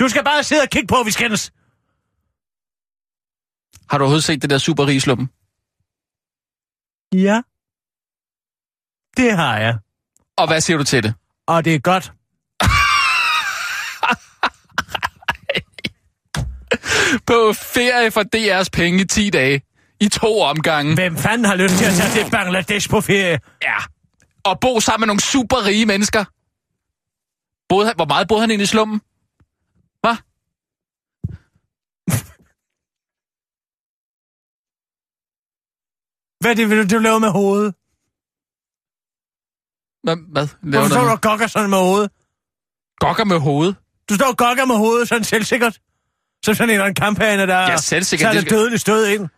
Du 0.00 0.08
skal 0.08 0.24
bare 0.24 0.42
sidde 0.42 0.62
og 0.62 0.68
kigge 0.68 0.86
på, 0.86 0.96
at 1.00 1.06
vi 1.06 1.10
skændes. 1.10 1.52
Har 3.90 3.98
du 3.98 4.04
overhovedet 4.04 4.24
set 4.24 4.42
det 4.42 4.50
der 4.50 4.58
super 4.58 4.86
rigsluppen? 4.86 5.26
Ja. 7.12 7.42
Det 9.16 9.32
har 9.32 9.58
jeg. 9.58 9.78
Og 10.36 10.46
hvad 10.46 10.60
siger 10.60 10.76
du 10.76 10.84
til 10.84 11.02
det? 11.02 11.14
Og 11.46 11.64
det 11.64 11.74
er 11.74 11.78
godt. 11.78 12.12
På 17.26 17.52
ferie 17.52 18.10
for 18.10 18.22
DR's 18.36 18.68
penge 18.72 19.00
i 19.00 19.04
10 19.04 19.30
dage. 19.30 19.62
I 20.00 20.08
to 20.08 20.40
omgange. 20.40 20.94
Hvem 20.94 21.16
fanden 21.16 21.44
har 21.44 21.54
lyst 21.54 21.74
til 21.74 21.84
at 21.84 21.92
tage 21.92 22.24
til 22.24 22.30
Bangladesh 22.30 22.90
på 22.90 23.00
ferie? 23.00 23.38
Ja. 23.62 23.76
Og 24.44 24.60
bo 24.60 24.80
sammen 24.80 25.00
med 25.00 25.06
nogle 25.06 25.20
super 25.20 25.66
rige 25.66 25.86
mennesker. 25.86 26.24
Boede 27.68 27.86
han, 27.86 27.96
hvor 27.96 28.04
meget 28.04 28.28
boede 28.28 28.40
han 28.40 28.50
ind 28.50 28.62
i 28.62 28.66
slummen? 28.66 29.00
Hvad? 30.00 30.16
Hvad 36.40 36.50
er 36.50 36.54
det, 36.54 36.70
vil 36.70 36.90
du 36.90 36.98
lave 36.98 37.20
med 37.20 37.30
hovedet? 37.30 37.74
Hvad? 40.14 40.16
hvad? 40.32 40.46
Laver 40.62 40.78
Hvorfor 40.86 40.94
står 40.94 41.04
du 41.04 41.10
og 41.10 41.20
gokker 41.20 41.46
sådan 41.46 41.70
med 41.70 41.78
hovedet? 41.78 42.10
Gokker 43.00 43.24
med 43.24 43.38
hovedet. 43.38 43.76
Du 44.10 44.14
står 44.14 44.26
og 44.26 44.36
gokker 44.36 44.64
med 44.64 44.76
hovedet 44.76 45.08
sådan 45.08 45.24
selvsikkert. 45.24 45.78
Som 46.44 46.54
sådan 46.54 46.68
en 46.68 46.74
eller 46.74 46.84
anden 46.84 46.94
kampagne, 47.04 47.46
der 47.46 47.58
Ja, 47.58 47.76
selvsikkert, 47.76 48.24
tager 48.24 48.32
det 48.32 48.42
skal- 48.42 48.58
dødelige 48.58 48.78
stød 48.78 49.06
ind. 49.06 49.28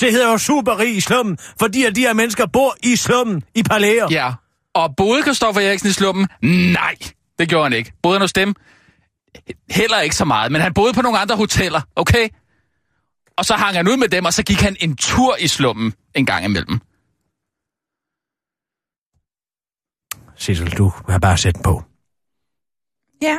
Det 0.00 0.12
hedder 0.12 0.30
jo 0.30 0.38
superrig 0.38 0.96
i 0.96 1.00
slummen, 1.00 1.38
fordi 1.60 1.84
at 1.84 1.96
de 1.96 2.00
her 2.00 2.12
mennesker 2.12 2.46
bor 2.46 2.74
i 2.82 2.96
slummen 2.96 3.42
i 3.54 3.62
palæer. 3.62 4.06
Ja. 4.10 4.32
Og 4.74 4.94
boede 4.96 5.22
Kristoffer 5.22 5.60
Eriksen 5.60 5.88
i 5.88 5.92
slummen? 5.92 6.28
Nej, 6.72 6.94
det 7.38 7.48
gjorde 7.48 7.64
han 7.64 7.72
ikke. 7.72 7.92
Boede 8.02 8.14
han 8.16 8.20
hos 8.22 8.32
dem? 8.32 8.54
Heller 9.70 10.00
ikke 10.00 10.16
så 10.16 10.24
meget, 10.24 10.52
men 10.52 10.60
han 10.60 10.74
boede 10.74 10.92
på 10.92 11.02
nogle 11.02 11.18
andre 11.18 11.36
hoteller, 11.36 11.80
okay? 11.96 12.28
Og 13.36 13.44
så 13.44 13.54
hang 13.54 13.76
han 13.76 13.88
ud 13.88 13.96
med 13.96 14.08
dem, 14.08 14.24
og 14.24 14.32
så 14.32 14.42
gik 14.42 14.60
han 14.60 14.76
en 14.80 14.96
tur 14.96 15.36
i 15.40 15.48
slummen 15.48 15.94
en 16.14 16.26
gang 16.26 16.44
imellem. 16.44 16.80
Sissel, 20.42 20.70
du 20.70 20.92
har 21.08 21.18
bare 21.18 21.38
sæt 21.38 21.54
den 21.54 21.62
på. 21.62 21.82
Ja. 23.22 23.38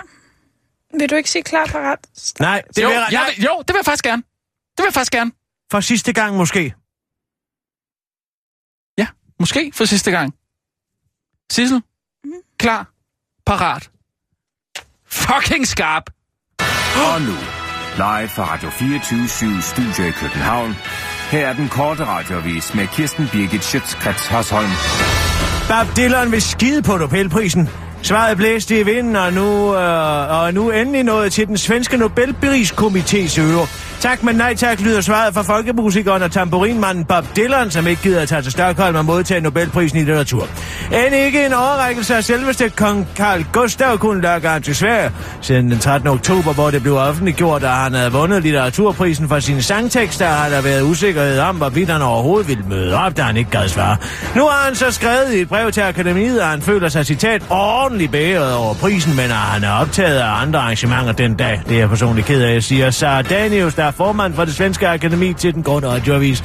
Vil 0.99 1.09
du 1.09 1.15
ikke 1.15 1.29
sige 1.29 1.43
klar 1.43 1.65
parat? 1.65 1.99
Nej, 2.39 2.61
det 2.75 2.83
jo, 2.83 2.87
vil 2.87 2.93
jeg, 2.95 3.07
jeg 3.11 3.19
nej, 3.21 3.33
vil, 3.35 3.43
jo, 3.45 3.57
det 3.59 3.67
vil 3.67 3.75
jeg 3.75 3.85
faktisk 3.85 4.03
gerne. 4.03 4.21
Det 4.77 4.77
vil 4.77 4.85
jeg 4.85 4.93
faktisk 4.93 5.11
gerne. 5.11 5.31
for 5.71 5.79
sidste 5.79 6.13
gang 6.13 6.37
måske. 6.37 6.73
Ja, 8.97 9.07
måske 9.39 9.71
for 9.75 9.85
sidste 9.85 10.11
gang. 10.11 10.35
Sissel, 11.51 11.81
klar, 12.57 12.91
parat. 13.45 13.91
Fucking 15.05 15.67
skarp. 15.67 16.09
Og 17.13 17.21
nu, 17.21 17.37
live 17.95 18.29
fra 18.29 18.43
Radio 18.53 18.69
24 18.69 19.61
Studio 19.61 20.03
i 20.09 20.11
København. 20.11 20.73
Her 21.31 21.47
er 21.47 21.53
den 21.53 21.69
korte 21.69 22.05
radiovis 22.05 22.73
med 22.73 22.87
Kirsten 22.87 23.27
Birgit 23.31 23.63
Schøtzgrads 23.63 24.27
Hasholm. 24.27 25.22
Bob 25.69 25.97
Dylan 25.97 26.31
vil 26.31 26.41
skide 26.41 26.81
på 26.81 26.97
Nobelprisen. 26.97 27.69
Svaret 28.01 28.37
blæste 28.37 28.79
i 28.79 28.83
vinden, 28.83 29.15
og 29.15 29.33
nu, 29.33 29.75
øh, 29.75 30.41
og 30.43 30.53
nu 30.53 30.71
endelig 30.71 31.03
nået 31.03 31.33
til 31.33 31.47
den 31.47 31.57
svenske 31.57 31.97
Nobelpriskomités 31.97 33.41
øre. 33.41 33.67
Tak, 34.03 34.23
men 34.23 34.35
nej 34.35 34.55
tak, 34.55 34.81
lyder 34.81 35.01
svaret 35.01 35.33
fra 35.33 35.41
folkemusikeren 35.41 36.23
og 36.23 36.31
tamburinmanden 36.31 37.05
Bob 37.05 37.25
Dylan, 37.35 37.71
som 37.71 37.87
ikke 37.87 38.01
gider 38.01 38.21
at 38.21 38.29
tage 38.29 38.41
til 38.41 38.51
Stockholm 38.51 38.95
og 38.95 39.05
modtage 39.05 39.41
Nobelprisen 39.41 39.97
i 39.97 40.01
litteratur. 40.01 40.47
End 40.91 41.15
ikke 41.15 41.45
en 41.45 41.53
overrækkelse 41.53 42.15
af 42.15 42.23
selveste 42.23 42.69
kong 42.69 43.07
Carl 43.15 43.45
Gustav 43.53 43.97
kunne 43.97 44.21
lokke 44.21 44.47
ham 44.47 44.61
til 44.61 44.75
Sverige. 44.75 45.11
Siden 45.41 45.71
den 45.71 45.79
13. 45.79 46.09
oktober, 46.09 46.53
hvor 46.53 46.71
det 46.71 46.81
blev 46.81 46.97
offentliggjort, 46.97 47.63
at 47.63 47.69
han 47.69 47.93
havde 47.93 48.11
vundet 48.11 48.43
litteraturprisen 48.43 49.29
for 49.29 49.39
sine 49.39 49.61
sangtekster, 49.61 50.27
har 50.27 50.49
der 50.49 50.61
været 50.61 50.81
usikkerhed 50.81 51.39
om, 51.39 51.55
hvorvidt 51.55 51.89
han 51.89 52.01
overhovedet 52.01 52.47
ville 52.47 52.63
møde 52.69 52.95
op, 52.95 53.17
da 53.17 53.21
han 53.21 53.37
ikke 53.37 53.49
gad 53.49 53.67
svare. 53.67 53.97
Nu 54.35 54.41
har 54.41 54.65
han 54.65 54.75
så 54.75 54.91
skrevet 54.91 55.33
i 55.33 55.41
et 55.41 55.49
brev 55.49 55.71
til 55.71 55.81
akademiet, 55.81 56.39
at 56.39 56.47
han 56.47 56.61
føler 56.61 56.89
sig 56.89 57.05
citat 57.05 57.43
ordentligt 57.49 58.11
bæret 58.11 58.55
over 58.55 58.73
prisen, 58.73 59.15
men 59.15 59.25
at 59.25 59.31
han 59.31 59.63
er 59.63 59.71
optaget 59.71 60.17
af 60.19 60.41
andre 60.41 60.59
arrangementer 60.59 61.11
den 61.11 61.33
dag. 61.33 61.61
Det 61.69 61.75
er 61.75 61.79
jeg 61.79 61.89
personligt 61.89 62.27
ked 62.27 62.41
af, 62.41 62.63
siger 62.63 62.91
Sarah 62.91 63.29
Daniels, 63.29 63.75
der 63.75 63.83
er 63.83 63.92
formand 63.93 64.33
for 64.33 64.45
det 64.45 64.55
svenske 64.55 64.87
akademi 64.87 65.33
til 65.33 65.53
den 65.53 65.63
grønne 65.63 65.87
radioavis. 65.87 66.43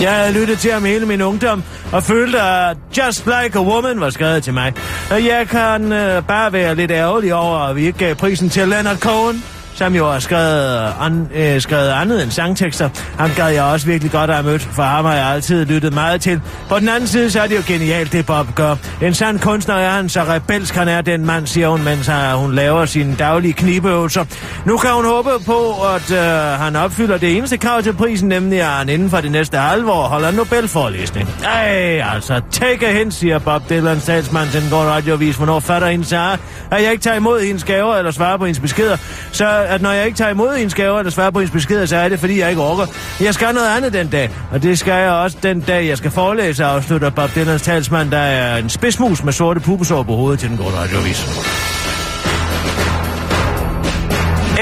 Jeg 0.00 0.12
havde 0.12 0.32
lyttet 0.32 0.58
til 0.58 0.72
ham 0.72 0.84
hele 0.84 1.06
min 1.06 1.22
ungdom, 1.22 1.62
og 1.92 2.02
følte, 2.02 2.40
at 2.40 2.76
Just 2.98 3.26
Like 3.26 3.58
a 3.58 3.62
Woman 3.62 4.00
var 4.00 4.10
skrevet 4.10 4.42
til 4.42 4.54
mig. 4.54 4.72
Og 5.10 5.24
jeg 5.24 5.48
kan 5.48 5.92
øh, 5.92 6.22
bare 6.22 6.52
være 6.52 6.74
lidt 6.74 6.90
ærgerlig 6.90 7.34
over, 7.34 7.58
at 7.58 7.76
vi 7.76 7.86
ikke 7.86 7.98
gav 7.98 8.14
prisen 8.14 8.48
til 8.48 8.68
Leonard 8.68 8.98
Cohen 8.98 9.44
som 9.74 9.94
jo 9.94 10.10
har 10.10 10.18
skrevet, 10.18 10.92
an, 11.00 11.28
øh, 11.34 11.60
skrevet 11.60 11.88
andet 11.88 12.22
end 12.22 12.30
sangtekster. 12.30 12.88
Ham 13.18 13.30
gad 13.36 13.48
jeg 13.48 13.62
også 13.62 13.86
virkelig 13.86 14.12
godt 14.12 14.30
at 14.30 14.36
have 14.36 14.46
mødt, 14.46 14.62
for 14.62 14.82
ham 14.82 15.04
har 15.04 15.14
jeg 15.14 15.26
altid 15.26 15.64
lyttet 15.64 15.92
meget 15.94 16.20
til. 16.20 16.40
På 16.68 16.78
den 16.78 16.88
anden 16.88 17.06
side, 17.06 17.30
så 17.30 17.40
er 17.40 17.46
det 17.46 17.56
jo 17.56 17.62
genialt, 17.66 18.12
det 18.12 18.26
Bob 18.26 18.54
gør. 18.54 18.76
En 19.02 19.14
sand 19.14 19.38
kunstner 19.38 19.74
er 19.74 19.90
han, 19.90 20.08
så 20.08 20.22
rebelsk 20.22 20.74
han 20.74 20.88
er 20.88 21.00
den 21.00 21.26
mand, 21.26 21.46
siger 21.46 21.68
hun, 21.68 21.84
mens 21.84 22.10
hun 22.34 22.54
laver 22.54 22.86
sine 22.86 23.16
daglige 23.16 23.52
knibeøvelser. 23.52 24.24
Nu 24.66 24.76
kan 24.76 24.90
hun 24.90 25.04
håbe 25.04 25.30
på, 25.46 25.74
at 25.94 26.10
øh, 26.10 26.60
han 26.60 26.76
opfylder 26.76 27.18
det 27.18 27.36
eneste 27.36 27.56
krav 27.56 27.82
til 27.82 27.92
prisen, 27.92 28.28
nemlig 28.28 28.60
at 28.60 28.66
han 28.66 28.88
inden 28.88 29.10
for 29.10 29.20
det 29.20 29.32
næste 29.32 29.58
halve 29.58 29.92
år 29.92 30.08
holder 30.08 30.28
en 30.28 30.34
Nobelforelæsning. 30.34 31.28
Ej, 31.44 32.02
altså, 32.14 32.40
take 32.50 32.86
a 32.86 32.92
hint, 32.92 33.14
siger 33.14 33.38
Bob 33.38 33.62
Dylan, 33.70 34.00
statsmand 34.00 34.50
til 34.50 34.62
den 34.62 34.70
går 34.70 34.82
radiovis. 34.82 35.36
Hvornår 35.36 35.60
fatter 35.60 35.88
hendes 35.88 36.12
at 36.12 36.82
jeg 36.82 36.92
ikke 36.92 37.02
tager 37.02 37.16
imod 37.16 37.40
hendes 37.40 37.64
gaver 37.64 37.96
eller 37.96 38.10
svarer 38.10 38.36
på 38.36 38.44
hendes 38.44 38.60
beskeder, 38.60 38.96
så 39.32 39.63
at 39.68 39.82
når 39.82 39.92
jeg 39.92 40.06
ikke 40.06 40.18
tager 40.18 40.30
imod 40.30 40.56
ens 40.56 40.74
gaver 40.74 40.98
eller 40.98 41.10
svarer 41.10 41.30
på 41.30 41.40
ens 41.40 41.50
beskeder, 41.50 41.86
så 41.86 41.96
er 41.96 42.08
det, 42.08 42.20
fordi 42.20 42.40
jeg 42.40 42.50
ikke 42.50 42.62
orker. 42.62 42.86
Jeg 43.20 43.34
skal 43.34 43.54
noget 43.54 43.76
andet 43.76 43.92
den 43.92 44.08
dag, 44.08 44.30
og 44.52 44.62
det 44.62 44.78
skal 44.78 44.92
jeg 44.92 45.10
også 45.10 45.36
den 45.42 45.60
dag, 45.60 45.86
jeg 45.86 45.98
skal 45.98 46.10
forelæse, 46.10 46.64
afslutter 46.64 47.10
Bob 47.10 47.34
Dylans 47.34 47.62
talsmand, 47.62 48.10
der 48.10 48.18
er 48.18 48.56
en 48.56 48.68
spidsmus 48.68 49.24
med 49.24 49.32
sorte 49.32 49.60
pubesår 49.60 50.02
på 50.02 50.14
hovedet 50.14 50.40
til 50.40 50.48
den 50.48 50.56
gode 50.56 50.70
radiovis. 50.70 51.26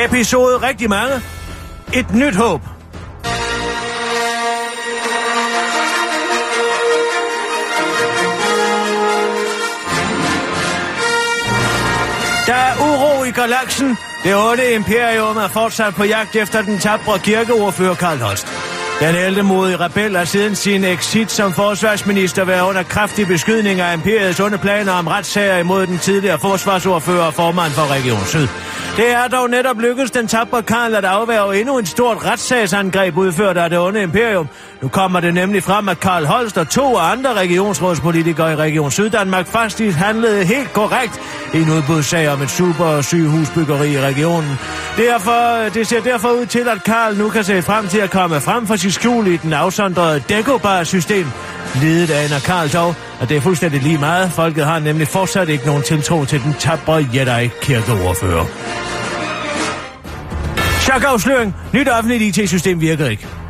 Episode 0.05 0.57
rigtig 0.57 0.88
mange. 0.88 1.15
Et 1.93 2.15
nyt 2.15 2.37
håb. 2.37 2.61
Der 12.47 12.55
er 12.55 12.75
uro 12.81 13.25
i 13.25 13.31
galaksen. 13.31 13.97
Det 14.25 14.37
onde 14.37 14.75
imperium 14.75 15.37
er 15.37 15.49
fortsat 15.49 15.95
på 15.95 16.05
jagt 16.05 16.37
efter 16.37 16.63
den 16.63 16.79
tabre 16.79 17.19
kirkeordfører 17.19 17.95
Karl 17.95 18.19
Holst. 18.19 18.47
Den 19.01 19.15
ældremodige 19.15 19.77
rebel 19.77 20.17
har 20.17 20.25
siden 20.25 20.55
sin 20.55 20.85
exit 20.85 21.31
som 21.31 21.53
forsvarsminister 21.53 22.45
været 22.45 22.69
under 22.69 22.83
kraftig 22.83 23.27
beskydning 23.27 23.81
af 23.81 23.95
imperiets 23.95 24.41
onde 24.41 24.59
planer 24.59 24.93
om 24.93 25.07
retssager 25.07 25.59
imod 25.59 25.87
den 25.87 25.99
tidligere 25.99 26.39
forsvarsordfører 26.39 27.25
og 27.25 27.35
formand 27.35 27.73
for 27.73 27.93
Region 27.93 28.27
Syd. 28.27 28.49
Det 28.97 29.11
er 29.11 29.29
dog 29.29 29.51
netop 29.51 29.81
lykkedes 29.81 30.11
den 30.11 30.27
tabre 30.27 30.63
Karl 30.63 30.95
at 30.95 31.05
afværge 31.05 31.61
endnu 31.61 31.79
en 31.79 31.87
stort 31.87 32.27
retssagsangreb 32.27 33.17
udført 33.17 33.57
af 33.57 33.71
det 33.71 33.79
onde 33.79 34.03
imperium. 34.03 34.49
Nu 34.83 34.89
kommer 34.89 35.21
det 35.21 35.35
nemlig 35.35 35.63
frem, 35.63 35.89
at 35.89 36.01
Karl 36.01 36.25
Holst 36.25 36.59
og 36.59 36.69
to 36.69 36.97
andre 36.99 37.35
regionsrådspolitikere 37.35 38.53
i 38.53 38.57
Region 38.57 38.91
Syddanmark 38.91 39.47
faktisk 39.47 39.97
handlede 39.97 40.45
helt 40.45 40.73
korrekt 40.73 41.21
i 41.55 41.57
en 41.57 41.71
udbudssag 41.71 42.29
om 42.29 42.43
et 42.43 42.51
super 42.51 43.01
sygehusbyggeri 43.01 43.93
i 43.93 44.01
regionen. 44.01 44.59
Derfor, 44.97 45.69
det 45.75 45.87
ser 45.87 46.01
derfor 46.01 46.29
ud 46.29 46.47
til, 46.47 46.69
at 46.69 46.85
Karl 46.85 47.17
nu 47.17 47.29
kan 47.29 47.45
se 47.45 47.63
frem 47.63 47.89
til 47.89 47.99
at 47.99 48.11
komme 48.11 48.41
frem 48.41 48.67
for 48.67 48.77
sit 48.83 48.95
skjul 48.95 49.27
i 49.27 49.37
den 49.37 49.53
afsondrede 49.53 50.23
Decobar-system. 50.29 51.27
Ledet 51.83 52.11
af 52.11 52.25
Anna 52.25 52.38
Karl 52.38 52.68
dog, 52.68 52.95
og 53.21 53.29
det 53.29 53.37
er 53.37 53.40
fuldstændig 53.40 53.83
lige 53.83 53.99
meget. 53.99 54.31
Folket 54.33 54.64
har 54.64 54.79
nemlig 54.79 55.09
fortsat 55.09 55.49
ikke 55.49 55.66
nogen 55.66 55.83
tiltro 55.83 56.25
til 56.25 56.42
den 56.42 56.55
tabre 56.59 57.07
Jedi-kirkeordfører. 57.14 58.47
Chakafsløring. 60.81 61.55
Nyt 61.73 61.88
offentligt 61.88 62.38
IT-system 62.38 62.81
virker 62.81 63.07
ikke. 63.07 63.42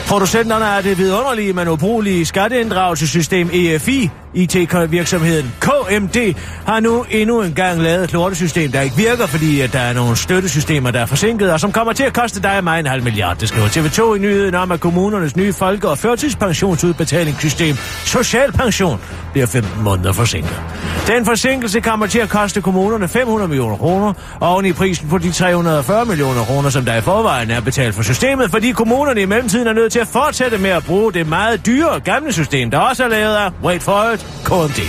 Producenterne 0.00 0.66
af 0.66 0.82
det 0.82 0.98
vidunderlige, 0.98 1.52
men 1.52 1.68
ubrugelige 1.68 2.26
skatteinddragelsessystem 2.26 3.50
EFI, 3.52 4.10
IT-virksomheden 4.34 5.52
KMD, 5.60 6.34
har 6.66 6.80
nu 6.80 7.04
endnu 7.10 7.42
en 7.42 7.52
gang 7.52 7.82
lavet 7.82 8.04
et 8.04 8.12
lortesystem, 8.12 8.72
der 8.72 8.80
ikke 8.80 8.96
virker, 8.96 9.26
fordi 9.26 9.60
at 9.60 9.72
der 9.72 9.78
er 9.78 9.92
nogle 9.92 10.16
støttesystemer, 10.16 10.90
der 10.90 11.00
er 11.00 11.06
forsinket, 11.06 11.52
og 11.52 11.60
som 11.60 11.72
kommer 11.72 11.92
til 11.92 12.04
at 12.04 12.12
koste 12.12 12.42
dig 12.42 12.58
og 12.58 12.64
mig 12.64 12.80
en 12.80 12.86
halv 12.86 13.02
milliard. 13.02 13.38
Det 13.38 13.48
skriver 13.48 13.66
TV2 13.66 14.14
i 14.14 14.18
nyheden 14.18 14.54
om, 14.54 14.72
at 14.72 14.80
kommunernes 14.80 15.36
nye 15.36 15.52
folke- 15.52 15.88
og 15.88 15.98
førtidspensionsudbetalingssystem, 15.98 17.76
Socialpension, 18.04 19.00
bliver 19.32 19.46
15 19.46 19.82
måneder 19.82 20.12
forsinket. 20.12 20.60
Den 21.06 21.24
forsinkelse 21.24 21.80
kommer 21.80 22.06
til 22.06 22.18
at 22.18 22.28
koste 22.28 22.60
kommunerne 22.60 23.08
500 23.08 23.48
millioner 23.48 23.76
kroner, 23.76 24.12
oven 24.40 24.66
i 24.66 24.72
prisen 24.72 25.08
på 25.08 25.18
de 25.18 25.32
340 25.32 26.04
millioner 26.04 26.44
kroner, 26.44 26.70
som 26.70 26.84
der 26.84 26.94
i 26.94 27.00
forvejen 27.00 27.50
er 27.50 27.60
betalt 27.60 27.94
for 27.94 28.02
systemet, 28.02 28.50
fordi 28.50 28.70
kommunerne 28.72 29.20
i 29.20 29.24
mellemtiden 29.24 29.66
er 29.66 29.72
nødt 29.72 29.85
til 29.88 29.98
at 29.98 30.06
fortsætte 30.06 30.58
med 30.58 30.70
at 30.70 30.84
bruge 30.84 31.12
det 31.12 31.28
meget 31.28 31.66
dyre 31.66 32.00
gamle 32.00 32.32
system, 32.32 32.70
der 32.70 32.78
også 32.78 33.04
er 33.04 33.08
lavet 33.08 33.36
af, 33.36 33.50
wait 33.62 33.82
for 33.82 34.12
it, 34.14 34.26
KMD. 34.44 34.80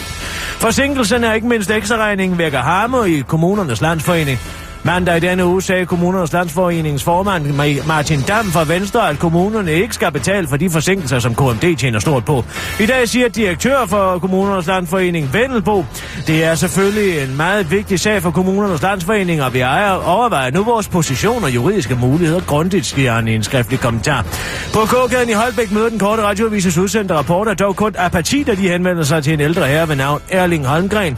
Forsinkelsen 0.59 1.23
er 1.23 1.33
ikke 1.33 1.47
mindst 1.47 1.71
ekstraregningen 1.71 2.37
vækker 2.37 2.59
harme 2.59 3.09
i 3.09 3.21
kommunernes 3.21 3.81
landsforening. 3.81 4.39
Mandag 4.83 5.17
i 5.17 5.19
denne 5.19 5.45
uge 5.45 5.61
sagde 5.61 5.85
Kommunernes 5.85 6.33
Landsforeningens 6.33 7.03
formand 7.03 7.53
Martin 7.87 8.21
Dam 8.21 8.45
fra 8.45 8.63
Venstre, 8.63 9.09
at 9.09 9.19
kommunerne 9.19 9.71
ikke 9.71 9.93
skal 9.93 10.11
betale 10.11 10.47
for 10.47 10.57
de 10.57 10.69
forsinkelser, 10.69 11.19
som 11.19 11.35
KMD 11.35 11.75
tjener 11.77 11.99
stort 11.99 12.25
på. 12.25 12.45
I 12.79 12.85
dag 12.85 13.09
siger 13.09 13.29
direktør 13.29 13.85
for 13.85 14.19
Kommunernes 14.19 14.67
Landsforening, 14.67 15.33
Vendelbo, 15.33 15.85
det 16.27 16.43
er 16.43 16.55
selvfølgelig 16.55 17.23
en 17.23 17.37
meget 17.37 17.71
vigtig 17.71 17.99
sag 17.99 18.21
for 18.21 18.31
Kommunernes 18.31 18.81
Landsforening, 18.81 19.43
og 19.43 19.53
vi 19.53 19.59
ejer 19.59 19.91
overvejer 19.91 20.51
nu 20.51 20.63
vores 20.63 20.87
position 20.87 21.43
og 21.43 21.55
juridiske 21.55 21.95
muligheder 21.95 22.41
grundigt, 22.41 22.85
siger 22.85 23.13
han 23.13 23.27
i 23.27 23.35
en 23.35 23.43
skriftlig 23.43 23.79
kommentar. 23.79 24.25
På 24.73 24.79
gågaden 24.89 25.29
i 25.29 25.33
Holbæk 25.33 25.71
møder 25.71 25.89
den 25.89 25.99
korte 25.99 26.21
radioavises 26.23 26.77
udsendte 26.77 27.13
rapporter 27.13 27.53
dog 27.53 27.75
kun 27.75 27.95
apati, 27.97 28.43
da 28.43 28.55
de 28.55 28.69
henvender 28.69 29.03
sig 29.03 29.23
til 29.23 29.33
en 29.33 29.41
ældre 29.41 29.67
herre 29.67 29.89
ved 29.89 29.95
navn 29.95 30.21
Erling 30.29 30.65
Holmgren. 30.65 31.17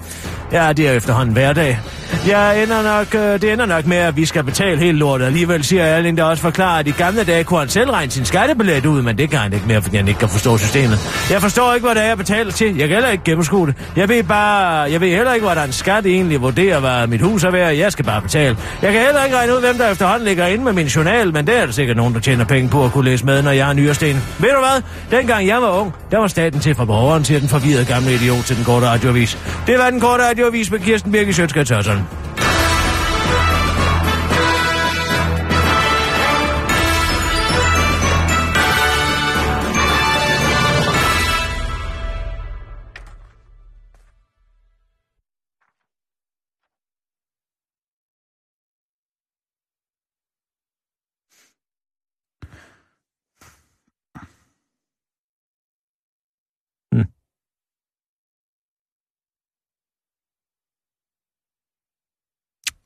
Ja, 0.52 0.74
det 0.74 0.88
er 0.88 0.92
efterhånden 0.92 1.34
hverdag. 1.34 1.80
Jeg 2.28 2.64
ender 2.64 2.84
nok, 2.84 3.16
øh, 3.16 3.42
det 3.42 3.54
ender 3.54 3.66
nok 3.66 3.86
med, 3.86 3.98
at 3.98 4.18
vi 4.18 4.26
skal 4.26 4.44
betale 4.44 4.80
helt 4.80 4.98
lortet. 4.98 5.26
Alligevel 5.26 5.64
siger 5.64 5.84
Erling 5.84 6.18
der 6.18 6.24
også 6.24 6.42
forklarer, 6.44 6.80
at 6.80 6.88
i 6.88 6.92
gamle 6.92 7.24
dage 7.24 7.44
kunne 7.44 7.60
han 7.60 7.70
selv 7.70 7.92
regne 7.92 8.12
sin 8.12 8.26
skattebillet 8.26 8.86
ud, 8.86 9.02
men 9.02 9.18
det 9.18 9.30
kan 9.30 9.40
han 9.40 9.54
ikke 9.54 9.68
mere, 9.68 9.82
fordi 9.82 9.98
han 9.98 10.08
ikke 10.08 10.20
kan 10.20 10.30
forstå 10.30 10.58
systemet. 10.58 11.00
Jeg 11.32 11.42
forstår 11.42 11.74
ikke, 11.74 11.86
hvad 11.86 11.96
det 11.96 12.04
er, 12.04 12.08
jeg 12.08 12.18
betaler 12.18 12.52
til. 12.52 12.78
Jeg 12.78 12.88
kan 12.88 12.96
heller 12.96 13.10
ikke 13.10 13.24
gennemskue 13.24 13.68
det. 13.68 13.76
Jeg 13.96 14.10
ved 14.10 14.24
bare, 14.24 14.92
jeg 14.92 15.02
ved 15.02 15.16
heller 15.16 15.34
ikke, 15.34 15.46
hvordan 15.46 15.72
skat 15.72 16.06
egentlig 16.06 16.42
vurderer, 16.42 16.80
hvad 16.80 17.08
mit 17.08 17.22
hus 17.22 17.44
er 17.44 17.52
værd. 17.52 17.74
Jeg 17.74 17.92
skal 17.92 18.06
bare 18.06 18.22
betale. 18.22 18.58
Jeg 18.82 18.92
kan 18.92 19.02
heller 19.02 19.24
ikke 19.24 19.38
regne 19.38 19.56
ud, 19.56 19.60
hvem 19.60 19.78
der 19.78 19.92
efterhånden 19.92 20.28
ligger 20.28 20.46
inde 20.48 20.64
med 20.64 20.74
min 20.74 20.88
journal, 20.88 21.34
men 21.34 21.48
det 21.48 21.58
er 21.58 21.66
der 21.66 21.72
sikkert 21.72 21.98
nogen, 21.98 22.14
der 22.14 22.20
tjener 22.20 22.46
penge 22.46 22.70
på 22.70 22.86
at 22.86 22.92
kunne 22.92 23.06
læse 23.06 23.26
med, 23.26 23.42
når 23.42 23.52
jeg 23.52 23.70
er 23.70 23.74
nyersten. 23.74 24.24
Ved 24.40 24.50
du 24.50 24.60
hvad? 24.60 24.82
Dengang 25.20 25.48
jeg 25.48 25.62
var 25.62 25.80
ung, 25.82 25.94
der 26.12 26.18
var 26.18 26.28
staten 26.28 26.60
til 26.60 26.76
for 26.76 26.86
borgeren 26.86 27.24
til 27.24 27.42
den 27.42 27.50
forvirrede 27.50 27.86
gamle 27.86 28.14
idiot 28.14 28.44
til 28.46 28.56
den 28.56 28.66
korte 28.66 28.88
radioavis. 28.88 29.38
Det 29.68 29.80
var 29.80 29.90
den 29.90 30.00
korte 30.00 30.24
radioavis 30.40 30.72
med 30.72 30.80
Kirsten 30.80 31.12
Birgit 31.12 31.36
Sjøtskrets 31.36 31.72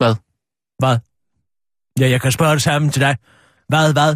Hvad? 0.03 0.15
Hvad? 0.79 0.97
Ja, 1.99 2.09
jeg 2.09 2.21
kan 2.21 2.31
spørge 2.31 2.53
det 2.53 2.61
samme 2.61 2.91
til 2.91 3.01
dig. 3.01 3.17
Hvad, 3.67 3.93
hvad? 3.93 4.15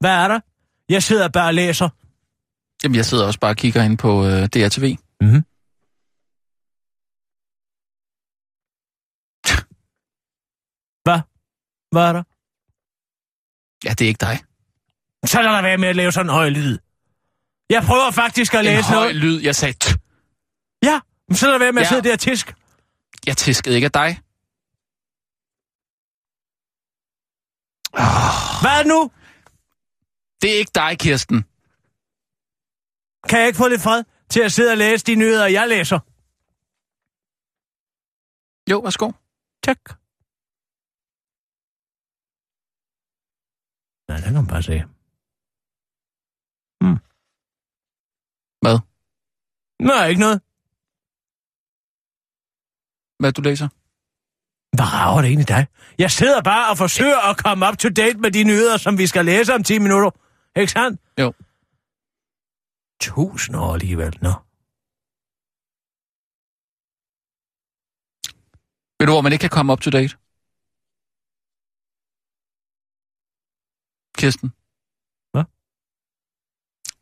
Hvad 0.00 0.10
er 0.10 0.28
der? 0.28 0.40
Jeg 0.88 1.02
sidder 1.02 1.28
bare 1.28 1.46
og 1.48 1.54
læser. 1.54 1.88
Jamen, 2.82 2.96
jeg 2.96 3.04
sidder 3.06 3.26
også 3.26 3.40
bare 3.40 3.50
og 3.50 3.56
kigger 3.56 3.82
ind 3.82 3.98
på 3.98 4.26
øh, 4.26 4.46
DRTV. 4.46 4.96
Mhm. 5.20 5.42
Hvad? 11.04 11.20
Hvad 11.92 12.02
er 12.02 12.12
der? 12.12 12.22
Ja, 13.84 13.90
det 13.94 14.00
er 14.04 14.08
ikke 14.08 14.20
dig. 14.20 14.38
Så 15.26 15.42
lad 15.42 15.62
være 15.62 15.78
med 15.78 15.88
at 15.88 15.96
lave 15.96 16.12
sådan 16.12 16.26
en 16.26 16.30
høj 16.34 16.48
lyd. 16.48 16.78
Jeg 17.70 17.82
prøver 17.82 18.10
faktisk 18.10 18.54
at 18.54 18.60
En 18.60 18.64
læse 18.66 18.82
høj 18.88 18.94
noget. 19.02 19.16
lyd. 19.16 19.40
Jeg 19.42 19.56
sagde, 19.56 19.74
t- 19.84 19.96
Ja, 20.82 21.00
men 21.28 21.36
så 21.36 21.50
lad 21.50 21.58
være 21.58 21.72
med 21.72 21.82
at 21.82 21.84
Ja. 21.84 21.88
sidde 21.88 22.02
der 22.08 22.12
og 22.12 22.20
tisk. 22.20 22.54
jeg 23.26 23.36
tiskede 23.36 23.74
ikke 23.74 23.84
af 23.84 23.92
dig. 23.92 24.20
Hvad 28.62 28.80
nu? 28.92 29.00
Det 30.40 30.48
er 30.54 30.58
ikke 30.62 30.76
dig, 30.82 30.92
Kirsten. 31.04 31.38
Kan 33.28 33.38
jeg 33.40 33.48
ikke 33.48 33.62
få 33.62 33.68
lidt 33.68 33.84
fred 33.86 34.00
til 34.32 34.40
at 34.46 34.52
sidde 34.52 34.70
og 34.74 34.78
læse 34.84 35.06
de 35.08 35.14
nyheder, 35.22 35.46
jeg 35.58 35.66
læser? 35.74 35.98
Jo, 38.70 38.76
værsgo. 38.86 39.08
Tak. 39.66 39.82
Nej, 44.08 44.16
det 44.16 44.24
kan 44.24 44.38
man 44.40 44.50
bare 44.54 44.62
se. 44.68 44.76
Hmm. 46.80 46.98
Hvad? 48.62 48.76
Nej, 49.90 50.04
ikke 50.10 50.24
noget. 50.26 50.38
Hvad 53.20 53.32
du 53.32 53.42
læser? 53.48 53.68
Hvad 54.78 54.88
rager 54.92 55.20
det 55.22 55.28
egentlig 55.28 55.48
dig? 55.48 55.66
Jeg 55.98 56.10
sidder 56.10 56.42
bare 56.42 56.70
og 56.70 56.76
forsøger 56.84 57.20
at 57.30 57.36
komme 57.44 57.68
up 57.68 57.76
to 57.78 57.88
date 58.00 58.18
med 58.24 58.30
de 58.36 58.42
nyheder, 58.50 58.76
som 58.76 58.98
vi 58.98 59.06
skal 59.06 59.24
læse 59.24 59.54
om 59.54 59.62
10 59.64 59.78
minutter. 59.78 60.10
Ikke 60.60 60.72
sandt? 60.72 61.00
Jo. 61.22 61.28
Tusind 63.00 63.56
år 63.56 63.74
alligevel, 63.74 64.12
nå. 64.26 64.32
Ved 68.98 69.06
du, 69.06 69.12
hvor 69.12 69.24
man 69.26 69.32
ikke 69.32 69.42
kan 69.46 69.54
komme 69.56 69.72
up 69.72 69.80
to 69.80 69.90
date? 69.98 70.12
Kirsten? 74.18 74.48
Hvad? 75.32 75.44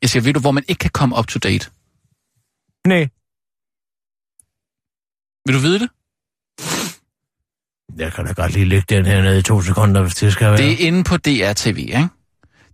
Jeg 0.02 0.08
siger, 0.10 0.22
ved 0.26 0.34
du, 0.34 0.40
hvor 0.40 0.54
man 0.58 0.64
ikke 0.68 0.82
kan 0.86 0.94
komme 1.00 1.14
up 1.18 1.26
to 1.32 1.38
date? 1.48 1.64
Nej, 2.92 3.04
Vil 5.46 5.54
du 5.56 5.62
vide 5.66 5.80
det? 5.82 5.90
Jeg 7.96 8.12
kan 8.12 8.26
da 8.26 8.32
godt 8.32 8.52
lige 8.52 8.64
lægge 8.64 8.96
den 8.96 9.06
her 9.06 9.22
ned 9.22 9.38
i 9.38 9.42
to 9.42 9.62
sekunder, 9.62 10.02
hvis 10.02 10.14
det 10.14 10.32
skal 10.32 10.46
være. 10.46 10.56
Det 10.56 10.72
er 10.72 10.86
inde 10.86 11.04
på 11.04 11.16
DRTV, 11.16 11.76
ikke? 11.78 12.08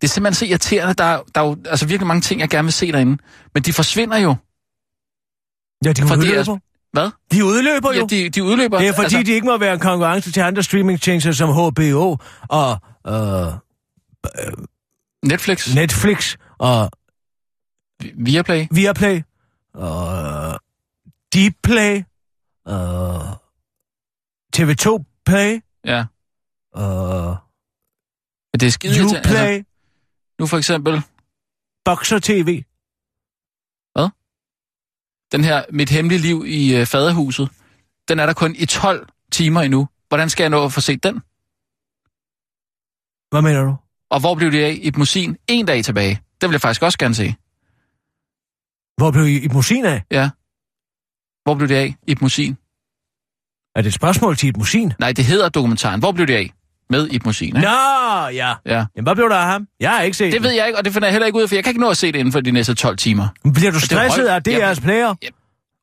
Det 0.01 0.09
er 0.09 0.13
simpelthen 0.13 0.35
så 0.35 0.45
irriterende. 0.51 0.95
Der, 0.95 1.05
er- 1.05 1.23
der 1.35 1.41
er 1.41 1.45
jo 1.45 1.57
altså 1.67 1.87
virkelig 1.87 2.07
mange 2.07 2.21
ting, 2.21 2.41
jeg 2.41 2.49
gerne 2.49 2.65
vil 2.67 2.73
se 2.73 2.93
derinde. 2.93 3.23
Men 3.55 3.63
de 3.63 3.73
forsvinder 3.73 4.17
jo. 4.19 4.35
Ja, 5.85 5.93
de 5.93 6.03
er- 6.03 6.17
udløber. 6.17 6.59
Hvad? 6.93 7.11
De 7.33 7.45
udløber 7.45 7.93
jo. 7.93 8.01
Ja, 8.11 8.17
de, 8.17 8.29
de 8.29 8.45
udløber. 8.45 8.79
Det 8.79 8.89
er 8.89 8.93
fordi, 8.93 9.05
altså... 9.17 9.23
de 9.27 9.33
ikke 9.33 9.47
må 9.47 9.59
være 9.59 9.75
en 9.75 9.81
konkurrence 9.81 10.33
til 10.33 10.41
andre 10.41 10.63
streamingtjenester 10.63 11.33
som 11.33 11.49
HBO 11.49 12.17
og 12.49 12.79
øh, 13.07 13.53
Netflix, 15.25 15.75
Netflix 15.75 16.37
og 16.59 16.91
Viaplay, 18.17 18.67
Viaplay 18.71 19.21
og 19.75 20.61
Dplay 21.35 22.03
og 22.67 23.23
TV2 24.57 25.05
Play 25.27 25.61
ja. 25.85 26.05
Men 28.53 28.61
det 28.61 28.67
er 28.67 28.71
skide 28.71 28.97
irriterende. 28.97 29.29
Uplay, 29.29 29.57
Altså, 29.57 29.71
nu 30.39 30.47
for 30.47 30.59
eksempel 30.59 31.03
Boxer 31.85 32.19
TV. 32.23 32.63
den 35.33 35.45
her 35.45 35.65
Mit 35.73 35.91
Hemmelige 35.91 36.21
Liv 36.21 36.45
i 36.47 36.77
øh, 36.77 36.87
Faderhuset. 36.87 37.49
Den 38.09 38.19
er 38.19 38.27
der 38.27 38.35
kun 38.35 38.55
i 38.57 38.67
12 38.67 39.09
timer 39.33 39.61
endnu. 39.61 39.89
Hvordan 40.09 40.31
skal 40.31 40.43
jeg 40.45 40.51
nå 40.51 40.65
at 40.65 40.73
få 40.73 40.81
set 40.81 41.03
den? 41.03 41.15
Hvad 43.33 43.43
mener 43.43 43.63
du? 43.65 43.77
Og 44.11 44.21
hvor 44.21 44.35
blev 44.35 44.53
det 44.53 44.65
af 44.65 44.79
i 44.83 44.91
Musin 44.97 45.37
en 45.49 45.67
dag 45.67 45.85
tilbage? 45.85 46.23
Den 46.41 46.49
vil 46.51 46.55
jeg 46.55 46.61
faktisk 46.61 46.83
også 46.83 46.99
gerne 46.99 47.15
se. 47.15 47.35
Hvor 48.97 49.11
blev 49.11 49.27
I, 49.27 49.45
I 49.45 49.49
musin 49.49 49.85
af? 49.85 50.03
Ja. 50.11 50.31
Hvor 51.45 51.55
blev 51.55 51.69
det 51.69 51.75
af 51.75 51.97
i 52.09 52.17
Musin? 52.21 52.57
Er 53.77 53.81
det 53.83 53.89
et 53.89 53.95
spørgsmål 53.95 54.37
til 54.37 54.49
et 54.49 54.57
musin? 54.57 54.93
Nej, 54.99 55.13
det 55.13 55.25
hedder 55.25 55.49
dokumentaren. 55.49 56.01
Hvor 56.01 56.13
blev 56.13 56.27
det 56.27 56.35
af? 56.35 56.51
Med 56.91 57.09
Ib 57.11 57.27
Musin, 57.27 57.47
ikke? 57.49 57.61
Nå, 57.61 57.69
ja. 58.33 58.53
Ja. 58.67 58.75
Jamen, 58.97 59.03
hvad 59.03 59.15
blev 59.15 59.29
der 59.29 59.37
af 59.37 59.47
ham? 59.53 59.67
Jeg 59.81 59.91
har 59.91 60.03
ikke 60.03 60.17
set 60.17 60.33
Det 60.33 60.41
den. 60.41 60.43
ved 60.49 60.51
jeg 60.57 60.67
ikke, 60.67 60.79
og 60.79 60.85
det 60.85 60.93
finder 60.93 61.09
jeg 61.09 61.13
heller 61.13 61.27
ikke 61.27 61.37
ud 61.39 61.43
af, 61.43 61.49
for 61.49 61.57
jeg 61.57 61.65
kan 61.65 61.71
ikke 61.71 61.81
nå 61.81 61.91
at 61.91 61.97
se 61.97 62.07
det 62.13 62.19
inden 62.19 62.33
for 62.33 62.41
de 62.41 62.51
næste 62.51 62.75
12 62.75 62.97
timer. 62.97 63.29
Bliver 63.55 63.71
du 63.71 63.77
er 63.77 63.81
stresset 63.81 64.27
af 64.27 64.41
DR's 64.49 64.51
Jamen- 64.53 64.83
player? 64.83 65.15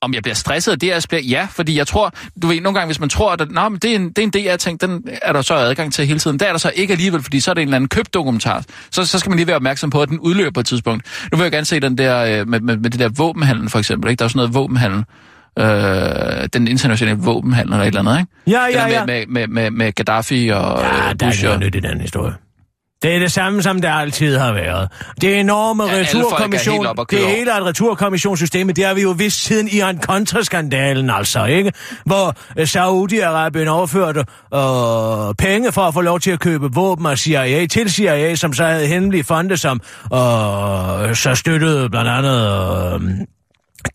Om 0.01 0.13
jeg 0.13 0.24
bliver 0.24 0.36
stresset 0.36 0.72
af 0.72 0.80
det 0.80 0.91
aspekt? 0.91 1.30
Ja, 1.32 1.47
fordi 1.51 1.78
jeg 1.78 1.88
tror, 1.88 2.11
du 2.41 2.47
ved, 2.47 2.61
nogle 2.61 2.80
gange, 2.80 2.88
hvis 2.88 2.99
man 2.99 3.09
tror, 3.09 3.32
at 3.32 3.51
Nå, 3.51 3.70
men 3.70 3.80
det, 3.80 3.91
er 3.91 3.95
en, 3.95 4.09
det 4.09 4.18
er 4.18 4.24
en 4.24 4.30
DR-ting, 4.47 4.82
den 4.82 5.03
er 5.22 5.34
der 5.34 5.41
så 5.41 5.53
adgang 5.53 5.93
til 5.93 6.05
hele 6.05 6.20
tiden. 6.20 6.39
Der 6.39 6.45
er 6.45 6.51
der 6.51 6.57
så 6.57 6.72
ikke 6.76 6.91
alligevel, 6.91 7.24
fordi 7.24 7.39
så 7.39 7.51
er 7.51 7.53
det 7.53 7.61
en 7.61 7.68
eller 7.68 7.76
anden 7.76 7.89
købt 7.89 8.13
dokumentar. 8.13 8.63
Så, 8.91 9.05
så 9.05 9.20
skal 9.20 9.30
man 9.30 9.38
lige 9.38 9.47
være 9.47 9.55
opmærksom 9.55 9.89
på, 9.89 10.01
at 10.01 10.09
den 10.09 10.20
udløber 10.20 10.51
på 10.51 10.59
et 10.59 10.66
tidspunkt. 10.66 11.05
Nu 11.32 11.38
vil 11.38 11.43
jeg 11.43 11.51
gerne 11.51 11.66
se 11.66 11.80
den 11.80 11.97
der, 11.97 12.39
øh, 12.41 12.47
med, 12.47 12.59
med, 12.59 12.78
med 12.78 12.89
det 12.89 12.99
der 12.99 13.09
våbenhandel 13.09 13.70
for 13.70 13.80
eksempel. 13.80 14.09
Ikke? 14.11 14.20
Der 14.20 14.26
er 14.26 14.30
sådan 14.30 14.38
noget 14.39 14.53
våbenhandel. 14.53 15.03
Øh, 15.60 16.50
den 16.54 16.68
internationale 16.68 17.18
våbenhandel 17.20 17.74
eller 17.74 17.84
et 17.84 17.88
eller 17.88 18.00
andet, 18.00 18.20
ikke? 18.20 18.32
Ja, 18.47 18.66
ja, 18.66 18.88
ja. 18.88 19.06
Med, 19.06 19.26
med, 19.28 19.47
med, 19.47 19.72
med 19.72 19.91
Gaddafi 19.91 20.50
og 20.50 20.80
Ja, 20.82 21.10
øh, 21.10 21.16
der 21.20 21.26
er 21.26 21.30
Bush 21.30 21.43
noget 21.43 21.60
nyt 21.60 21.76
i 21.76 21.80
den 21.80 22.02
historie. 22.02 22.34
Det 23.04 23.16
er 23.16 23.20
det 23.20 23.32
samme, 23.32 23.62
som 23.62 23.82
det 23.82 23.89
altid 23.91 24.38
har 24.38 24.54
været. 24.54 24.89
Det 25.22 25.39
enorme 25.39 25.84
Ja, 25.84 25.95
er 25.95 26.00
returkommission, 26.00 26.86
det 27.10 27.20
hele 27.20 27.52
er 27.52 27.56
et 27.56 27.66
returkommissionssystem, 27.66 28.68
det 28.68 28.86
har 28.86 28.93
vi 28.93 29.02
jo 29.02 29.10
vidst 29.18 29.43
siden 29.43 29.68
Iran 29.68 30.00
Contra-skandalen, 30.02 31.10
altså, 31.10 31.45
ikke? 31.45 31.74
Hvor 32.06 32.36
øh, 32.58 32.64
Saudi-Arabien 32.64 33.68
overførte 33.70 34.20
øh, 34.54 35.36
penge 35.38 35.72
for 35.72 35.82
at 35.82 35.93
få 35.93 36.02
lov 36.02 36.20
til 36.20 36.32
at 36.32 36.39
købe 36.39 36.74
våben 36.74 37.06
af 37.06 37.18
CIA 37.18 37.66
til 37.66 37.91
CIA, 37.91 38.36
som 38.36 38.54
så 38.54 38.66
havde 38.66 38.88
hemmelige 38.88 39.24
fonde, 39.24 39.58
som 39.58 39.82
øh, 40.14 41.16
så 41.16 41.32
støttede 41.36 41.89
blandt 41.89 42.10
andet... 42.10 42.47
Øh, 42.93 43.26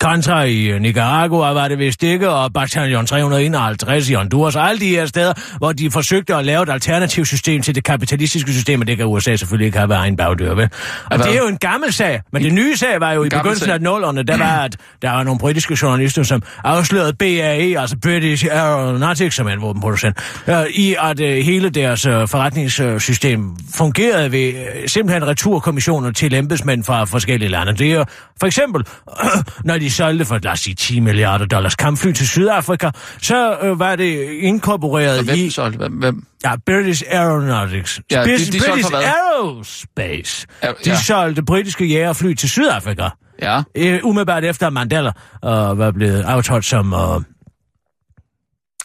Contra 0.00 0.42
i 0.42 0.78
Nicaragua 0.78 1.52
var 1.52 1.68
det 1.68 1.78
vist 1.78 2.02
ikke, 2.02 2.30
og 2.30 2.52
Bataljon 2.52 3.06
351 3.06 4.10
i 4.10 4.14
Honduras, 4.14 4.56
og 4.56 4.68
alle 4.68 4.80
de 4.80 4.88
her 4.88 5.06
steder, 5.06 5.32
hvor 5.58 5.72
de 5.72 5.90
forsøgte 5.90 6.34
at 6.34 6.44
lave 6.44 6.62
et 6.62 6.68
alternativt 6.68 7.28
system 7.28 7.62
til 7.62 7.74
det 7.74 7.84
kapitalistiske 7.84 8.52
system, 8.52 8.80
og 8.80 8.86
det 8.86 8.96
kan 8.96 9.06
USA 9.06 9.36
selvfølgelig 9.36 9.66
ikke 9.66 9.78
have 9.78 9.88
været 9.88 9.98
egen 10.00 10.16
bagdør 10.16 10.54
ved. 10.54 10.68
Og 11.10 11.16
hvad? 11.16 11.26
det 11.26 11.34
er 11.34 11.38
jo 11.38 11.46
en 11.46 11.56
gammel 11.56 11.92
sag, 11.92 12.20
men 12.32 12.42
det 12.42 12.52
nye 12.52 12.76
sag 12.76 13.00
var 13.00 13.12
jo 13.12 13.24
i 13.24 13.28
begyndelsen 13.28 13.64
sag. 13.64 13.74
af 13.74 13.80
nullerne, 13.80 14.22
der 14.22 14.38
var, 14.38 14.58
at 14.64 14.76
der 15.02 15.10
var 15.10 15.22
nogle 15.22 15.38
britiske 15.38 15.78
journalister, 15.82 16.22
som 16.22 16.42
afslørede 16.64 17.12
BAE, 17.12 17.80
altså 17.80 17.96
British 18.02 18.46
Aeronautics, 18.50 19.36
som 19.36 19.46
er 19.46 19.52
en 19.52 19.62
våbenproducent, 19.62 20.18
øh, 20.48 20.66
i 20.70 20.96
at 21.02 21.20
øh, 21.20 21.36
hele 21.36 21.70
deres 21.70 22.06
øh, 22.06 22.28
forretningssystem 22.28 23.56
fungerede 23.76 24.32
ved 24.32 24.48
øh, 24.48 24.88
simpelthen 24.88 25.26
returkommissioner 25.26 26.10
til 26.10 26.34
embedsmænd 26.34 26.84
fra 26.84 27.04
forskellige 27.04 27.48
lande. 27.48 27.72
Det 27.72 27.92
er 27.92 28.04
for 28.40 28.46
eksempel, 28.46 28.86
når 29.74 29.78
de 29.78 29.90
solgte 29.90 30.24
for, 30.24 30.38
lad 30.42 30.52
os 30.52 30.60
sige, 30.60 30.74
10 30.74 31.00
milliarder 31.00 31.46
dollars 31.46 31.74
kampfly 31.74 32.12
til 32.12 32.28
Sydafrika, 32.28 32.90
så 33.22 33.58
øh, 33.62 33.78
var 33.78 33.96
det 33.96 34.22
inkorporeret 34.30 35.18
Og 35.18 35.24
hvem 35.24 35.36
i 35.36 35.50
så? 35.50 35.68
Hvem, 35.68 35.92
hvem? 35.92 36.26
ja, 36.44 36.52
British 36.66 37.02
Aeronautics. 37.10 38.00
Ja, 38.10 38.20
de- 38.20 38.24
British, 38.24 38.52
de 38.52 38.60
solgte 38.60 38.88
British? 38.90 39.08
Aerospace. 39.08 40.46
Ja, 40.62 40.72
De 40.84 41.04
solgte 41.04 41.42
britiske 41.42 41.86
jægerfly 41.86 42.34
til 42.34 42.48
Sydafrika. 42.50 43.08
Ja. 43.42 43.62
Øh, 43.74 44.00
umiddelbart 44.02 44.44
efter 44.44 44.70
Mandela 44.70 45.08
øh, 45.44 45.78
var 45.78 45.90
blevet 45.90 46.22
aftrådt 46.22 46.64
som 46.64 46.92
øh, 46.92 47.20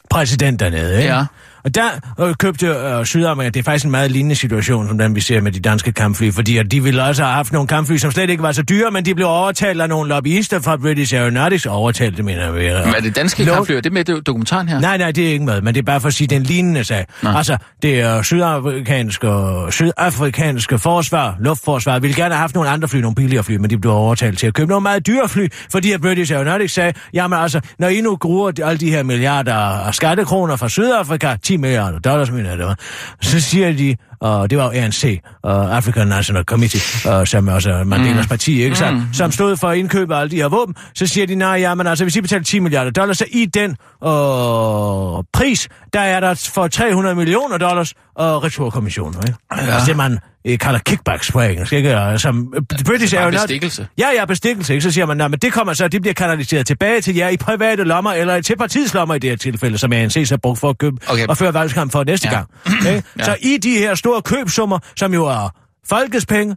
præsident 0.10 0.60
dernede. 0.60 0.98
Ikke? 1.02 1.14
Ja. 1.14 1.26
Og 1.64 1.76
der 1.76 1.88
øh, 2.20 2.36
købte 2.36 2.68
øh, 2.68 3.06
Sydamerika, 3.06 3.50
det 3.50 3.60
er 3.60 3.64
faktisk 3.64 3.86
en 3.86 3.92
meget 3.92 4.12
lignende 4.12 4.36
situation, 4.36 4.88
som 4.88 4.98
den 4.98 5.16
vi 5.16 5.22
ser 5.22 5.42
med 5.42 5.52
de 5.52 5.60
danske 5.60 5.92
kampfly, 5.92 6.32
fordi 6.32 6.58
at 6.58 6.72
de 6.72 6.84
ville 6.84 7.04
også 7.04 7.24
have 7.24 7.34
haft 7.34 7.54
nogle 7.54 7.68
kampfly, 7.68 7.98
som 7.98 8.12
slet 8.12 8.30
ikke 8.30 8.44
var 8.44 8.52
så 8.52 8.62
dyre, 8.62 8.92
men 8.92 9.06
de 9.06 9.16
blev 9.16 9.28
overtalt 9.28 9.82
af 9.82 9.90
nogle 9.90 10.10
lobbyister 10.10 10.60
fra 10.62 10.78
British 10.78 11.16
Aeronautics, 11.16 11.66
overtalt, 11.66 12.18
det 12.18 12.26
mener 12.26 12.44
jeg. 12.44 12.82
Men 12.86 12.96
er 12.96 13.02
det 13.02 13.16
danske 13.16 13.44
Lov- 13.44 13.56
kampfly? 13.56 13.74
Er 13.74 13.82
det 13.82 13.94
med 13.94 14.22
dokumentaren 14.22 14.68
her? 14.70 14.80
Nej, 14.80 14.98
nej, 14.98 15.12
det 15.12 15.28
er 15.28 15.32
ikke 15.32 15.46
med, 15.46 15.62
men 15.62 15.74
det 15.74 15.82
er 15.82 15.86
bare 15.86 16.02
for 16.02 16.08
at 16.08 16.14
sige, 16.14 16.28
det 16.28 16.36
er 16.36 16.40
en 16.40 16.46
lignende 16.46 16.84
sag. 16.84 17.06
Nå. 17.24 17.30
Altså, 17.30 17.58
det 17.82 18.02
er 18.02 18.22
sydafrikanske, 18.22 19.28
sydafrikanske 19.70 20.80
forsvar, 20.80 21.36
luftforsvar, 21.40 22.00
ville 22.00 22.16
gerne 22.16 22.34
have 22.34 22.40
haft 22.42 22.56
nogle 22.56 22.70
andre 22.70 22.88
fly, 22.88 23.00
nogle 23.00 23.16
billigere 23.16 23.44
fly, 23.44 23.56
men 23.56 23.70
de 23.70 23.78
blev 23.78 23.94
overtalt 23.94 24.40
til 24.40 24.48
at 24.48 24.54
købe 24.54 24.70
nogle 24.70 24.84
meget 24.84 25.08
dyre 25.08 25.30
fly, 25.30 25.48
fordi 25.72 25.92
at 25.92 26.02
British 26.02 26.34
Aeronautics 26.34 26.74
sagde, 26.74 26.94
jamen 27.14 27.40
altså, 27.40 27.62
når 27.80 27.88
I 27.88 28.02
nu 28.02 28.16
gruer 28.16 28.52
alle 28.64 28.78
de 28.78 28.90
her 28.90 29.04
milliarder 29.04 29.54
af 29.56 29.96
skattekroner 29.96 30.56
fra 30.56 30.70
Sydafrika, 30.70 31.36
10 31.50 31.58
milliarder 31.58 32.00
dollars, 32.00 32.32
mener 32.32 32.50
jeg 32.50 32.58
det 32.58 32.66
var, 32.66 32.78
så 33.22 33.40
siger 33.40 33.74
de, 33.74 33.96
og 34.22 34.50
det 34.50 34.58
var 34.58 34.64
jo 34.64 34.70
ANC, 34.72 35.20
uh, 35.44 35.76
African 35.78 36.08
National 36.08 36.44
Committee, 36.44 36.82
uh, 37.20 37.26
som 37.26 37.48
er 37.48 37.54
også 37.54 37.84
Mandelas 37.86 38.26
mm. 38.26 38.30
parti, 38.30 38.64
ikke 38.64 38.76
sandt, 38.76 39.00
mm. 39.00 39.14
som 39.14 39.32
stod 39.32 39.58
for 39.58 39.68
at 39.70 39.78
indkøbe 39.78 40.16
alle 40.16 40.32
de 40.32 40.36
her 40.36 40.48
våben, 40.50 40.76
så 40.96 41.08
siger 41.08 41.28
de, 41.28 41.36
nej, 41.36 41.50
jamen 41.60 41.88
altså, 41.88 42.06
hvis 42.06 42.16
I 42.16 42.22
betaler 42.22 42.44
10 42.44 42.60
milliarder 42.60 42.92
dollars, 42.92 43.18
så 43.18 43.26
i 43.32 43.46
den 43.46 43.70
uh, 43.70 45.24
pris, 45.34 45.68
der 45.94 46.00
er 46.00 46.20
der 46.20 46.50
for 46.54 46.68
300 46.68 47.16
millioner 47.16 47.58
dollars 47.58 47.94
og 48.16 48.44
returkommissioner, 48.44 49.22
ikke? 49.28 49.38
Ja. 49.58 49.74
Altså 49.74 49.88
det, 49.88 49.98
man 49.98 50.20
øh, 50.48 50.60
kalder 50.60 50.80
kickbacks 50.80 51.32
på 51.32 51.40
engelsk, 51.42 51.74
ikke? 51.74 51.98
Og 51.98 52.20
Som 52.20 52.54
øh, 52.56 52.62
British 52.86 53.16
bare 53.16 53.26
Aeronautics- 53.28 53.42
bestikkelse. 53.42 53.88
Ja, 53.98 54.08
ja, 54.18 54.26
bestikkelse, 54.26 54.74
ikke? 54.74 54.82
Så 54.84 54.92
siger 54.92 55.06
man, 55.06 55.18
nej, 55.18 55.28
men 55.28 55.40
det 55.40 55.54
kommer 55.54 55.74
så, 55.74 55.88
det 55.88 56.02
bliver 56.02 56.14
kanaliseret 56.14 56.68
tilbage 56.68 57.02
til 57.02 57.16
jer 57.16 57.30
i 57.30 57.38
private 57.38 57.84
lommer, 57.84 58.12
eller 58.14 58.42
til 58.42 58.58
partiets 58.58 58.94
lommer 58.94 59.16
i 59.16 59.20
det 59.20 59.30
her 59.30 59.38
tilfælde, 59.38 59.78
som 59.78 59.94
ANC 59.94 60.14
så 60.28 60.32
har 60.34 60.38
brugt 60.38 60.60
for 60.60 60.70
at 60.70 60.78
købe 60.78 60.98
Okay. 61.08 61.28
og 61.28 61.38
føre 61.38 61.54
valgskamp 61.54 61.92
for 61.92 62.04
næste 62.04 62.28
Ja. 62.28 62.34
gang. 62.36 62.48
Ikke? 62.88 63.04
Ja. 63.20 63.24
Så 63.24 63.36
i 63.42 63.58
de 63.64 63.72
her 63.78 63.96
store 63.96 64.09
købsummer, 64.26 64.80
som 64.96 65.14
jo 65.14 65.26
er 65.26 65.50
folkets 65.88 66.26
penge, 66.26 66.56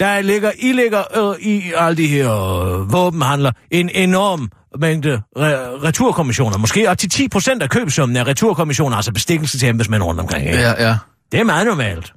der 0.00 0.20
ligger, 0.20 0.50
I 0.58 0.72
ligger 0.72 1.30
øh, 1.30 1.46
i 1.46 1.72
alle 1.76 1.96
de 1.96 2.06
her 2.06 2.32
øh, 2.32 2.92
våbenhandler 2.92 3.52
en 3.70 3.90
enorm 3.94 4.50
mængde 4.80 5.22
re- 5.38 5.84
returkommissioner. 5.84 6.58
Måske 6.58 6.90
op 6.90 6.98
til 6.98 7.10
10 7.10 7.28
procent 7.28 7.62
af 7.62 7.70
købsummen 7.70 8.16
er 8.16 8.26
returkommissioner, 8.26 8.96
altså 8.96 9.12
bestikkelse 9.12 9.58
til 9.58 9.68
embedsmænd 9.68 10.02
rundt 10.02 10.20
omkring. 10.20 10.46
Ikke? 10.46 10.58
Ja, 10.58 10.88
ja. 10.88 10.96
Det 11.32 11.40
er 11.40 11.44
meget 11.44 11.66
normalt. 11.66 12.12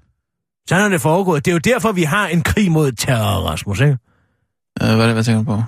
Sådan 0.69 0.85
er 0.85 0.89
det 0.89 1.01
foregået. 1.01 1.45
Det 1.45 1.51
er 1.51 1.55
jo 1.55 1.59
derfor, 1.59 1.91
vi 1.91 2.03
har 2.03 2.27
en 2.27 2.41
krig 2.41 2.71
mod 2.71 2.91
terror, 2.91 3.49
Rasmus. 3.49 3.79
Ikke? 3.79 3.97
Øh, 4.83 4.95
hvad, 4.95 5.13
hvad 5.13 5.23
tænker 5.23 5.39
du 5.39 5.45
på? 5.45 5.63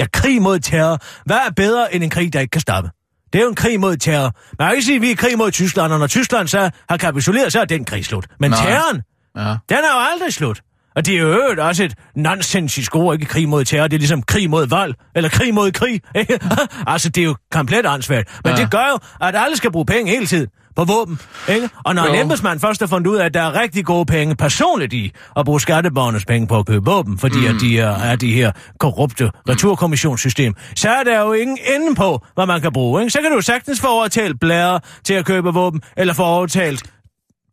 Ja, 0.00 0.06
krig 0.12 0.42
mod 0.42 0.58
terror. 0.58 0.98
Hvad 1.24 1.36
er 1.36 1.50
bedre 1.56 1.94
end 1.94 2.04
en 2.04 2.10
krig, 2.10 2.32
der 2.32 2.40
ikke 2.40 2.50
kan 2.50 2.60
stoppe? 2.60 2.90
Det 3.32 3.38
er 3.38 3.42
jo 3.42 3.48
en 3.48 3.54
krig 3.54 3.80
mod 3.80 3.96
terror. 3.96 4.32
Man 4.58 4.68
kan 4.68 4.74
ikke 4.76 4.84
sige, 4.86 4.96
at 4.96 5.02
vi 5.02 5.06
er 5.06 5.10
i 5.10 5.14
krig 5.14 5.38
mod 5.38 5.50
Tyskland, 5.50 5.92
og 5.92 5.98
når 5.98 6.06
Tyskland 6.06 6.48
så 6.48 6.70
har 6.90 6.96
kapituleret, 6.96 7.52
så 7.52 7.60
er 7.60 7.64
den 7.64 7.84
krig 7.84 8.04
slut. 8.04 8.26
Men 8.40 8.50
Nej. 8.50 8.60
terroren, 8.66 9.02
Ja. 9.36 9.42
den 9.68 9.78
er 9.84 9.92
jo 9.94 10.00
aldrig 10.12 10.32
slut. 10.34 10.60
Og 10.96 11.06
det 11.06 11.14
er 11.14 11.18
jo 11.18 11.26
øvrigt 11.28 11.60
også 11.60 11.84
et 11.84 11.94
nonsensisk 12.16 12.96
ord, 12.96 13.14
ikke 13.14 13.26
krig 13.26 13.48
mod 13.48 13.64
terror. 13.64 13.86
Det 13.88 13.96
er 13.96 13.98
ligesom 13.98 14.22
krig 14.22 14.50
mod 14.50 14.66
vold, 14.66 14.94
eller 15.14 15.28
krig 15.30 15.54
mod 15.54 15.70
krig. 15.72 16.00
Ikke? 16.14 16.38
altså, 16.86 17.08
det 17.08 17.20
er 17.20 17.24
jo 17.24 17.36
komplet 17.50 17.86
ansvaret. 17.86 18.28
Men 18.44 18.54
ja. 18.56 18.62
det 18.62 18.70
gør 18.70 18.88
jo, 18.92 19.26
at 19.26 19.34
alle 19.36 19.56
skal 19.56 19.72
bruge 19.72 19.86
penge 19.86 20.10
hele 20.10 20.26
tiden 20.26 20.46
på 20.78 20.84
våben. 20.84 21.18
Ikke? 21.48 21.68
Og 21.84 21.94
når 21.94 22.06
Jo. 22.06 22.12
en 22.12 22.20
embedsmand 22.20 22.60
først 22.60 22.80
har 22.80 22.86
fundet 22.86 23.10
ud 23.10 23.16
af, 23.16 23.24
at 23.24 23.34
der 23.34 23.42
er 23.42 23.60
rigtig 23.60 23.84
gode 23.84 24.06
penge 24.06 24.36
personligt 24.36 24.92
i 24.92 25.12
at 25.36 25.44
bruge 25.44 25.60
skatteborgernes 25.60 26.24
penge 26.24 26.46
på 26.46 26.58
at 26.58 26.66
købe 26.66 26.84
våben, 26.84 27.18
fordi 27.18 27.38
mm. 27.38 27.46
at 27.46 27.60
de 27.60 27.78
er, 27.80 27.90
er 27.90 28.16
de 28.16 28.32
her 28.32 28.52
korrupte 28.78 29.30
returkommissionssystem, 29.48 30.54
så 30.76 30.88
er 30.88 31.02
der 31.02 31.20
jo 31.20 31.32
ingen 31.32 31.58
ende 31.74 31.94
på, 31.94 32.26
hvad 32.34 32.46
man 32.46 32.60
kan 32.60 32.72
bruge. 32.72 33.02
Ikke? 33.02 33.10
Så 33.10 33.18
kan 33.22 33.32
du 33.32 33.40
sagtens 33.40 33.80
få 33.80 33.86
overtalt 33.86 34.40
blære 34.40 34.80
til 35.04 35.14
at 35.14 35.24
købe 35.24 35.48
våben, 35.54 35.80
eller 35.96 36.14
få 36.14 36.22
overtalt 36.24 36.82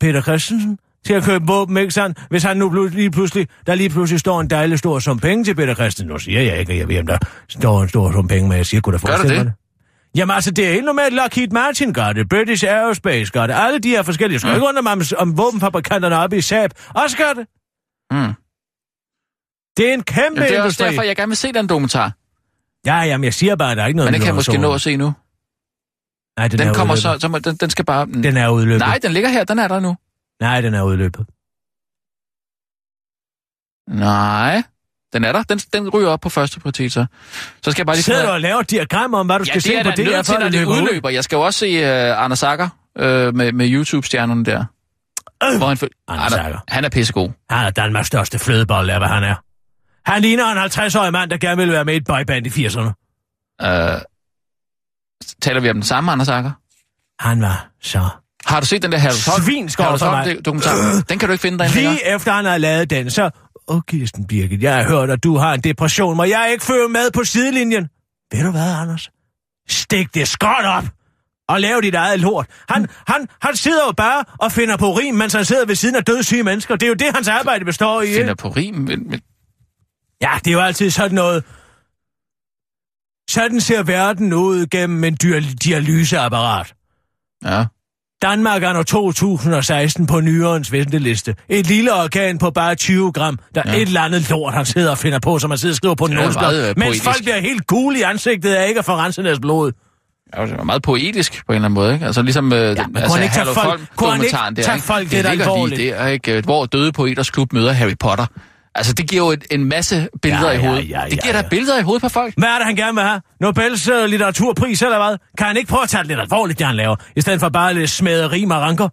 Peter 0.00 0.22
Christensen 0.22 0.78
til 1.06 1.14
at 1.14 1.22
købe 1.22 1.46
våben, 1.46 1.76
ikke 1.76 1.94
sandt? 1.94 2.18
Hvis 2.30 2.42
han 2.42 2.56
nu 2.56 2.88
lige 2.92 3.10
pludselig, 3.10 3.46
der 3.66 3.74
lige 3.74 3.90
pludselig 3.90 4.20
står 4.20 4.40
en 4.40 4.50
dejlig 4.50 4.78
stor 4.78 4.98
sum 4.98 5.18
penge 5.18 5.44
til 5.44 5.54
Peter 5.54 5.74
Christensen. 5.74 6.08
Nu 6.08 6.18
siger 6.18 6.40
jeg 6.40 6.58
ikke, 6.58 6.72
at 6.72 6.78
jeg 6.78 6.88
ved, 6.88 6.98
om 6.98 7.06
der 7.06 7.18
står 7.48 7.82
en 7.82 7.88
stor 7.88 8.12
sum 8.12 8.28
penge, 8.28 8.48
men 8.48 8.58
jeg 8.58 8.66
siger, 8.66 8.80
kunne 8.80 8.98
da 8.98 8.98
forestille 8.98 9.36
mig 9.36 9.44
det? 9.44 9.65
Jamen 10.16 10.34
altså, 10.34 10.50
det 10.50 10.66
er 10.68 10.72
helt 10.72 10.84
normalt. 10.84 11.14
Lockheed 11.14 11.48
Martin 11.48 11.92
gør 11.92 12.12
det. 12.12 12.28
British 12.28 12.64
Aerospace 12.64 13.32
gør 13.32 13.46
det. 13.46 13.54
Alle 13.54 13.78
de 13.78 13.88
her 13.88 14.02
forskellige. 14.02 14.38
Skal 14.38 14.54
ikke 14.54 14.66
undre 14.66 14.82
mig, 14.82 14.92
om, 14.92 15.02
om 15.18 15.38
våbenfabrikanterne 15.38 16.16
oppe 16.16 16.36
i 16.36 16.40
Saab 16.40 16.70
også 16.94 17.16
gør 17.16 17.32
det. 17.32 17.46
Mm. 18.10 18.34
Det 19.76 19.88
er 19.90 19.94
en 19.94 20.02
kæmpe 20.02 20.22
Jamen, 20.22 20.36
det 20.36 20.42
er 20.42 20.44
også 20.44 20.62
industri. 20.62 20.84
derfor, 20.84 21.02
jeg 21.02 21.16
gerne 21.16 21.28
vil 21.30 21.36
se 21.36 21.52
den 21.52 21.66
dokumentar. 21.68 22.12
Ja, 22.86 22.96
jamen, 23.02 23.24
jeg 23.24 23.34
siger 23.34 23.56
bare, 23.56 23.70
at 23.70 23.76
der 23.76 23.82
er 23.82 23.86
ikke 23.86 23.96
noget... 23.96 24.06
Men 24.06 24.14
den 24.14 24.20
kan 24.20 24.26
jeg 24.26 24.34
måske 24.34 24.58
nå 24.58 24.74
at 24.74 24.80
se 24.80 24.96
nu. 24.96 25.12
Nej, 26.38 26.48
den, 26.48 26.58
Den 26.58 26.68
er 26.68 26.74
kommer 26.74 26.94
udløbet. 26.94 27.02
så, 27.02 27.18
så 27.20 27.28
må, 27.28 27.38
den, 27.38 27.56
den 27.56 27.70
skal 27.70 27.84
bare... 27.84 28.06
Den 28.06 28.36
er 28.36 28.48
udløbet. 28.48 28.78
Nej, 28.78 28.98
den 29.02 29.12
ligger 29.12 29.28
her, 29.28 29.44
den 29.44 29.58
er 29.58 29.68
der 29.68 29.80
nu. 29.80 29.96
Nej, 30.40 30.60
den 30.60 30.74
er 30.74 30.82
udløbet. 30.82 31.26
Nej, 33.88 34.62
den 35.12 35.24
er 35.24 35.32
der. 35.32 35.42
Den, 35.42 35.58
den 35.58 35.88
ryger 35.88 36.08
op 36.08 36.20
på 36.20 36.28
første 36.28 36.60
prioritet, 36.60 36.92
så. 36.92 37.06
Så 37.62 37.70
skal 37.70 37.80
jeg 37.80 37.86
bare 37.86 37.96
lige... 37.96 38.02
Sidder 38.02 38.22
du 38.22 38.28
af- 38.28 38.32
og 38.32 38.40
laver 38.40 38.60
et 38.60 38.70
diagram 38.70 39.14
om, 39.14 39.26
hvad 39.26 39.38
du 39.38 39.44
Ja, 39.46 39.52
skal 39.52 39.62
se 39.62 39.74
er 39.74 39.84
på 39.84 39.90
det 39.90 40.06
her, 40.06 40.16
nødt 40.16 40.26
til, 40.26 40.34
når 40.34 40.40
det 40.42 40.52
det 40.52 40.60
løber 40.60 40.72
ud? 40.72 40.82
udløber. 40.82 41.08
Jeg 41.08 41.24
skal 41.24 41.36
jo 41.36 41.42
også 41.42 41.58
se 41.58 41.82
uh, 42.12 42.24
Anders 42.24 42.38
Sager 42.38 42.68
uh, 42.98 43.04
med, 43.36 43.52
med 43.52 43.70
YouTube-stjernerne 43.70 44.44
der. 44.44 44.64
Øh, 45.44 45.56
Hvor 45.58 45.68
han, 45.68 45.76
føl- 45.76 45.90
Anders 46.08 46.32
Agger. 46.32 46.58
han 46.68 46.84
er 46.84 46.88
pissegod. 46.88 47.30
Han 47.50 47.66
er 47.66 47.70
Danmarks 47.70 48.06
største 48.08 48.38
flødebold, 48.38 48.90
er 48.90 48.98
hvad 48.98 49.08
han 49.08 49.24
er. 49.24 49.34
Han 50.10 50.22
ligner 50.22 50.52
en 50.52 50.58
50-årig 50.58 51.12
mand, 51.12 51.30
der 51.30 51.36
gerne 51.38 51.56
ville 51.56 51.72
være 51.72 51.84
med 51.84 51.94
i 51.94 51.96
et 51.96 52.04
boyband 52.04 52.46
i 52.46 52.66
80'erne. 52.66 52.80
Uh, 53.64 54.00
taler 55.42 55.60
vi 55.60 55.70
om 55.70 55.76
den 55.76 55.82
samme 55.82 56.12
Anders 56.12 56.26
Sager? 56.26 56.50
Han 57.20 57.42
var 57.42 57.68
så... 57.82 58.08
Har 58.46 58.60
du 58.60 58.66
set 58.66 58.82
den 58.82 58.92
der 58.92 58.98
Harald 58.98 59.30
Holm? 59.30 59.42
Svinskov 59.44 59.98
for 59.98 60.10
mig. 60.10 60.44
dokumentar? 60.44 61.02
Den 61.08 61.18
kan 61.18 61.28
du 61.28 61.32
ikke 61.32 61.42
finde 61.42 61.58
derinde 61.58 61.74
længere. 61.76 61.94
Lige 61.94 62.14
efter 62.14 62.32
han 62.32 62.44
har 62.44 62.58
lavet 62.58 62.90
den, 62.90 63.10
så... 63.10 63.30
Åh, 63.68 63.80
Kirsten 63.88 64.26
Birgit, 64.26 64.62
jeg 64.62 64.76
har 64.76 64.84
hørt, 64.88 65.10
at 65.10 65.24
du 65.24 65.36
har 65.36 65.54
en 65.54 65.60
depression. 65.60 66.16
Må 66.16 66.24
jeg 66.24 66.48
ikke 66.52 66.64
følge 66.64 66.88
med 66.88 67.10
på 67.10 67.24
sidelinjen? 67.24 67.88
Ved 68.32 68.44
du 68.44 68.50
hvad, 68.50 68.74
Anders? 68.74 69.10
Stik 69.68 70.14
det 70.14 70.28
skot 70.28 70.64
op! 70.64 70.84
Og 71.48 71.60
lav 71.60 71.80
dit 71.82 71.94
eget 71.94 72.20
lort. 72.20 72.46
Han, 72.68 72.88
han, 73.06 73.28
han 73.42 73.56
sidder 73.56 73.86
jo 73.86 73.92
bare 73.92 74.24
og 74.38 74.52
finder 74.52 74.76
på 74.76 74.92
rim, 74.92 75.14
mens 75.14 75.32
han 75.32 75.44
sidder 75.44 75.66
ved 75.66 75.74
siden 75.74 75.96
af 75.96 76.04
dødssyge 76.04 76.42
mennesker. 76.42 76.76
Det 76.76 76.86
er 76.86 76.88
jo 76.88 76.94
det, 76.94 77.14
hans 77.14 77.28
arbejde 77.28 77.64
består 77.64 78.02
i. 78.02 78.14
Finder 78.14 78.34
på 78.34 78.48
rim. 78.48 78.74
Men, 78.74 79.10
men, 79.10 79.20
Ja, 80.22 80.30
det 80.44 80.50
er 80.50 80.52
jo 80.52 80.60
altid 80.60 80.90
sådan 80.90 81.14
noget... 81.14 81.44
Sådan 83.30 83.60
ser 83.60 83.82
verden 83.82 84.32
ud 84.32 84.66
gennem 84.66 85.04
en 85.04 85.16
dyr 85.22 85.40
dialyseapparat. 85.64 86.74
Ja. 87.44 87.64
Danmark 88.22 88.62
er 88.62 88.72
nu 88.72 88.82
2016 88.82 90.06
på 90.06 90.20
nyrens 90.20 90.72
venteliste. 90.72 91.34
Et 91.48 91.66
lille 91.66 91.92
organ 91.94 92.38
på 92.38 92.50
bare 92.50 92.74
20 92.74 93.12
gram. 93.12 93.38
Der 93.54 93.62
er 93.64 93.70
Ja. 93.72 93.76
et 93.76 93.82
eller 93.82 94.00
andet 94.00 94.30
lort, 94.30 94.54
han 94.54 94.66
sidder 94.66 94.90
og 94.90 94.98
finder 94.98 95.18
på, 95.18 95.38
som 95.38 95.50
han 95.50 95.58
sidder 95.58 95.72
og 95.72 95.76
skriver 95.76 95.94
på 95.94 96.04
en 96.04 96.12
Det 96.16 96.34
meget, 96.34 96.60
øh, 96.68 96.74
Mens 96.76 96.84
poetisk. 96.86 97.04
folk 97.04 97.16
bliver 97.22 97.40
helt 97.40 97.66
gule 97.66 97.98
i 97.98 98.02
ansigtet 98.02 98.54
af 98.54 98.68
ikke 98.68 98.78
at 98.78 98.84
få 98.84 98.92
renset 98.96 99.24
deres 99.24 99.40
blod. 99.40 99.72
Ja, 100.36 100.46
det 100.46 100.56
var 100.58 100.64
meget 100.64 100.82
poetisk 100.82 101.32
på 101.46 101.52
en 101.52 101.54
eller 101.54 101.64
anden 101.68 101.74
måde, 101.74 101.94
ikke? 101.94 102.06
Altså 102.06 102.22
ligesom 102.22 102.52
øh, 102.52 102.58
ja, 102.58 102.68
den, 102.68 102.76
kunne 102.76 103.00
altså, 103.02 103.16
han 103.16 103.22
ikke 103.24 103.34
tage 103.34 103.46
folk- 103.54 103.80
kunne 103.96 104.10
han 104.12 104.22
ikke 104.22 104.36
der, 104.56 104.62
tage 104.62 104.80
folk 104.80 105.10
det 105.10 105.12
ligger 105.12 105.30
alvorligt? 105.30 105.80
der, 105.80 106.06
ikke? 106.06 106.40
Hvor 106.40 106.66
Døde 106.66 106.92
Poeters 106.92 107.30
Klub 107.30 107.52
møder 107.52 107.72
Harry 107.72 107.94
Potter. 108.00 108.26
Altså, 108.76 108.92
det 108.92 109.10
giver 109.10 109.24
jo 109.24 109.30
et, 109.30 109.46
en 109.50 109.64
masse 109.64 110.08
billeder 110.22 110.50
Ja, 110.50 110.58
i 110.58 110.60
ja, 110.62 110.68
hovedet. 110.68 110.88
ja, 110.90 111.02
det 111.04 111.10
giver 111.22 111.26
ja, 111.26 111.32
da 111.32 111.38
ja. 111.42 111.48
billeder 111.48 111.78
i 111.78 111.82
hovedet 111.82 112.02
på 112.02 112.08
folk. 112.08 112.34
Hvad 112.38 112.48
er 112.48 112.56
det, 112.56 112.66
han 112.66 112.76
gerne 112.76 112.94
vil 112.94 113.02
have? 113.04 113.20
Nobels 113.40 113.88
uh, 113.88 114.04
litteraturpris 114.04 114.82
eller 114.82 114.98
hvad? 115.08 115.18
Kan 115.38 115.46
han 115.46 115.56
ikke 115.56 115.68
prøve 115.68 115.82
at 115.82 115.88
tage 115.88 116.00
det 116.02 116.08
lidt 116.08 116.20
alvorligt, 116.20 116.58
det 116.58 116.66
han 116.66 116.76
laver? 116.76 116.96
I 117.16 117.20
stedet 117.20 117.40
for 117.40 117.48
bare 117.48 117.74
lidt 117.74 117.90
smadre 117.90 118.30
rim 118.30 118.50
og 118.50 118.60
ranker? 118.60 118.88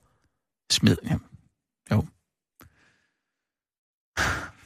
Smid, 0.71 0.97
ja. 1.09 1.15
Jo. 1.95 2.05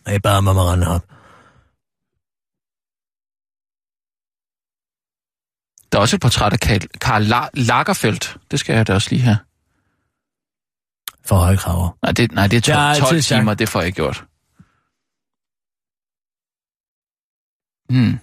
Nej, 0.05 0.17
bare 0.19 0.41
mig 0.41 0.53
rende 0.55 0.87
op. 0.87 1.01
Der 5.91 5.97
er 5.97 6.01
også 6.01 6.15
et 6.15 6.21
portræt 6.21 6.53
af 6.53 6.59
Karl, 6.59 6.87
Karl 7.01 7.23
La- 7.33 7.49
Lagerfeldt. 7.53 8.37
Det 8.51 8.59
skal 8.59 8.75
jeg 8.75 8.87
da 8.87 8.93
også 8.93 9.07
lige 9.11 9.21
have. 9.21 9.37
For 11.25 11.35
høje 11.35 11.57
kraver. 11.57 11.97
Nej, 12.03 12.11
det, 12.11 12.31
nej, 12.31 12.47
det 12.47 12.67
er 12.69 12.73
Jeg 12.73 12.81
har 12.81 12.93
12, 12.93 13.01
12 13.01 13.13
altid 13.13 13.21
sagt- 13.21 13.39
timer, 13.39 13.53
det 13.53 13.69
får 13.69 13.79
jeg 13.79 13.87
ikke 13.87 13.95
gjort. 13.95 14.25
Hmm. 17.89 18.19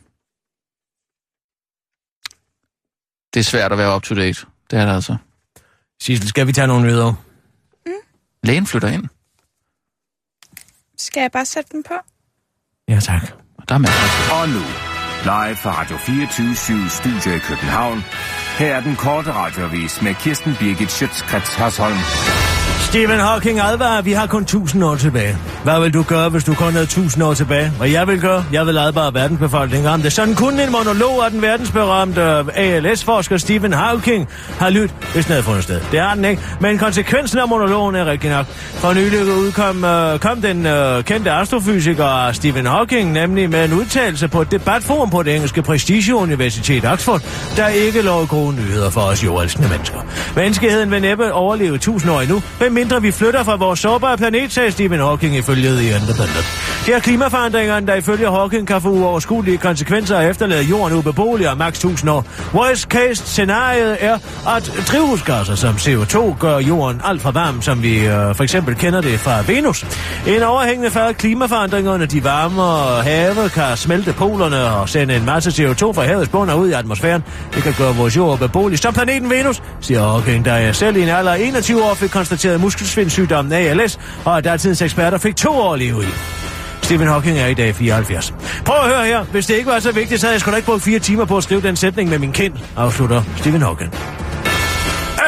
Det 3.35 3.41
er 3.41 3.45
svært 3.45 3.73
at 3.73 3.79
være 3.79 3.97
up 3.97 4.03
to 4.03 4.15
date. 4.15 4.47
Det 4.71 4.79
er 4.79 4.87
det 4.87 4.93
altså. 4.95 5.17
Sissel, 6.01 6.29
skal 6.29 6.47
vi 6.47 6.53
tage 6.53 6.67
nogle 6.67 6.87
nyheder? 6.87 7.15
Lægen 8.43 8.67
flytter 8.67 8.89
ind. 8.89 9.05
Skal 10.99 11.21
jeg 11.21 11.33
bare 11.33 11.45
sætte 11.45 11.71
den 11.73 11.83
på? 11.83 11.95
Ja, 12.89 13.01
tak. 13.01 13.23
Og 13.59 13.69
der 13.69 13.75
er 13.75 13.79
masser 13.79 14.35
Og 14.41 14.49
nu, 14.49 14.65
live 15.25 15.57
fra 15.57 15.81
Radio 15.81 15.97
24 15.97 16.89
Studio 16.89 17.37
i 17.37 17.39
København. 17.39 17.99
Her 18.59 18.77
er 18.77 18.81
den 18.81 18.97
korte 18.97 19.33
radiovis 19.33 20.03
med 20.03 20.15
Kirsten 20.15 20.55
Birgit 20.61 20.91
Schøtzgrads 20.91 21.55
Hasholm. 21.55 21.99
Stephen 22.95 23.19
Hawking 23.19 23.61
advarer, 23.61 24.03
vi 24.03 24.13
har 24.13 24.27
kun 24.27 24.43
1000 24.43 24.85
år 24.85 24.95
tilbage. 24.95 25.37
Hvad 25.65 25.81
vil 25.81 25.95
du 25.95 26.03
gøre, 26.03 26.29
hvis 26.29 26.45
du 26.45 26.55
kun 26.55 26.73
havde 26.73 26.85
1000 26.85 27.25
år 27.25 27.35
tilbage? 27.35 27.71
Hvad 27.71 27.89
jeg 27.89 28.07
vil 28.07 28.21
gøre? 28.21 28.45
Jeg 28.53 28.67
vil 28.67 28.79
advare 28.79 29.15
verdensbefolkningen 29.15 29.91
om 29.91 30.03
det. 30.03 30.13
Sådan 30.13 30.35
kun 30.35 30.61
en 30.61 30.73
monolog 30.73 31.25
af 31.25 31.31
den 31.31 31.43
verdensberømte 31.43 32.21
øh, 32.21 32.45
ALS-forsker 32.55 33.37
Stephen 33.37 33.73
Hawking 33.73 34.29
har 34.59 34.71
lyttet, 34.71 34.97
hvis 35.13 35.25
den 35.25 35.33
havde 35.33 35.43
fundet 35.43 35.65
sted. 35.65 35.81
Det 35.93 36.01
har 36.01 36.15
den 36.15 36.25
ikke, 36.25 36.43
men 36.61 36.79
konsekvensen 36.79 37.39
af 37.39 37.49
monologen 37.49 37.95
er 37.95 38.05
rigtig 38.05 38.31
nok. 38.31 38.47
For 38.75 38.93
nylig 38.93 39.25
udkom 39.25 39.85
øh, 39.85 40.19
kom 40.19 40.41
den 40.41 40.67
øh, 40.67 41.05
kendte 41.05 41.31
astrofysiker 41.31 42.33
Stephen 42.33 42.67
Hawking 42.67 43.13
nemlig 43.13 43.51
med 43.51 43.65
en 43.65 43.73
udtalelse 43.73 44.29
på 44.29 44.43
et 44.43 44.51
debatforum 44.51 45.11
på 45.11 45.23
det 45.23 45.35
engelske 45.35 45.63
prestigeuniversitet 45.63 46.85
Oxford, 46.85 47.23
der 47.57 47.69
ikke 47.69 48.03
lover 48.03 48.27
gode 48.27 48.55
nyheder 48.57 48.91
for 48.91 49.01
os 49.01 49.25
jordelskende 49.25 49.69
mennesker. 49.69 49.99
Menneskeheden 50.37 50.91
vil 50.91 51.01
næppe 51.01 51.33
overleve 51.33 51.75
1000 51.75 52.13
år 52.13 52.21
endnu, 52.21 52.43
mindre 52.85 53.03
vi 53.03 53.13
flytter 53.13 53.45
fra 53.45 53.57
vores 53.57 53.81
sårbare 53.81 54.17
planet, 54.17 54.53
sagde 54.53 54.73
Stephen 54.73 55.01
Hawking 55.01 55.37
ifølge 55.37 55.69
The 55.69 55.87
Independent. 55.87 56.75
Det 56.87 56.95
er 56.95 56.99
klimaforandringerne, 56.99 57.87
der 57.87 57.95
ifølge 57.95 58.31
Hawking 58.31 58.67
kan 58.67 58.81
få 58.81 58.89
uoverskuelige 58.89 59.59
konsekvenser 59.59 60.17
og 60.17 60.25
efterlade 60.25 60.63
jorden 60.63 60.99
ubeboelig 60.99 61.51
og 61.51 61.59
maks 61.59 61.79
1000 61.79 62.11
år. 62.11 62.25
Worst 62.55 62.83
case 62.83 63.27
scenariet 63.27 63.97
er, 64.01 64.19
at 64.57 64.73
drivhusgasser 64.89 65.55
som 65.55 65.75
CO2 65.75 66.39
gør 66.39 66.59
jorden 66.59 67.01
alt 67.05 67.23
for 67.23 67.31
varm, 67.31 67.63
som 67.63 67.83
vi 67.83 67.99
øh, 67.99 68.35
for 68.35 68.43
eksempel 68.43 68.75
kender 68.75 69.01
det 69.01 69.21
fra 69.21 69.43
Venus. 69.47 69.87
En 70.27 70.43
overhængende 70.43 70.91
færre 70.91 71.15
klimaforandringerne, 71.15 72.07
de 72.07 72.25
varme 72.25 72.63
have 73.03 73.49
kan 73.49 73.77
smelte 73.77 74.13
polerne 74.13 74.65
og 74.65 74.89
sende 74.89 75.17
en 75.17 75.25
masse 75.25 75.51
CO2 75.51 75.93
fra 75.93 76.03
havets 76.05 76.29
bund 76.29 76.51
og 76.51 76.59
ud 76.59 76.69
i 76.69 76.73
atmosfæren. 76.73 77.23
Det 77.55 77.63
kan 77.63 77.75
gøre 77.79 77.95
vores 77.95 78.17
jord 78.17 78.39
beboelig 78.39 78.79
som 78.79 78.95
planeten 78.95 79.31
Venus, 79.31 79.63
siger 79.81 80.03
Hawking, 80.03 80.45
der 80.45 80.73
selv 80.73 80.97
i 80.97 81.03
en 81.03 81.09
alder 81.09 81.33
af 81.33 81.41
21 81.41 81.85
år 81.85 81.95
fik 81.95 82.11
konstateret 82.11 82.61
muskelsvindsygdommen 82.75 83.53
ALS, 83.53 83.99
og 84.25 84.39
at 84.39 84.45
datidens 84.45 84.83
eksperter 84.83 85.19
fik 85.19 85.37
to 85.37 85.51
år 85.51 85.73
at 85.73 85.79
leve 85.79 86.03
i. 86.03 86.07
Stephen 86.83 87.09
Hawking 87.09 87.39
er 87.39 87.47
i 87.47 87.55
dag 87.55 87.75
74. 87.75 88.35
Prøv 88.65 88.77
at 88.77 88.97
høre 88.97 89.07
her. 89.07 89.25
Hvis 89.25 89.47
det 89.47 89.55
ikke 89.55 89.71
var 89.71 89.79
så 89.79 89.93
vigtigt, 89.93 90.21
så 90.21 90.27
havde 90.27 90.35
jeg 90.35 90.41
sgu 90.41 90.51
da 90.51 90.57
ikke 90.57 90.67
brugt 90.67 90.83
fire 90.83 90.99
timer 90.99 91.25
på 91.25 91.37
at 91.37 91.43
skrive 91.43 91.61
den 91.63 91.77
sætning 91.77 92.11
med 92.11 92.19
min 92.19 92.33
kind, 92.33 92.55
afslutter 92.77 93.23
Stephen 93.37 93.63
Hawking. 93.63 93.95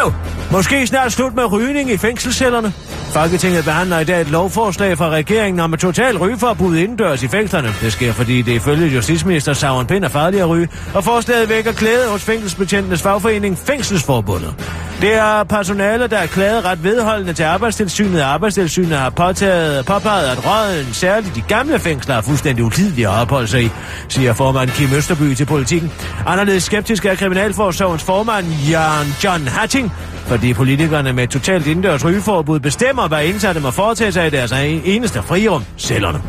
Øv! 0.02 0.35
Måske 0.50 0.86
snart 0.86 1.12
slut 1.12 1.34
med 1.34 1.52
rygning 1.52 1.90
i 1.90 1.96
fængselscellerne. 1.96 2.72
Folketinget 3.12 3.64
behandler 3.64 3.98
i 3.98 4.04
dag 4.04 4.20
et 4.20 4.30
lovforslag 4.30 4.98
fra 4.98 5.08
regeringen 5.08 5.60
om 5.60 5.74
et 5.74 5.80
total 5.80 6.18
rygeforbud 6.18 6.76
indendørs 6.76 7.22
i 7.22 7.28
fængslerne. 7.28 7.68
Det 7.80 7.92
sker, 7.92 8.12
fordi 8.12 8.42
det 8.42 8.52
ifølge 8.52 8.86
justitsminister 8.86 9.52
Sauron 9.52 9.86
Pind 9.86 10.04
er 10.04 10.08
farligt 10.08 10.42
at 10.42 10.48
ryge, 10.48 10.68
og 10.94 11.04
forslaget 11.04 11.48
vækker 11.48 11.72
klæde 11.72 12.08
hos 12.10 12.22
fængselsbetjentenes 12.22 13.02
fagforening 13.02 13.58
Fængselsforbundet. 13.58 14.54
Det 15.00 15.14
er 15.14 15.44
personale, 15.44 16.06
der 16.06 16.18
er 16.18 16.26
klaget 16.26 16.64
ret 16.64 16.84
vedholdende 16.84 17.32
til 17.32 17.42
arbejdstilsynet, 17.42 18.22
og 18.22 18.28
arbejdstilsynet 18.28 18.98
har 18.98 19.10
påtaget, 19.10 19.86
påpeget, 19.86 20.28
at 20.28 20.46
røden, 20.46 20.94
særligt 20.94 21.34
de 21.34 21.42
gamle 21.48 21.78
fængsler, 21.78 22.14
er 22.14 22.20
fuldstændig 22.20 22.64
ulidelige 22.64 23.08
at 23.08 23.14
opholde 23.20 23.48
sig 23.48 23.62
i, 23.62 23.70
siger 24.08 24.32
formand 24.32 24.70
Kim 24.70 24.94
Østerby 24.96 25.34
til 25.34 25.46
politikken. 25.46 25.92
Anderledes 26.26 26.62
skeptisk 26.62 27.04
er 27.04 27.14
Kriminalforsorgens 27.14 28.04
formand 28.04 28.46
Jan 28.70 29.06
John 29.24 29.48
Hatting, 29.48 29.92
fordi 30.26 30.52
politikerne 30.54 31.12
med 31.12 31.24
et 31.24 31.30
totalt 31.30 31.66
indendørs 31.66 32.04
rygeforbud 32.04 32.60
bestemmer, 32.60 33.08
hvad 33.08 33.24
indsatte 33.24 33.60
må 33.60 33.70
foretage 33.70 34.12
sig 34.12 34.26
i 34.26 34.30
deres 34.30 34.52
e- 34.52 34.56
eneste 34.84 35.22
frirum, 35.22 35.64
cellerne. 35.78 36.22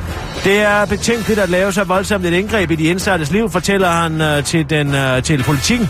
Det 0.43 0.59
er 0.59 0.85
betænkeligt 0.85 1.39
at 1.39 1.49
lave 1.49 1.71
så 1.71 1.83
voldsomt 1.83 2.25
et 2.25 2.33
indgreb 2.33 2.71
i 2.71 2.75
de 2.75 2.83
indsattes 2.83 3.31
liv, 3.31 3.49
fortæller 3.49 3.89
han 3.89 4.21
øh, 4.21 4.43
til, 4.43 4.69
den, 4.69 4.95
øh, 4.95 5.23
til 5.23 5.43
politikken. 5.43 5.89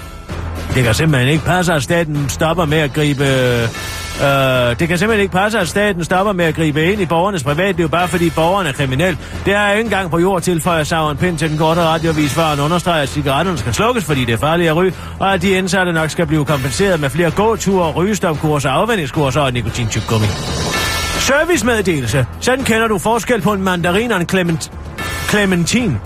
Det 0.77 0.85
kan 0.85 0.93
simpelthen 0.93 1.29
ikke 1.29 1.45
passe, 1.45 1.73
at 1.73 1.83
staten 1.83 2.29
stopper 2.29 2.65
med 2.65 2.77
at 2.77 2.93
gribe... 2.93 3.23
Øh, 3.23 4.79
det 4.79 4.87
kan 4.87 4.97
simpelthen 4.97 5.19
ikke 5.19 5.33
passe, 5.33 5.59
at 5.59 5.67
staten 5.67 6.03
stopper 6.03 6.33
med 6.33 6.45
at 6.45 6.55
gribe 6.55 6.91
ind 6.91 7.01
i 7.01 7.05
borgernes 7.05 7.43
privatliv, 7.43 7.89
bare 7.89 8.07
fordi 8.07 8.29
borgerne 8.29 8.69
er 8.69 8.73
kriminel. 8.73 9.17
Det 9.45 9.53
er 9.53 9.71
ikke 9.71 9.83
engang 9.83 10.11
på 10.11 10.19
jord 10.19 10.41
tilføjer 10.41 10.83
Sauron 10.83 11.17
Pind 11.17 11.37
til 11.37 11.49
den 11.49 11.57
korte 11.57 11.81
radiovis, 11.81 12.33
før 12.33 12.43
han 12.43 12.59
understreger, 12.59 13.01
at 13.01 13.09
cigaretterne 13.09 13.57
skal 13.57 13.73
slukkes, 13.73 14.05
fordi 14.05 14.25
det 14.25 14.33
er 14.33 14.37
farligt 14.37 14.69
at 14.69 14.75
ryge, 14.75 14.93
og 15.19 15.33
at 15.33 15.41
de 15.41 15.49
indsatte 15.49 15.93
nok 15.93 16.09
skal 16.09 16.25
blive 16.25 16.45
kompenseret 16.45 16.99
med 16.99 17.09
flere 17.09 17.31
gåture, 17.31 17.91
rygestopkurser, 17.91 18.69
afvendingskurser 18.69 19.41
og 19.41 19.53
nikotintyggummi. 19.53 20.27
Servicemeddelelse. 21.19 22.25
Sådan 22.39 22.65
kender 22.65 22.87
du 22.87 22.97
forskel 22.97 23.41
på 23.41 23.53
en 23.53 23.63
mandarin 23.63 24.11
og 24.11 24.19
en 24.21 24.29
clement 24.29 24.71
clementin. 25.29 25.97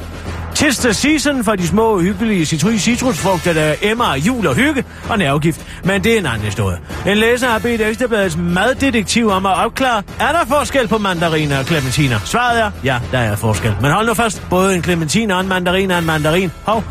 Tis 0.56 0.78
the 0.78 0.93
season 0.93 1.43
for 1.43 1.56
de 1.56 1.68
små, 1.68 1.99
hyggelige 1.99 2.45
citrus 2.45 2.82
citrusfrugter, 2.82 3.54
der 3.54 3.74
emmer 3.82 4.16
jul 4.16 4.47
og 4.47 4.56
hygge 4.56 4.84
og 5.10 5.18
nervegift. 5.18 5.62
Men 5.84 6.04
det 6.04 6.14
er 6.14 6.20
en 6.20 6.26
anden 6.26 6.41
historie. 6.41 6.78
En 7.08 7.18
læser 7.18 7.47
har 7.47 7.60
bedt 7.60 7.82
Ekstrabladets 7.82 8.38
maddetektiv 8.38 9.30
om 9.30 9.45
at 9.45 9.66
opklare, 9.66 10.04
er 10.20 10.32
der 10.32 10.45
forskel 10.47 10.88
på 10.88 10.97
mandariner 10.97 11.60
og 11.60 11.66
clementiner? 11.66 12.20
Svaret 12.26 12.60
er, 12.60 12.72
ja, 12.84 12.99
der 13.12 13.20
er 13.20 13.36
forskel. 13.36 13.76
Men 13.82 13.91
hold 13.91 14.08
nu 14.08 14.14
fast, 14.14 14.43
både 14.49 14.76
en 14.76 14.84
clementin 14.84 15.32
og 15.32 15.41
en 15.41 15.47
mandarin 15.47 15.91
er 15.91 15.97
en 15.97 16.06
mandarin. 16.06 16.52
Hov, 16.66 16.84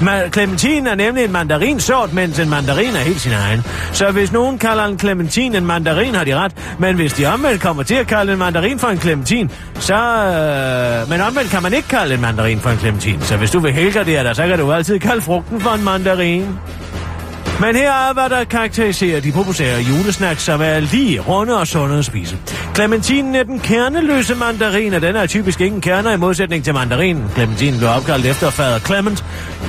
Ma- 0.00 0.28
Clementin 0.30 0.86
er 0.86 0.94
nemlig 0.94 1.24
en 1.24 1.32
mandarinsort, 1.32 2.12
mens 2.12 2.38
en 2.38 2.48
mandarin 2.50 2.96
er 2.96 3.00
helt 3.00 3.20
sin 3.20 3.32
egen. 3.32 3.64
Så 3.92 4.10
hvis 4.10 4.32
nogen 4.32 4.58
kalder 4.58 4.84
en 4.84 4.98
clementin 4.98 5.54
en 5.54 5.66
mandarin, 5.66 6.14
har 6.14 6.24
de 6.24 6.34
ret. 6.36 6.52
Men 6.78 6.96
hvis 6.96 7.12
de 7.12 7.26
omvendt 7.26 7.62
kommer 7.62 7.82
til 7.82 7.94
at 7.94 8.06
kalde 8.06 8.32
en 8.32 8.38
mandarin 8.38 8.78
for 8.78 8.88
en 8.88 9.00
clementin, 9.00 9.50
så... 9.74 9.94
Øh... 9.94 11.10
Men 11.10 11.20
omvendt 11.20 11.50
kan 11.50 11.62
man 11.62 11.72
ikke 11.74 11.88
kalde 11.88 12.14
en 12.14 12.20
mandarin 12.20 12.60
for 12.60 12.70
en 12.70 12.78
clementin. 12.78 13.20
Så 13.20 13.36
hvis 13.36 13.50
du 13.50 13.58
vil 13.60 13.72
helgardere 13.72 14.24
dig, 14.24 14.36
så 14.36 14.46
kan 14.46 14.58
du 14.58 14.72
altid 14.72 14.98
kalde 14.98 15.22
frugten 15.22 15.60
for 15.60 15.70
en 15.70 15.84
mandarin. 15.84 16.46
Men 17.60 17.76
her 17.76 17.92
er, 17.92 18.12
hvad 18.12 18.28
der 18.30 18.44
karakteriserer 18.44 19.20
de 19.20 19.32
populære 19.32 19.80
julesnacks, 19.80 20.42
som 20.42 20.60
er 20.60 20.80
lige 20.80 21.20
runde 21.20 21.60
og 21.60 21.66
sunde 21.66 21.98
at 21.98 22.04
spise. 22.04 22.38
Clementinen 22.74 23.34
er 23.34 23.42
den 23.42 23.58
kerneløse 23.58 24.34
mandarin, 24.34 24.94
og 24.94 25.02
den 25.02 25.16
er 25.16 25.26
typisk 25.26 25.60
ingen 25.60 25.80
kerner 25.80 26.12
i 26.12 26.16
modsætning 26.16 26.64
til 26.64 26.74
mandarinen. 26.74 27.30
Clementinen 27.34 27.78
blev 27.78 27.90
opkaldt 27.90 28.26
efter 28.26 28.50
fader 28.50 28.78
Clement, 28.78 29.24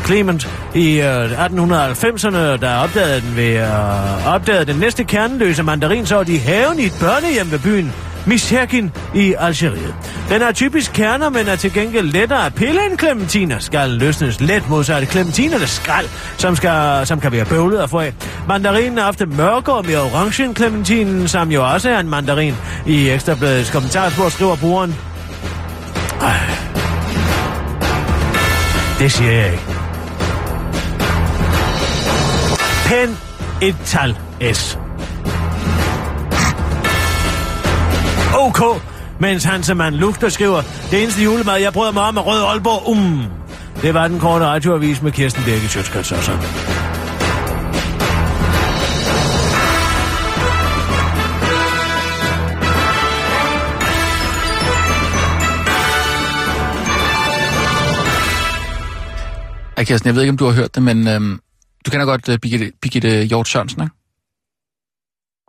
Clement 0.06 0.50
i 0.76 1.00
øh, 1.02 1.46
1890'erne, 1.46 2.38
der 2.38 2.76
opdagede 2.84 3.22
den, 3.22 3.36
ved, 3.36 3.58
øh, 3.58 4.34
opdagede 4.34 4.66
den 4.66 4.76
næste 4.76 5.04
kerneløse 5.04 5.64
mandarin, 5.64 6.06
så 6.06 6.24
i 6.28 6.36
haven 6.36 6.80
i 6.80 6.86
et 6.86 6.94
børnehjem 7.00 7.52
ved 7.52 7.60
byen 7.60 7.94
Misherkin 8.26 8.91
i 9.15 9.34
Algeriet. 9.39 9.95
Den 10.30 10.41
er 10.41 10.51
typisk 10.51 10.93
kerner, 10.93 11.30
men 11.30 11.47
er 11.47 11.55
til 11.55 11.74
gengæld 11.74 12.11
lettere 12.11 12.45
at 12.45 12.53
pille 12.53 12.86
end 12.86 12.97
klementiner. 12.97 13.59
Skal 13.59 13.89
løsnes 13.89 14.41
let 14.41 14.70
modsat 14.70 15.11
clementinerne 15.11 15.67
skrald, 15.67 16.05
som, 16.38 16.55
skal, 16.55 17.07
som 17.07 17.20
kan 17.20 17.32
være 17.32 17.45
bøvlet 17.45 17.78
at 17.78 17.89
få 17.89 17.99
af. 17.99 18.13
Mandarinen 18.47 18.97
er 18.97 19.05
ofte 19.05 19.26
mørkere 19.26 19.76
og 19.76 19.86
mere 19.86 20.01
orange 20.01 20.43
end 20.43 20.55
klementinen, 20.55 21.28
som 21.28 21.51
jo 21.51 21.72
også 21.72 21.89
er 21.89 21.99
en 21.99 22.09
mandarin. 22.09 22.55
I 22.86 23.09
Ekstrabladets 23.09 23.72
kommentarspor 23.72 24.30
skriver 24.30 24.55
brugeren... 24.55 24.95
Ej. 26.22 26.39
Det 28.99 29.11
siger 29.11 29.32
jeg 29.32 29.51
ikke. 29.51 29.63
Pen 32.86 33.17
et 33.61 33.76
tal 33.86 34.17
S. 34.53 34.78
OK, 38.38 38.82
mens 39.19 39.47
man 39.75 39.93
Lugter 39.93 40.30
skriver, 40.30 40.61
det 40.91 41.03
eneste 41.03 41.23
julemad, 41.23 41.57
jeg 41.57 41.73
brød 41.73 41.93
mig 41.93 42.03
om, 42.03 42.17
er 42.17 42.21
Rød 42.21 42.43
Aalborg. 42.43 42.88
Um. 42.88 43.25
Det 43.82 43.93
var 43.93 44.07
den 44.07 44.19
korte 44.19 44.45
radioavis 44.45 45.01
med 45.01 45.11
Kirsten 45.11 45.43
Birke 45.43 45.67
Sjøtskrets 45.67 46.11
også. 46.11 46.32
Ej, 59.77 59.84
Kirsten, 59.84 60.07
jeg 60.07 60.15
ved 60.15 60.21
ikke, 60.21 60.32
om 60.32 60.38
du 60.38 60.45
har 60.45 60.53
hørt 60.53 60.75
det, 60.75 60.84
men 60.84 61.07
øhm, 61.07 61.39
du 61.86 61.91
kender 61.91 62.05
godt 62.05 62.30
uh, 62.30 62.38
Birgitte, 62.38 62.71
Birgitte 62.82 63.25
Hjort 63.25 63.47
Sørensen, 63.47 63.82
ikke? 63.82 63.95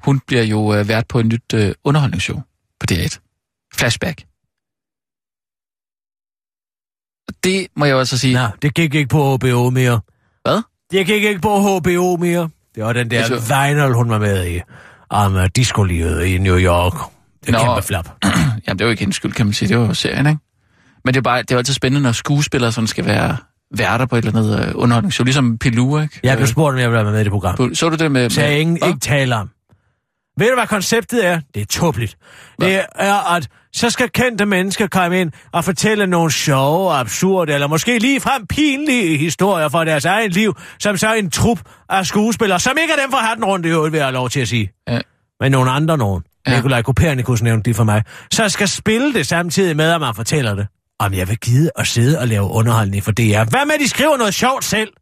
Hun 0.04 0.20
bliver 0.26 0.42
jo 0.42 0.80
uh, 0.80 0.88
vært 0.88 1.08
på 1.08 1.18
et 1.18 1.26
nyt 1.26 1.54
uh, 1.54 1.70
underholdningsshow 1.84 2.40
på 2.80 2.86
DR1. 2.92 3.18
Flashback. 3.74 4.22
Det 7.44 7.66
må 7.76 7.84
jeg 7.84 7.92
jo 7.92 7.98
altså 7.98 8.18
sige. 8.18 8.34
Nå, 8.34 8.46
det 8.62 8.74
gik 8.74 8.94
ikke 8.94 9.08
på 9.08 9.36
HBO 9.36 9.70
mere. 9.70 10.00
Hvad? 10.42 10.62
Det 10.90 11.06
gik 11.06 11.22
ikke 11.22 11.40
på 11.40 11.78
HBO 11.78 12.16
mere. 12.16 12.48
Det 12.74 12.84
var 12.84 12.92
den 12.92 13.10
der 13.10 13.18
Altså- 13.24 13.66
vinyl, 13.68 13.92
hun 13.94 14.10
var 14.10 14.18
med 14.18 14.46
i. 14.46 14.60
Om 15.10 15.34
uh, 15.34 15.44
discolivet 15.56 16.24
i 16.24 16.38
New 16.38 16.58
York. 16.58 16.92
Det 17.46 17.52
Nå. 17.52 17.58
kæmpe 17.58 17.82
flap. 17.82 18.08
Jamen, 18.66 18.78
det 18.78 18.80
er 18.80 18.84
jo 18.84 18.90
ikke 18.90 19.00
hendes 19.00 19.16
skyld, 19.16 19.32
kan 19.32 19.46
man 19.46 19.52
sige. 19.52 19.68
Det 19.68 19.78
var 19.78 19.86
jo 19.86 19.94
serien, 19.94 20.26
ikke? 20.26 20.38
Men 21.04 21.14
det 21.14 21.18
er, 21.20 21.22
bare, 21.22 21.42
det 21.42 21.50
er 21.50 21.56
altid 21.58 21.74
spændende, 21.74 22.02
når 22.02 22.12
skuespillere 22.12 22.72
sådan 22.72 22.86
skal 22.88 23.04
være 23.06 23.36
værter 23.76 24.06
på 24.06 24.16
et 24.16 24.24
eller 24.24 24.38
andet 24.40 24.68
øh, 24.68 24.72
underholdningsshow. 24.74 25.24
Ligesom 25.24 25.58
Pilou, 25.58 25.98
ikke? 26.00 26.20
Jeg 26.22 26.36
blev 26.36 26.46
spurgt, 26.46 26.72
om 26.74 26.78
jeg 26.80 26.90
ville 26.90 27.04
være 27.04 27.12
med 27.12 27.20
i 27.20 27.24
det 27.24 27.32
program. 27.32 27.74
Så 27.74 27.88
du 27.88 27.96
det 27.96 28.12
med... 28.12 28.30
Så 28.30 28.40
jeg 28.40 28.50
med 28.50 28.60
ingen, 28.60 28.76
ikke 28.86 28.98
tale 29.00 29.36
om. 29.36 29.50
Ved 30.40 30.48
du, 30.48 30.54
hvad 30.54 30.66
konceptet 30.66 31.26
er? 31.26 31.40
Det 31.54 31.62
er 31.62 31.66
tåbeligt. 31.66 32.16
Det 32.60 32.82
er, 32.94 33.34
at 33.34 33.48
så 33.72 33.90
skal 33.90 34.08
kendte 34.08 34.46
mennesker 34.46 34.86
komme 34.86 35.20
ind 35.20 35.32
og 35.52 35.64
fortælle 35.64 36.06
nogle 36.06 36.32
sjove, 36.32 36.92
absurde, 36.92 37.54
eller 37.54 37.66
måske 37.66 37.98
ligefrem 37.98 38.46
pinlige 38.46 39.18
historier 39.18 39.68
fra 39.68 39.84
deres 39.84 40.04
egen 40.04 40.30
liv, 40.30 40.56
som 40.78 40.96
så 40.96 41.14
en 41.14 41.30
trup 41.30 41.60
af 41.88 42.06
skuespillere, 42.06 42.60
som 42.60 42.72
ikke 42.80 42.92
er 42.92 43.02
dem 43.02 43.10
fra 43.10 43.18
hatten 43.18 43.44
rundt 43.44 43.66
i 43.66 43.68
øvrigt, 43.68 43.92
vil 43.92 43.98
jeg 43.98 44.06
have 44.06 44.14
lov 44.14 44.30
til 44.30 44.40
at 44.40 44.48
sige. 44.48 44.70
Ja. 44.88 45.00
Men 45.40 45.52
nogle 45.52 45.70
andre 45.70 45.98
nogen. 45.98 46.22
Ja. 46.46 46.56
Nikolaj 46.56 46.82
Kopernikus 46.82 47.42
nævnte 47.42 47.70
de 47.70 47.74
for 47.74 47.84
mig. 47.84 48.02
Så 48.32 48.48
skal 48.48 48.68
spille 48.68 49.14
det 49.14 49.26
samtidig 49.26 49.76
med, 49.76 49.90
at 49.90 50.00
man 50.00 50.14
fortæller 50.14 50.54
det. 50.54 50.66
Om 50.98 51.14
jeg 51.14 51.28
vil 51.28 51.38
gide 51.38 51.70
at 51.76 51.86
sidde 51.86 52.18
og 52.18 52.28
lave 52.28 52.50
underholdning 52.50 53.04
for 53.04 53.12
DR. 53.12 53.50
Hvad 53.50 53.66
med, 53.66 53.74
at 53.74 53.80
de 53.80 53.88
skriver 53.88 54.16
noget 54.16 54.34
sjovt 54.34 54.64
selv? 54.64 54.92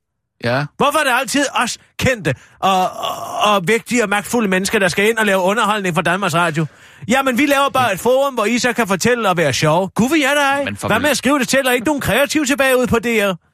Ja, 0.45 0.65
Hvorfor 0.77 0.99
er 0.99 1.05
det 1.05 1.13
altid 1.21 1.47
os 1.55 1.79
kendte 1.99 2.35
og, 2.61 2.83
og, 2.91 3.55
og 3.55 3.69
vigtige 3.69 4.03
og 4.03 4.09
magtfulde 4.09 4.49
mennesker, 4.49 4.79
der 4.79 4.89
skal 4.89 5.09
ind 5.09 5.19
og 5.19 5.27
lave 5.27 5.41
underholdning 5.43 5.95
for 5.95 6.03
Danmarks 6.03 6.35
Radio? 6.35 6.67
Jamen, 7.09 7.39
vi 7.39 7.47
laver 7.47 7.69
bare 7.69 7.93
et 7.93 8.01
forum, 8.01 8.35
hvor 8.35 8.45
I 8.45 8.59
så 8.59 8.73
kan 8.73 8.89
fortælle 8.89 9.29
og 9.29 9.37
være 9.37 9.53
sjove. 9.53 9.89
Gud 9.89 10.09
vil 10.11 10.21
jeg 10.21 10.33
dig. 10.37 10.75
Hvad 10.87 11.01
med 11.01 11.11
at 11.11 11.17
skrive 11.17 11.39
det 11.39 11.49
til, 11.49 11.67
og 11.67 11.75
ikke 11.75 11.87
nogen 11.87 12.01
kreativ 12.01 12.47
tilbage 12.47 12.79
ud 12.79 12.87
på 12.87 12.99
DR? 12.99 13.48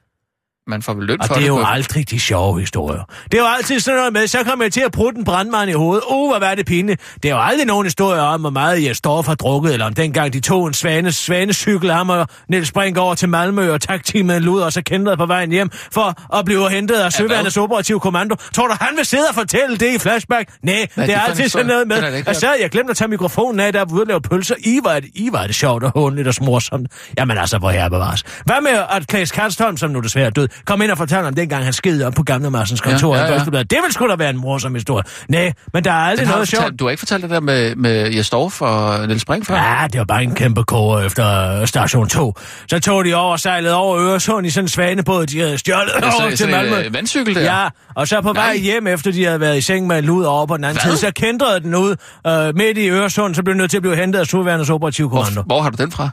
Man 0.67 0.81
får 0.81 0.93
vel 0.93 1.05
løn 1.05 1.21
Og 1.21 1.27
for 1.27 1.33
det 1.33 1.43
er 1.43 1.47
jo 1.47 1.55
på- 1.55 1.63
aldrig 1.65 2.09
de 2.09 2.19
sjove 2.19 2.59
historier. 2.59 3.03
Det 3.31 3.33
er 3.33 3.41
jo 3.41 3.47
altid 3.57 3.79
sådan 3.79 3.97
noget 3.97 4.13
med, 4.13 4.27
så 4.27 4.37
kommer 4.43 4.65
jeg 4.65 4.73
til 4.73 4.81
at 4.81 4.91
putte 4.91 5.17
en 5.19 5.25
brandmand 5.25 5.69
i 5.69 5.73
hovedet. 5.73 6.03
Uh, 6.11 6.29
hvor 6.31 6.39
var 6.39 6.55
det 6.55 6.65
pinligt. 6.65 7.01
Det 7.23 7.31
er 7.31 7.35
jo 7.35 7.41
aldrig 7.41 7.65
nogen 7.67 7.85
historie 7.85 8.21
om, 8.21 8.41
hvor 8.41 8.49
meget 8.49 8.83
jeg 8.83 8.95
står 8.95 9.21
for 9.21 9.33
drukket, 9.33 9.73
eller 9.73 9.85
om 9.85 9.93
dengang 9.93 10.33
de 10.33 10.39
tog 10.39 10.67
en 10.67 10.73
svane, 10.73 11.11
svanecykel 11.11 11.91
mig 12.05 12.19
og 12.19 12.27
Niels 12.49 12.71
Brink 12.71 12.97
over 12.97 13.15
til 13.15 13.29
Malmø 13.29 13.73
og 13.73 13.81
takteamet 13.81 14.41
lud 14.41 14.61
og 14.61 14.73
så 14.73 14.81
kendte 14.81 15.17
på 15.17 15.25
vejen 15.25 15.51
hjem 15.51 15.69
for 15.91 16.37
at 16.37 16.45
blive 16.45 16.69
hentet 16.69 16.95
af 16.95 17.13
Søværnets 17.13 17.57
operative 17.57 17.99
kommando. 17.99 18.35
Tror 18.53 18.67
du, 18.67 18.75
han 18.81 18.97
vil 18.97 19.05
sidde 19.05 19.23
og 19.29 19.35
fortælle 19.35 19.77
det 19.77 19.95
i 19.95 19.99
flashback? 19.99 20.49
Nej, 20.63 20.87
Hvad 20.95 21.03
er 21.03 21.07
det 21.07 21.15
er 21.15 21.19
det 21.19 21.25
for 21.25 21.25
en 21.25 21.31
altid 21.31 21.49
sådan 21.49 21.65
noget 21.67 21.87
med. 21.87 22.27
Og 22.27 22.35
så 22.35 22.47
jeg 22.61 22.69
glemt 22.69 22.89
at 22.89 22.97
tage 22.97 23.07
mikrofonen 23.07 23.59
af, 23.59 23.73
der 23.73 23.79
var 23.79 23.93
ude 23.93 24.01
at 24.01 24.07
lave 24.07 24.21
pølser. 24.21 24.55
I 24.59 24.79
var, 24.83 24.99
det, 24.99 25.09
I 25.15 25.29
var 25.31 25.45
det 25.47 25.55
sjovt 25.55 25.83
og 25.83 25.91
håndligt 25.95 26.27
og 26.27 26.33
smorsomt. 26.33 26.87
Jamen 27.17 27.37
altså, 27.37 27.57
hvor 27.57 27.69
her 27.69 27.89
bevares. 27.89 28.23
Hvad 28.45 28.61
med 28.61 28.71
at 28.91 29.07
Klaas 29.07 29.31
Karlsholm, 29.31 29.77
som 29.77 29.91
nu 29.91 29.99
desværre 29.99 30.25
er 30.25 30.29
død, 30.29 30.47
kom 30.65 30.81
ind 30.81 30.91
og 30.91 30.97
fortalte 30.97 31.27
om 31.27 31.33
dengang 31.33 31.63
han 31.63 31.73
skede 31.73 32.07
op 32.07 32.13
på 32.13 32.23
Gamle 32.23 32.49
Marsens 32.49 32.81
kontor 32.81 33.15
Ja, 33.15 33.21
ja, 33.21 33.27
ja, 33.27 33.33
ja, 33.33 33.43
ja. 33.51 33.57
ja. 33.57 33.63
Det 33.63 33.77
vil 33.85 33.93
sgu 33.93 34.07
da 34.07 34.15
være 34.15 34.29
en 34.29 34.37
morsom 34.37 34.73
historie. 34.75 35.03
Nej, 35.29 35.53
men 35.73 35.83
der 35.83 35.91
er 35.91 35.95
aldrig 35.95 36.27
noget 36.27 36.47
sjovt. 36.47 36.79
du 36.79 36.83
har 36.85 36.89
ikke 36.91 36.99
fortalt 36.99 37.21
det 37.23 37.29
der 37.31 37.39
med, 37.39 37.75
med 37.75 38.11
Jes 38.11 38.29
Dorf 38.29 38.61
og 38.61 39.07
Niels 39.07 39.25
Brink 39.25 39.45
før? 39.45 39.55
Ja, 39.55 39.87
det 39.87 39.99
var 39.99 40.05
bare 40.05 40.23
en 40.23 40.35
kæmpe 40.35 40.63
koger 40.63 40.99
efter 40.99 41.65
station 41.65 42.07
2. 42.09 42.33
Så 42.69 42.79
tog 42.79 43.05
de 43.05 43.13
over 43.15 43.31
og 43.31 43.39
sejlede 43.39 43.75
over 43.75 43.97
Øresund 43.99 44.47
i 44.47 44.49
sådan 44.49 44.63
en 44.65 44.69
svanebåd, 44.69 45.25
de 45.25 45.39
havde 45.39 45.57
stjålet 45.57 45.91
Så- 45.99 46.23
over 46.23 46.35
til 46.35 46.49
Malmø. 46.49 46.75
øh, 46.85 46.93
vandcykel 46.93 47.35
der? 47.35 47.41
Ja, 47.41 47.67
og 47.95 48.07
så 48.07 48.21
på 48.21 48.33
vej 48.33 48.45
Nej. 48.53 48.57
hjem, 48.57 48.87
efter 48.87 49.11
de 49.11 49.25
havde 49.25 49.39
været 49.39 49.57
i 49.57 49.61
seng 49.61 49.87
med 49.87 49.99
en 49.99 50.05
lud 50.05 50.23
over 50.23 50.45
på 50.45 50.57
den 50.57 50.63
anden 50.65 50.81
side, 50.81 50.97
så 50.97 51.11
kendrede 51.15 51.59
den 51.59 51.75
ud 51.75 51.95
øh, 52.27 52.55
midt 52.55 52.77
i 52.77 52.89
Øresund, 52.89 53.35
så 53.35 53.43
blev 53.43 53.55
nødt 53.55 53.69
til 53.71 53.77
at 53.77 53.81
blive 53.83 53.95
hentet 53.95 54.19
af 54.19 54.25
Sudværendets 54.25 54.69
operative 54.69 55.09
kommando. 55.09 55.33
Hvor, 55.33 55.43
hvor 55.43 55.61
har 55.61 55.69
du 55.69 55.83
den 55.83 55.91
fra? 55.91 56.09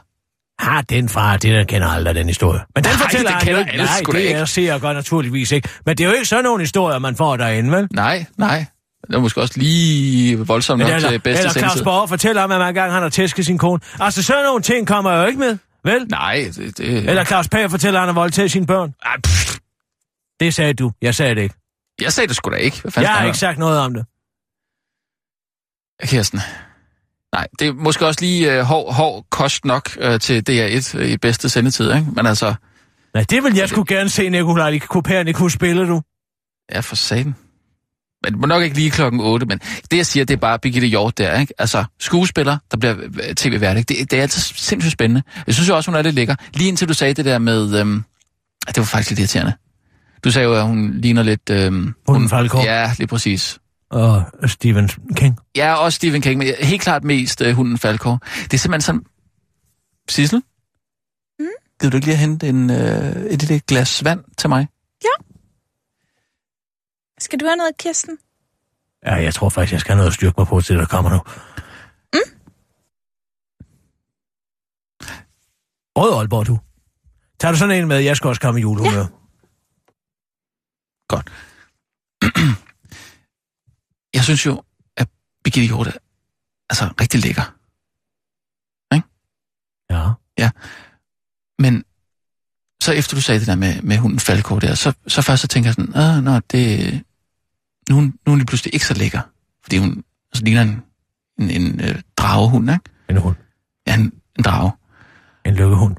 Har 0.59 0.81
den 0.81 1.09
far, 1.09 1.37
det 1.37 1.53
der 1.53 1.63
kender 1.63 1.87
aldrig 1.87 2.15
den 2.15 2.27
historie. 2.27 2.61
Men 2.75 2.83
den 2.83 2.91
Nej, 2.91 2.99
fortæller 3.01 3.29
det 3.29 3.37
han 3.39 3.41
jo 3.41 3.45
kender 3.45 3.59
ikke. 3.59 3.71
alle 3.71 3.85
Nej, 3.85 3.99
det 4.11 4.19
ikke. 4.19 4.33
er 4.33 4.45
ser 4.45 4.71
jeg 4.71 4.81
godt 4.81 4.95
naturligvis 4.97 5.51
ikke. 5.51 5.69
Men 5.85 5.97
det 5.97 6.03
er 6.03 6.07
jo 6.07 6.13
ikke 6.13 6.25
sådan 6.25 6.43
nogle 6.43 6.61
historier, 6.61 6.99
man 6.99 7.15
får 7.15 7.37
derinde, 7.37 7.71
vel? 7.71 7.87
Nej, 7.91 8.25
nej. 8.37 8.65
Det 9.07 9.15
er 9.15 9.19
måske 9.19 9.41
også 9.41 9.53
lige 9.59 10.37
voldsomt 10.39 10.79
nok 10.79 10.89
eller, 10.89 11.09
til 11.09 11.19
bedste 11.19 11.39
eller 11.41 11.51
Claus 11.53 11.63
sendetid. 11.71 11.83
Borg 11.83 12.09
fortæller 12.09 12.43
om, 12.43 12.51
at 12.51 12.59
man 12.59 12.67
engang 12.67 12.91
han 12.91 13.01
har 13.01 13.09
tæsket 13.09 13.45
sin 13.45 13.57
kone. 13.57 13.79
Altså, 13.99 14.23
sådan 14.23 14.43
nogle 14.43 14.61
ting 14.61 14.87
kommer 14.87 15.11
jo 15.11 15.25
ikke 15.25 15.39
med, 15.39 15.57
vel? 15.83 16.05
Nej, 16.09 16.51
det... 16.55 16.77
det 16.77 17.09
Eller 17.09 17.23
Claus 17.23 17.47
Pag 17.49 17.71
fortæller, 17.71 17.99
at 17.99 18.07
han 18.07 18.15
har 18.15 18.21
voldtaget 18.21 18.51
sine 18.51 18.65
børn. 18.65 18.93
Ej, 19.05 19.15
pff, 19.23 19.57
Det 20.39 20.53
sagde 20.53 20.73
du. 20.73 20.91
Jeg 21.01 21.15
sagde 21.15 21.35
det 21.35 21.41
ikke. 21.41 21.55
jeg 22.01 22.13
sagde 22.13 22.27
det 22.27 22.35
sgu 22.35 22.51
da 22.51 22.55
ikke. 22.55 22.81
Hvad 22.81 22.91
fanden 22.91 23.09
Jeg 23.09 23.17
har 23.17 23.25
ikke 23.25 23.37
sagt 23.37 23.57
noget 23.57 23.79
om 23.79 23.93
det. 23.93 24.05
Kirsten. 26.03 26.39
Nej, 27.33 27.47
det 27.59 27.67
er 27.67 27.73
måske 27.73 28.05
også 28.05 28.21
lige 28.21 28.59
uh, 28.59 28.65
hård, 28.65 28.93
hård 28.93 29.25
kost 29.29 29.65
nok 29.65 29.89
uh, 30.05 30.19
til 30.19 30.43
DR1 30.49 30.97
uh, 30.99 31.05
i 31.05 31.17
bedste 31.17 31.49
sendetid, 31.49 31.93
ikke? 31.93 32.07
Men 32.15 32.25
altså, 32.25 32.53
Nej, 33.13 33.25
det 33.29 33.43
vil 33.43 33.55
jeg 33.55 33.69
sgu 33.69 33.83
gerne 33.87 34.09
se, 34.09 34.29
Nikolaj 34.29 34.79
Kopernikus 34.79 35.53
spille, 35.53 35.87
du. 35.87 36.01
ja, 36.71 36.79
for 36.79 36.95
satan. 36.95 37.35
Men 38.23 38.39
må 38.41 38.47
nok 38.47 38.63
ikke 38.63 38.75
lige 38.75 38.91
klokken 38.91 39.21
8, 39.21 39.45
men 39.45 39.59
det 39.91 39.97
jeg 39.97 40.05
siger, 40.05 40.25
det 40.25 40.33
er 40.33 40.37
bare 40.37 40.59
Birgitte 40.59 40.87
Hjort 40.87 41.17
der, 41.17 41.39
ikke? 41.39 41.53
Altså, 41.57 41.83
skuespiller, 41.99 42.57
der 42.71 42.77
bliver 42.77 42.95
øh, 42.97 43.35
tv-vært, 43.35 43.77
ikke? 43.77 43.93
Det, 43.93 44.11
det 44.11 44.17
er 44.17 44.21
altid 44.21 44.41
sindssygt 44.41 44.91
spændende. 44.91 45.23
Jeg 45.47 45.55
synes 45.55 45.69
jo 45.69 45.75
også, 45.75 45.91
hun 45.91 45.97
er 45.97 46.01
lidt 46.01 46.15
lækker. 46.15 46.35
Lige 46.53 46.67
indtil 46.67 46.87
du 46.87 46.93
sagde 46.93 47.13
det 47.13 47.25
der 47.25 47.37
med... 47.37 47.79
Øhm, 47.79 48.03
at 48.67 48.75
det 48.75 48.81
var 48.81 48.85
faktisk 48.85 49.09
lidt 49.09 49.19
irriterende. 49.19 49.53
Du 50.23 50.31
sagde 50.31 50.47
jo, 50.47 50.55
at 50.55 50.63
hun 50.63 50.93
ligner 50.93 51.23
lidt... 51.23 51.49
Øhm, 51.49 51.93
Hunden 52.07 52.29
Falkår. 52.29 52.63
Ja, 52.63 52.91
lige 52.97 53.07
præcis. 53.07 53.59
Og 53.93 54.49
Stephen 54.49 54.89
King. 55.15 55.39
Ja, 55.55 55.73
også 55.75 55.95
Stephen 55.95 56.21
King, 56.21 56.37
men 56.37 56.47
helt 56.59 56.81
klart 56.81 57.03
mest 57.03 57.41
øh, 57.41 57.55
hunden 57.55 57.77
Falkår. 57.77 58.19
Det 58.43 58.53
er 58.53 58.57
simpelthen 58.57 58.81
sådan... 58.81 59.05
Sissel? 60.09 60.43
Mm? 61.39 61.45
Gider 61.79 61.91
du 61.91 61.97
ikke 61.97 62.07
lige 62.07 62.13
at 62.13 62.19
hente 62.19 62.49
en, 62.49 62.69
øh, 62.69 63.25
et 63.25 63.41
lille 63.41 63.59
glas 63.59 64.03
vand 64.03 64.23
til 64.37 64.49
mig? 64.49 64.67
Skal 67.23 67.39
du 67.39 67.45
have 67.45 67.55
noget, 67.55 67.77
Kirsten? 67.77 68.17
Ja, 69.05 69.15
jeg 69.15 69.33
tror 69.33 69.49
faktisk, 69.49 69.71
jeg 69.71 69.79
skal 69.79 69.91
have 69.91 69.97
noget 69.97 70.07
at 70.07 70.13
styrke 70.13 70.35
mig 70.37 70.47
på 70.47 70.61
til, 70.61 70.77
der 70.77 70.85
kommer 70.85 71.11
nu. 71.11 71.17
Mm. 72.13 72.39
Rød 75.97 76.13
Aalborg, 76.13 76.47
du. 76.47 76.59
Tager 77.39 77.51
du 77.51 77.57
sådan 77.57 77.77
en 77.77 77.87
med, 77.87 77.97
jeg 77.99 78.17
skal 78.17 78.27
også 78.27 78.41
komme 78.41 78.59
i 78.59 78.61
julehumør. 78.61 78.99
Ja. 78.99 79.05
Godt. 81.07 81.31
jeg 84.13 84.23
synes 84.23 84.45
jo, 84.45 84.63
at 84.97 85.07
Birgitte 85.43 85.67
Hjort 85.67 85.87
er 85.87 85.91
altså, 86.69 86.89
rigtig 87.01 87.21
lækker. 87.21 87.53
ja. 90.37 90.49
Men 91.59 91.83
så 92.81 92.91
efter 92.91 93.15
du 93.17 93.21
sagde 93.21 93.39
det 93.39 93.47
der 93.47 93.55
med, 93.55 93.81
med 93.81 93.97
hunden 93.97 94.19
Falkår 94.19 94.59
der, 94.59 94.75
så, 94.75 94.93
så 95.07 95.21
først 95.21 95.41
så 95.41 95.47
tænker 95.47 95.67
jeg 95.67 95.73
sådan, 95.73 95.95
ah, 95.95 96.23
nå, 96.23 96.39
det, 96.39 96.93
nu, 97.89 97.97
er 97.97 98.01
nu 98.01 98.11
er 98.25 98.29
hun 98.29 98.45
pludselig 98.45 98.73
ikke 98.73 98.85
så 98.85 98.93
lækker. 98.93 99.21
Fordi 99.63 99.77
hun 99.77 100.03
altså, 100.31 100.43
ligner 100.43 100.61
en, 100.61 100.81
en, 101.39 101.49
en 101.49 101.81
øh, 101.81 102.01
dragehund, 102.17 102.71
ikke? 102.71 102.81
En 103.09 103.17
hund. 103.17 103.35
Ja, 103.87 103.95
en, 103.95 104.11
en 104.37 104.43
drage. 104.43 104.71
En 105.45 105.55
lykkehund. 105.55 105.95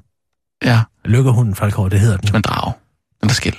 Ja, 0.62 0.82
Lykkehunden, 1.04 1.54
Falkår, 1.54 1.88
det 1.88 2.00
hedder 2.00 2.16
den. 2.16 2.26
som 2.26 2.36
en 2.36 2.42
drage. 2.42 2.74
Den 3.20 3.28
der 3.28 3.34
skæld. 3.34 3.56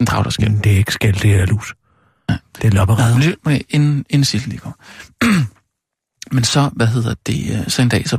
En 0.00 0.06
drage, 0.06 0.24
der 0.24 0.30
skæld. 0.30 0.50
Men 0.50 0.64
det 0.64 0.72
er 0.72 0.76
ikke 0.76 0.92
skæld, 0.92 1.14
det 1.14 1.34
er 1.34 1.46
lus. 1.46 1.74
Ja. 2.32 2.38
Det 2.62 2.64
er 2.64 2.70
lopperedder. 2.70 3.18
Lidt 3.18 3.46
med 3.46 3.60
inden, 3.68 4.04
inden 4.10 4.24
Sissel 4.24 4.50
lige 4.50 4.60
går. 4.60 4.74
Men 6.34 6.44
så, 6.44 6.70
hvad 6.72 6.86
hedder 6.86 7.14
det, 7.26 7.58
øh, 7.60 7.68
så 7.68 7.82
en 7.82 7.88
dag, 7.88 8.08
så... 8.08 8.18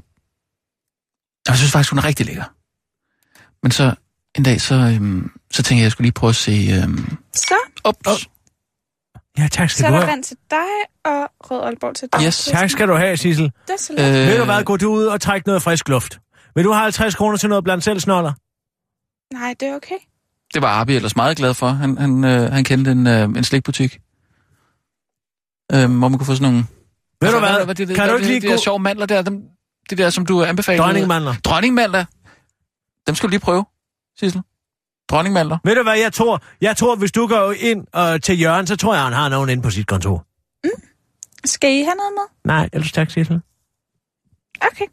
Jeg 1.48 1.58
synes 1.58 1.72
faktisk, 1.72 1.90
hun 1.92 2.00
er 2.00 2.04
rigtig 2.06 2.26
lækker. 2.26 2.44
Men 3.64 3.72
så 3.72 3.96
en 4.36 4.44
dag, 4.44 4.62
så, 4.62 4.76
øhm, 4.76 5.32
så 5.52 5.64
tænkte 5.64 5.74
jeg, 5.74 5.80
at 5.80 5.84
jeg 5.84 5.92
skulle 5.92 6.06
lige 6.06 6.12
prøve 6.14 6.30
at 6.30 6.36
se... 6.36 6.82
Øhm, 6.84 7.18
Så, 7.36 7.56
ups, 7.90 8.28
Ja, 9.38 9.48
tak 9.52 9.70
så 9.70 9.78
skal 9.78 9.86
er 9.86 9.90
du 9.90 9.96
der 9.96 10.02
have. 10.02 10.12
vand 10.12 10.24
til 10.24 10.38
dig, 10.52 10.58
og 11.06 11.30
rød 11.52 11.62
Aalborg 11.64 11.96
til 11.96 12.08
dig. 12.14 12.22
Yes. 12.26 12.46
Tak 12.52 12.70
skal 12.70 12.88
du 12.88 12.96
have, 12.96 13.18
Sissel. 13.18 13.46
Det 13.46 13.74
er 13.74 13.78
så 13.80 13.94
lidt. 13.94 14.08
øh, 14.08 14.28
Ved 14.28 14.38
du 14.38 14.46
hvad, 14.46 14.64
gå 14.64 14.78
du 14.78 14.92
ud 14.94 15.06
og 15.06 15.22
træk 15.22 15.46
noget 15.46 15.62
frisk 15.62 15.90
luft. 15.90 16.20
Vil 16.56 16.64
du 16.66 16.72
have 16.72 16.84
50 16.84 17.16
kroner 17.16 17.38
til 17.38 17.50
noget 17.50 17.64
blandt 17.64 17.84
selv 17.84 18.00
snoller? 18.00 18.34
Nej, 19.34 19.56
det 19.60 19.68
er 19.68 19.76
okay. 19.76 19.96
Det 20.54 20.62
var 20.62 20.68
Arbi 20.68 20.96
ellers 20.96 21.16
meget 21.16 21.38
glad 21.38 21.54
for. 21.54 21.68
Han, 21.70 21.98
han, 21.98 22.24
øh, 22.24 22.52
han 22.52 22.64
kendte 22.64 22.92
en, 22.92 23.08
øh, 23.08 23.24
en 23.24 23.44
slikbutik, 23.44 24.00
øh, 25.72 25.98
hvor 25.98 26.08
man 26.08 26.18
kunne 26.18 26.26
få 26.26 26.36
sådan 26.36 26.52
nogle... 26.52 26.66
Ved 27.22 27.32
du 27.32 27.40
hvad? 27.40 27.66
hvad 27.66 27.76
det, 27.76 27.88
Kan 27.88 27.96
hvad, 27.96 28.08
du 28.08 28.16
ikke 28.16 28.24
det, 28.24 28.28
lige 28.28 28.42
de 28.42 28.48
der 28.48 28.58
sjove 28.58 28.80
mandler 28.80 29.06
der, 29.06 29.22
dem, 29.22 29.42
det 29.90 29.98
der, 29.98 30.10
som 30.10 30.26
du 30.26 30.44
anbefaler? 30.44 30.84
Dronningmandler. 30.84 31.36
Dronningmandler. 31.44 32.06
Dem 33.08 33.16
skal 33.16 33.28
du 33.28 33.30
lige 33.30 33.40
prøve, 33.40 33.66
Sissel. 34.20 34.42
Dronningmandler. 35.10 35.58
Ved 35.64 35.76
du 35.76 35.84
hvad, 35.84 35.98
jeg 35.98 36.14
tror? 36.14 36.42
Jeg 36.62 36.78
tror, 36.78 36.96
hvis 36.96 37.12
du 37.12 37.28
går 37.28 37.54
ind 37.58 37.98
øh, 37.98 38.20
til 38.20 38.40
Jørgen, 38.42 38.68
så 38.68 38.76
tror 38.76 38.94
jeg, 38.94 39.04
han 39.04 39.14
har 39.14 39.30
nogen 39.30 39.50
inde 39.50 39.64
på 39.64 39.70
sit 39.70 39.88
kontor. 39.88 40.26
Skal 41.46 41.70
I 41.72 41.84
have 41.84 41.96
noget 41.96 42.14
med? 42.14 42.54
Nej, 42.54 42.70
ellers 42.74 42.92
tak, 42.92 43.12
Sissel. 43.12 43.42
Okay. 44.62 44.86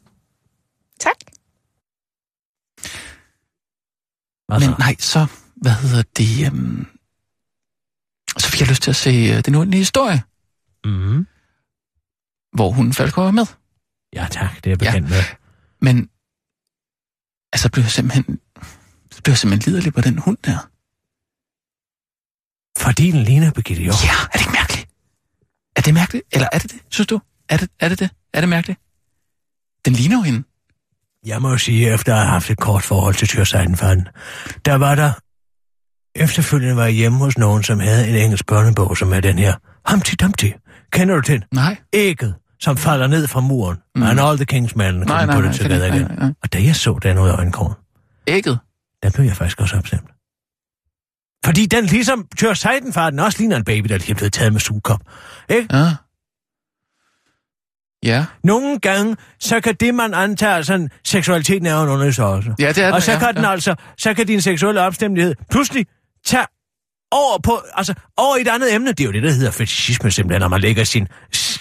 Tak. 0.99 1.15
Altså, 4.49 4.69
Men 4.69 4.75
nej, 4.79 4.95
så, 4.99 5.27
hvad 5.55 5.71
hedder 5.71 6.03
det, 6.17 6.45
øhm, 6.45 6.87
så 8.37 8.47
fik 8.47 8.59
jeg 8.59 8.69
lyst 8.69 8.83
til 8.83 8.89
at 8.89 8.95
se 8.95 9.09
øh, 9.09 9.45
den 9.45 9.55
uendelige 9.55 9.79
historie, 9.79 10.23
mm, 10.85 11.27
hvor 12.53 12.71
hun 12.71 12.93
Falkov 12.93 13.27
er 13.27 13.31
med. 13.31 13.45
ja 14.13 14.27
tak, 14.31 14.55
det 14.55 14.65
er 14.65 14.71
jeg 14.71 14.79
bekendt 14.79 15.09
ja. 15.09 15.15
med. 15.15 15.23
Men, 15.81 16.09
altså, 17.53 17.71
blev 17.71 17.83
jeg 17.83 17.91
simpelthen, 17.91 18.23
blev 19.23 19.31
jeg 19.31 19.37
simpelthen 19.37 19.71
liderlig 19.71 19.93
på 19.93 20.01
den 20.01 20.17
hund 20.17 20.37
der. 20.45 20.71
Fordi 22.77 23.11
den 23.11 23.23
ligner 23.23 23.51
Birgitte 23.51 23.83
Hjort. 23.83 24.03
Ja, 24.03 24.17
er 24.33 24.37
det 24.37 24.41
ikke 24.41 24.51
mærkeligt? 24.51 24.89
Er 25.75 25.81
det 25.81 25.93
mærkeligt? 25.93 26.25
Eller 26.31 26.47
er 26.51 26.59
det 26.59 26.71
det, 26.71 26.79
synes 26.89 27.07
du? 27.07 27.21
Er 27.49 27.57
det 27.57 27.69
er 27.79 27.89
det? 27.89 27.99
det? 27.99 28.09
Er 28.33 28.39
det 28.39 28.49
mærkeligt? 28.49 28.79
Den 29.85 29.93
ligner 29.93 30.17
jo 30.17 30.21
hende. 30.21 30.43
Jeg 31.25 31.41
må 31.41 31.57
sige, 31.57 31.93
efter 31.93 32.13
at 32.13 32.19
have 32.19 32.29
haft 32.29 32.49
et 32.49 32.57
kort 32.57 32.83
forhold 32.83 33.15
til 33.15 33.27
Tyrseidenfanden, 33.27 34.07
der 34.65 34.75
var 34.75 34.95
der... 34.95 35.11
Efterfølgende 36.15 36.75
var 36.75 36.83
jeg 36.83 36.93
hjemme 36.93 37.17
hos 37.17 37.37
nogen, 37.37 37.63
som 37.63 37.79
havde 37.79 38.09
en 38.09 38.15
engelsk 38.15 38.45
børnebog, 38.45 38.97
som 38.97 39.13
er 39.13 39.19
den 39.19 39.39
her 39.39 39.55
Humpty 39.89 40.13
Dumpty. 40.21 40.51
Kender 40.91 41.15
du 41.15 41.21
den? 41.21 41.43
Nej. 41.51 41.77
Ægget, 41.93 42.35
som 42.59 42.77
falder 42.77 43.07
ned 43.07 43.27
fra 43.27 43.39
muren. 43.39 43.77
Mm. 43.95 44.03
And 44.03 44.19
all 44.19 44.37
the 44.37 44.57
king's 44.57 44.71
men 44.75 44.95
Nej, 44.95 45.25
nej, 45.25 45.41
nej, 45.41 45.51
det- 45.51 45.59
igen. 45.61 45.79
nej, 45.79 46.15
nej. 46.17 46.33
Og 46.43 46.53
da 46.53 46.63
jeg 46.63 46.75
så 46.75 46.99
den 47.03 47.17
ud 47.17 47.29
af 47.29 47.33
øjenkrogen, 47.33 47.73
Ægget. 48.27 48.59
der 49.03 49.09
blev 49.11 49.25
jeg 49.25 49.35
faktisk 49.35 49.61
også 49.61 49.77
opstemt. 49.77 50.09
Fordi 51.45 51.65
den 51.65 51.85
ligesom 51.85 52.27
Tyrseidenfarten 52.37 53.19
også 53.19 53.39
ligner 53.39 53.55
en 53.57 53.63
baby, 53.63 53.87
der 53.89 53.97
lige 53.97 54.11
er 54.11 54.15
blevet 54.15 54.33
taget 54.33 54.53
med 54.53 54.59
sugekop. 54.59 54.99
Ikke? 55.49 55.77
Ja. 55.77 55.95
Ja. 58.03 58.25
Nogle 58.43 58.79
gange, 58.79 59.17
så 59.39 59.59
kan 59.61 59.75
det, 59.75 59.95
man 59.95 60.13
antager, 60.13 60.61
sådan, 60.61 60.89
seksualiteten 61.05 61.65
er 61.65 61.75
jo 61.75 61.83
en 61.83 61.89
undersøgelse. 61.89 62.55
Ja, 62.59 62.67
det 62.67 62.77
er 62.77 62.85
den, 62.85 62.93
Og 62.93 63.01
så 63.01 63.11
ja, 63.11 63.19
kan 63.19 63.35
den 63.35 63.43
ja. 63.43 63.51
altså, 63.51 63.75
så 63.97 64.13
kan 64.13 64.27
din 64.27 64.41
seksuelle 64.41 64.81
opstemmelighed 64.81 65.35
pludselig 65.51 65.85
tage 66.25 66.45
over 67.11 67.37
på, 67.43 67.61
altså 67.73 67.93
over 68.17 68.37
i 68.37 68.41
et 68.41 68.47
andet 68.47 68.73
emne. 68.73 68.87
Det 68.87 68.99
er 68.99 69.05
jo 69.05 69.11
det, 69.11 69.23
der 69.23 69.31
hedder 69.31 69.51
fetishisme 69.51 70.11
simpelthen, 70.11 70.39
når 70.41 70.47
man 70.47 70.61
lægger 70.61 70.83
sin 70.83 71.07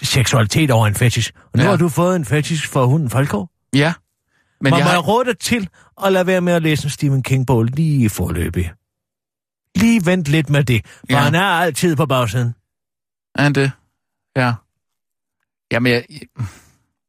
seksualitet 0.02 0.70
over 0.70 0.86
en 0.86 0.94
fetish. 0.94 1.32
Og 1.44 1.50
nu 1.58 1.62
Ja. 1.62 1.68
har 1.70 1.76
du 1.76 1.88
fået 1.88 2.16
en 2.16 2.24
fetish 2.24 2.68
for 2.68 2.86
hunden 2.86 3.10
Falkov. 3.10 3.48
Ja. 3.74 3.92
Men 4.60 4.70
Men 4.70 4.78
jeg 4.78 4.84
man 4.84 4.94
har... 4.94 5.00
rådet 5.00 5.26
dig 5.26 5.38
til 5.38 5.68
at 6.04 6.12
lade 6.12 6.26
være 6.26 6.40
med 6.40 6.52
at 6.52 6.62
læse 6.62 6.84
en 6.84 6.90
Stephen 6.90 7.22
King-bog 7.22 7.64
lige 7.64 8.10
forløbig. 8.10 8.72
Lige 9.76 10.06
vent 10.06 10.28
lidt 10.28 10.50
med 10.50 10.64
det, 10.64 10.86
for 10.86 11.04
Ja. 11.10 11.18
han 11.18 11.34
er 11.34 11.44
altid 11.44 11.96
på 11.96 12.06
bagsiden. 12.06 12.54
Er 13.34 13.42
han 13.42 13.52
det? 13.52 13.72
Ja. 14.36 14.52
Jamen, 15.72 15.92
jeg, 15.92 16.04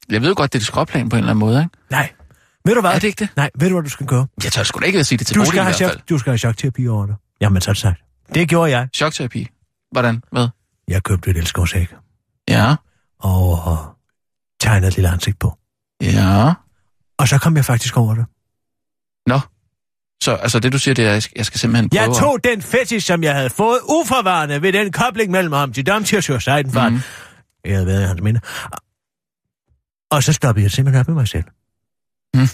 jeg 0.10 0.22
ved 0.22 0.36
godt, 0.36 0.54
det 0.54 0.60
er 0.60 0.62
et 0.62 0.66
skråplan 0.68 1.10
på 1.10 1.16
en 1.16 1.18
eller 1.20 1.32
anden 1.32 1.40
måde, 1.40 1.60
ikke? 1.64 1.78
Nej. 1.92 2.12
Ved 2.66 2.76
du 2.76 2.82
hvad? 2.82 2.92
Er 2.92 3.00
det 3.00 3.08
ikke 3.08 3.20
det? 3.20 3.30
Nej, 3.36 3.50
ved 3.56 3.70
du, 3.70 3.76
hvad 3.76 3.84
du 3.84 3.90
skal 3.90 4.06
gøre? 4.06 4.28
Jeg 4.44 4.52
tør 4.52 4.64
sgu 4.64 4.80
da 4.80 4.86
ikke 4.86 5.00
at 5.00 5.06
sige 5.08 5.18
det 5.18 5.28
til 5.28 5.36
Du 5.36 5.40
Bodil 5.40 5.54
i 5.54 5.58
have 5.58 5.76
hvert 5.78 5.90
fald. 5.92 6.00
du 6.10 6.18
skal 6.18 6.32
have 6.32 6.38
chokterapi 6.38 6.88
over 6.88 7.06
det. 7.06 7.16
Jamen, 7.42 7.62
så 7.62 7.72
er 7.72 7.74
det 7.74 7.82
sagt. 7.82 8.02
Det 8.36 8.50
gjorde 8.50 8.72
jeg. 8.78 8.88
Chokterapi. 8.96 9.48
Hvordan? 9.92 10.24
Hvad? 10.32 10.48
Jeg 10.88 11.04
købte 11.04 11.30
et 11.32 11.38
elskovsæk 11.38 11.94
Ja. 12.48 12.76
og 13.20 13.86
tegnede 14.62 14.88
et 14.88 14.96
lille 14.96 15.10
ansigt 15.10 15.40
på. 15.40 15.58
Ja. 16.02 16.54
Og 17.18 17.28
så 17.28 17.38
kom 17.38 17.56
jeg 17.56 17.66
faktisk 17.66 17.98
over 17.98 18.16
det. 18.16 18.26
Nå. 19.28 19.40
Så 20.24 20.32
altså 20.36 20.60
det, 20.60 20.74
du 20.74 20.80
siger, 20.80 20.96
det 20.96 21.06
er, 21.06 21.14
at 21.16 21.30
jeg 21.36 21.46
skal- 21.46 21.60
simpelthen 21.60 21.90
prøve... 21.90 22.02
Jeg 22.02 22.16
tog 22.16 22.44
den 22.44 22.62
fetish, 22.62 23.08
som 23.08 23.24
jeg 23.24 23.36
havde 23.36 23.50
fået 23.50 23.80
uforvarende 23.90 24.62
ved 24.62 24.74
den 24.74 24.92
kobling 24.92 25.32
mellem 25.32 25.54
ham 25.54 25.74
til 25.74 25.86
Dom 25.86 26.04
til 26.04 26.24
Seidenfart. 26.24 26.94
Mm. 26.94 27.00
Jeg 27.66 27.74
havde 27.74 27.88
været 27.88 28.04
i 28.04 28.06
hans 28.08 28.22
minde. 28.22 28.40
Og 30.12 30.24
så 30.24 30.34
stoppede 30.34 30.64
jeg 30.64 30.72
simpelthen 30.72 31.00
op 31.00 31.08
med 31.08 31.16
mig 31.16 31.28
selv. 31.28 31.44
Mm. 32.34 32.48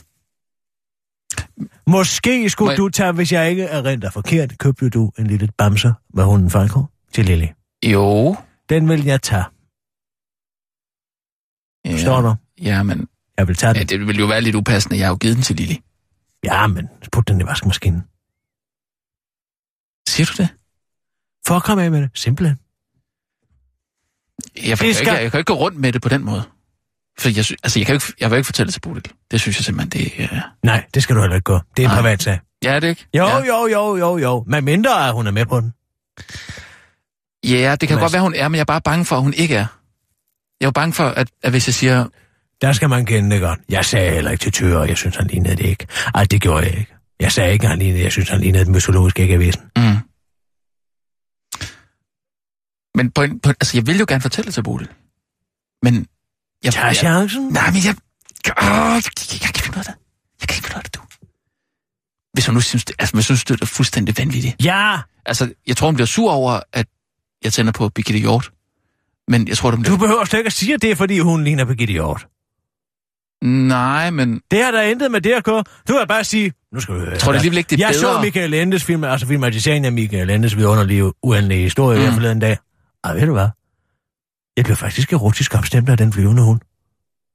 Måske 1.87 2.49
skulle 2.49 2.67
Må 2.67 2.71
jeg- 2.71 2.77
du 2.77 2.89
tage, 2.89 3.11
hvis 3.11 3.31
jeg 3.31 3.49
ikke 3.49 3.63
er 3.63 3.85
rent 3.85 4.03
og 4.05 4.13
forkert, 4.13 4.57
købte 4.57 4.89
du 4.89 5.11
en 5.19 5.27
lille 5.27 5.49
bamser 5.57 5.93
med 6.13 6.23
hunden 6.23 6.49
Falco 6.49 6.83
til 7.13 7.25
Lille. 7.25 7.53
Jo. 7.85 8.35
Den 8.69 8.89
vil 8.89 9.03
jeg 9.05 9.21
tage. 9.21 9.43
Ja. 11.85 11.91
Forstår 11.93 12.21
du? 12.21 12.35
Ja, 12.61 12.83
men 12.83 13.07
Jeg 13.37 13.47
vil 13.47 13.55
tage 13.55 13.73
ja, 13.75 13.79
den. 13.79 13.87
det 13.89 14.07
ville 14.07 14.19
jo 14.19 14.25
være 14.27 14.41
lidt 14.41 14.55
upassende. 14.55 14.97
Jeg 14.97 15.05
har 15.05 15.11
jo 15.11 15.17
givet 15.17 15.35
den 15.35 15.43
til 15.43 15.55
Lili. 15.55 15.81
Ja, 16.43 16.67
men 16.67 16.89
put 17.11 17.27
den 17.27 17.41
i 17.41 17.45
vaskemaskinen. 17.45 18.01
Siger 20.09 20.25
du 20.25 20.43
det? 20.43 20.49
For 21.47 21.55
at 21.55 21.63
komme 21.63 21.83
af 21.83 21.91
med 21.91 22.01
det. 22.01 22.09
Simpelthen. 22.13 22.57
Jeg, 24.55 24.63
det 24.63 24.77
skal- 24.77 24.95
skal... 24.95 25.07
ikke, 25.07 25.21
jeg 25.23 25.31
kan 25.31 25.39
ikke 25.39 25.53
gå 25.53 25.59
rundt 25.59 25.77
med 25.77 25.93
det 25.93 26.01
på 26.01 26.09
den 26.09 26.23
måde. 26.25 26.43
For 27.19 27.29
jeg, 27.29 27.45
sy- 27.45 27.53
altså, 27.63 27.79
jeg, 27.79 27.85
kan 27.85 27.93
jo 27.93 27.95
ikke, 27.95 28.13
jeg 28.19 28.31
vil 28.31 28.37
ikke 28.37 28.45
fortælle 28.45 28.67
det 28.67 28.73
til 28.73 28.79
Bodil. 28.81 29.03
Det 29.31 29.41
synes 29.41 29.57
jeg 29.57 29.65
simpelthen, 29.65 30.01
det 30.03 30.23
er... 30.23 30.41
Nej, 30.63 30.85
det 30.93 31.03
skal 31.03 31.15
du 31.15 31.21
heller 31.21 31.35
ikke 31.35 31.43
gøre. 31.45 31.61
Det 31.77 31.83
er 31.83 31.87
en 31.89 31.93
Nej. 31.93 32.01
privat 32.01 32.23
sag. 32.23 32.39
Ja, 32.63 32.73
er 32.73 32.79
det 32.79 32.87
ikke? 32.87 33.05
Jo, 33.13 33.25
ja. 33.27 33.37
jo, 33.45 33.67
jo, 33.67 33.95
jo, 33.97 34.17
jo. 34.17 34.43
Men 34.47 34.65
mindre, 34.65 35.07
at 35.07 35.13
hun 35.13 35.27
er 35.27 35.31
med 35.31 35.45
på 35.45 35.61
den. 35.61 35.73
Ja, 37.51 37.75
det 37.81 37.89
kan 37.89 37.95
Men 37.95 38.01
godt 38.01 38.13
være, 38.13 38.21
hun 38.21 38.33
er, 38.35 38.47
men 38.47 38.55
jeg 38.55 38.61
er 38.61 38.65
bare 38.65 38.81
bange 38.81 39.05
for, 39.05 39.15
at 39.15 39.21
hun 39.21 39.33
ikke 39.33 39.55
er. 39.55 39.59
Jeg 40.59 40.65
er 40.65 40.67
jo 40.67 40.71
bange 40.71 40.93
for, 40.93 41.03
at, 41.07 41.29
at 41.43 41.51
hvis 41.51 41.67
jeg 41.67 41.73
siger, 41.73 42.05
Der 42.61 42.73
skal 42.73 42.89
man 42.89 43.05
kende 43.05 43.31
det 43.35 43.41
godt. 43.41 43.59
Jeg 43.69 43.85
sagde 43.85 44.11
heller 44.11 44.31
ikke 44.31 44.41
til 44.41 44.51
Tøger, 44.51 44.77
og 44.77 44.87
jeg 44.89 44.97
synes, 44.97 45.15
han 45.15 45.27
lignede 45.27 45.55
det 45.55 45.65
ikke. 45.65 45.87
Ej, 46.15 46.23
det 46.25 46.41
gjorde 46.41 46.65
jeg 46.65 46.77
ikke. 46.77 46.93
Jeg 47.19 47.31
sagde 47.31 47.53
ikke, 47.53 47.63
at 47.63 47.69
han 47.69 47.79
lignede 47.79 48.03
Jeg 48.03 48.11
synes, 48.11 48.29
han 48.29 48.39
lignede 48.41 48.61
et 48.61 48.67
mytologisk 48.67 49.19
æggevæsen. 49.19 49.61
mm. 49.77 49.97
Men 52.95 53.11
på 53.11 53.21
en, 53.21 53.39
på, 53.39 53.49
altså, 53.49 53.77
jeg 53.77 53.87
vil 53.87 53.99
jo 53.99 54.05
gerne 54.07 54.21
fortælle 54.21 54.45
det 54.45 54.53
til 54.53 54.63
Bodil. 54.63 54.87
Men... 55.83 56.07
Jeg, 56.63 56.73
Tag 56.73 56.85
jeg, 56.85 56.95
chancen. 56.95 57.47
nej, 57.47 57.71
men 57.71 57.81
jeg... 57.85 57.95
Åh, 58.61 58.65
jeg, 58.65 59.03
jeg, 59.03 59.03
jeg 59.31 59.39
kan 59.39 59.49
ikke 59.49 59.59
finde 59.61 59.77
ud 59.77 59.79
af 59.79 59.85
det. 59.85 59.95
Jeg 60.41 60.47
kan 60.47 60.55
ikke 60.57 60.67
finde 60.67 60.75
ud 60.75 60.79
af 60.79 60.83
det, 60.83 60.95
du. 60.95 61.01
Hvis 62.33 62.45
hun 62.45 62.53
nu 62.55 62.61
synes, 62.61 62.85
det, 62.85 62.95
altså, 62.99 63.15
hvis 63.15 63.27
hun 63.27 63.37
synes, 63.37 63.43
det 63.43 63.61
er 63.61 63.65
fuldstændig 63.65 64.17
vanvittigt. 64.17 64.55
Ja, 64.63 64.99
Altså, 65.27 65.53
jeg 65.67 65.77
tror, 65.77 65.87
hun 65.87 65.95
bliver 65.95 66.07
sur 66.07 66.31
over, 66.31 66.59
at 66.73 66.87
jeg 67.43 67.53
tænder 67.53 67.71
på 67.71 67.89
Birgitte 67.89 68.19
Hjort. 68.19 68.51
Men 69.27 69.47
jeg 69.47 69.57
tror, 69.57 69.71
hun 69.71 69.81
bliver... 69.81 69.95
du 69.95 69.99
behøver 69.99 70.25
slet 70.25 70.39
ikke 70.39 70.47
at 70.47 70.53
sige, 70.53 70.73
at 70.73 70.81
det 70.81 70.91
er, 70.91 70.95
fordi 70.95 71.19
hun 71.19 71.43
ligner 71.43 71.65
Birgitte 71.65 71.93
Hjort. 71.93 72.27
Nej, 73.43 74.09
men... 74.09 74.41
Det 74.51 74.63
har 74.63 74.71
der 74.71 74.81
intet 74.81 75.11
med 75.11 75.21
det 75.21 75.31
at 75.31 75.43
gøre. 75.43 75.63
Du 75.87 75.93
kan 75.97 76.07
bare 76.07 76.23
sige, 76.23 76.53
nu 76.73 76.79
skal 76.79 76.95
du 76.95 76.99
høre. 76.99 77.09
Jeg 77.11 77.19
tror 77.19 77.31
det 77.31 77.39
alligevel 77.39 77.57
ikke, 77.57 77.69
det 77.69 77.81
er 77.81 77.87
jeg 77.87 77.95
bedre. 78.01 78.15
så 78.15 78.21
Michael 78.21 78.53
Endes 78.53 78.83
film, 78.83 79.03
altså 79.03 79.27
filmatiseringen 79.27 79.85
af 79.85 79.91
Michael 79.91 80.29
Endes 80.29 80.57
vidunderlige, 80.57 81.11
uendelige 81.23 81.61
historie. 81.61 81.99
Mm. 81.99 82.05
her 82.05 82.11
forleden 82.13 82.39
dag. 82.39 82.57
Ej, 83.03 83.13
ved 83.13 83.25
du 83.25 83.33
hvad? 83.33 83.47
Jeg 84.57 84.65
blev 84.65 84.77
faktisk 84.77 85.13
erotisk 85.13 85.55
opstemt 85.55 85.89
af 85.89 85.97
den 85.97 86.13
flyvende 86.13 86.43
hund. 86.43 86.59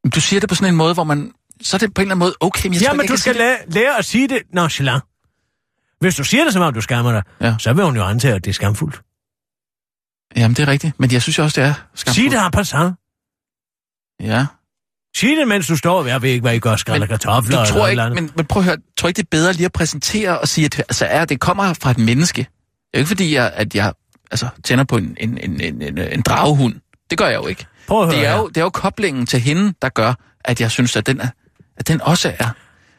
Men 0.05 0.11
Du 0.11 0.20
siger 0.20 0.41
det 0.41 0.49
på 0.49 0.55
sådan 0.55 0.68
en 0.68 0.77
måde, 0.77 0.95
hvor 0.95 1.05
man... 1.05 1.33
Så 1.62 1.77
er 1.77 1.79
det 1.79 1.95
på 1.95 2.01
en 2.01 2.03
eller 2.03 2.14
anden 2.14 2.18
måde 2.18 2.35
okay, 2.41 2.66
men 2.66 2.75
jeg 2.75 2.83
Ja, 2.83 2.87
tror 2.87 2.95
men 2.95 3.05
ikke, 3.05 3.12
du 3.12 3.16
skal 3.16 3.37
lære, 3.37 3.57
lære 3.68 3.99
at 3.99 4.05
sige 4.05 4.29
det 4.29 4.43
nonchalant. 4.53 5.03
Hvis 6.01 6.16
du 6.16 6.25
siger 6.25 6.45
det, 6.45 6.53
som 6.53 6.62
om 6.62 6.75
du 6.75 6.81
skammer 6.81 7.12
dig, 7.12 7.23
Ja. 7.41 7.55
så 7.59 7.73
vil 7.73 7.85
hun 7.85 7.97
jo 7.97 8.05
antage, 8.05 8.35
at 8.35 8.45
det 8.45 8.51
er 8.51 8.55
skamfuldt. 8.55 9.01
Jamen, 10.37 10.55
det 10.57 10.62
er 10.62 10.68
rigtigt. 10.68 11.01
Men 11.01 11.12
jeg 11.12 11.23
synes 11.23 11.39
også, 11.39 11.61
det 11.61 11.68
er 11.68 11.75
skamfuldt. 11.95 12.33
Sig 12.33 12.39
det 12.39 12.47
en 12.47 12.51
passant. 12.51 12.95
Ja. 14.20 14.47
Sig 15.16 15.29
det, 15.37 15.49
mens 15.49 15.66
du 15.66 15.77
står. 15.77 16.07
Jeg 16.07 16.23
ved 16.23 16.31
ikke, 16.31 16.43
hvad 16.43 16.55
I 16.55 16.59
gør, 16.59 16.77
skræller 16.77 17.07
kartofler 17.07 17.57
Du 17.57 17.61
eller 17.61 17.64
tror 17.64 17.79
noget 17.79 17.91
ikke, 17.91 18.03
eller 18.03 18.14
men, 18.14 18.31
men 18.37 18.47
prøv 18.47 18.61
at 18.61 18.64
høre, 18.64 18.77
tror 18.99 19.09
ikke, 19.09 19.16
det 19.16 19.23
er 19.23 19.29
bedre 19.31 19.53
lige 19.53 19.64
at 19.64 19.73
præsentere 19.73 20.41
og 20.41 20.49
sige, 20.49 20.64
at 20.64 20.79
altså, 20.79 21.07
er, 21.07 21.25
det 21.25 21.41
kommer 21.41 21.75
fra 21.75 21.91
et 21.91 21.99
menneske. 21.99 22.43
Det 22.43 22.49
er 22.95 22.99
ikke 22.99 23.09
fordi, 23.09 23.35
jeg, 23.35 23.53
at 23.55 23.75
jeg 23.75 23.93
altså, 24.31 24.49
tænder 24.64 24.85
på 24.85 24.97
en, 24.97 25.16
en, 25.20 25.39
en, 25.39 25.61
en, 25.61 25.83
en, 25.83 25.99
en 25.99 26.23
dragehund. 26.23 26.75
Det 27.13 27.19
gør 27.19 27.27
jeg 27.29 27.37
jo 27.43 27.47
ikke. 27.47 27.67
Prøv 27.89 28.01
at 28.03 28.07
høre 28.07 28.17
Det 28.17 28.27
er, 28.27 28.31
her. 28.31 28.39
jo, 28.39 28.49
det 28.49 28.57
er 28.57 28.61
jo 28.61 28.71
koblingen 28.71 29.27
til 29.27 29.41
hende, 29.41 29.75
der 29.83 29.89
gør, 29.89 30.15
at 30.45 30.61
jeg 30.61 30.71
synes, 30.71 30.97
at 30.97 31.07
den, 31.07 31.21
er, 31.21 31.29
at 31.77 31.89
den 31.89 32.01
også 32.01 32.33
er... 32.39 32.49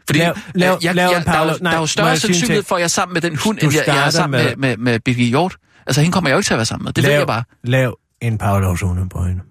Fordi 0.08 0.20
Lav- 0.20 0.34
lav- 0.56 0.78
jeg, 0.84 0.96
lav 0.96 1.10
jeg, 1.12 1.26
der, 1.26 1.32
er 1.32 1.38
jo, 1.40 1.44
Paolo- 1.44 1.48
der 1.48 1.54
er 1.54 1.58
nej, 1.62 1.76
jo 1.76 1.86
større 1.86 2.18
sandsynlighed 2.18 2.64
for, 2.64 2.76
at 2.76 2.80
jeg 2.80 2.84
er 2.84 2.88
sammen 2.88 3.14
med 3.14 3.22
den 3.22 3.36
hund, 3.38 3.58
end 3.62 3.74
jeg, 3.74 3.84
jeg 3.88 4.06
er 4.06 4.10
sammen 4.10 4.42
med, 4.42 4.56
med- 4.56 4.78
med, 4.78 4.78
med 4.78 5.00
Birgit 5.00 5.28
Hjort. 5.30 5.56
Altså, 5.88 6.02
hende 6.02 6.14
kommer 6.14 6.30
jeg 6.30 6.34
jo 6.34 6.40
ikke 6.40 6.48
til 6.48 6.54
at 6.54 6.58
være 6.58 6.66
sammen 6.66 6.84
med. 6.84 6.94
Det 6.94 7.04
lav, 7.04 7.12
ved 7.12 7.18
jeg 7.18 7.28
bare. 7.28 7.44
Lav 7.64 7.98
en 8.22 8.38
Pavlovzone 8.38 9.10
på 9.10 9.24
hende. 9.24 9.42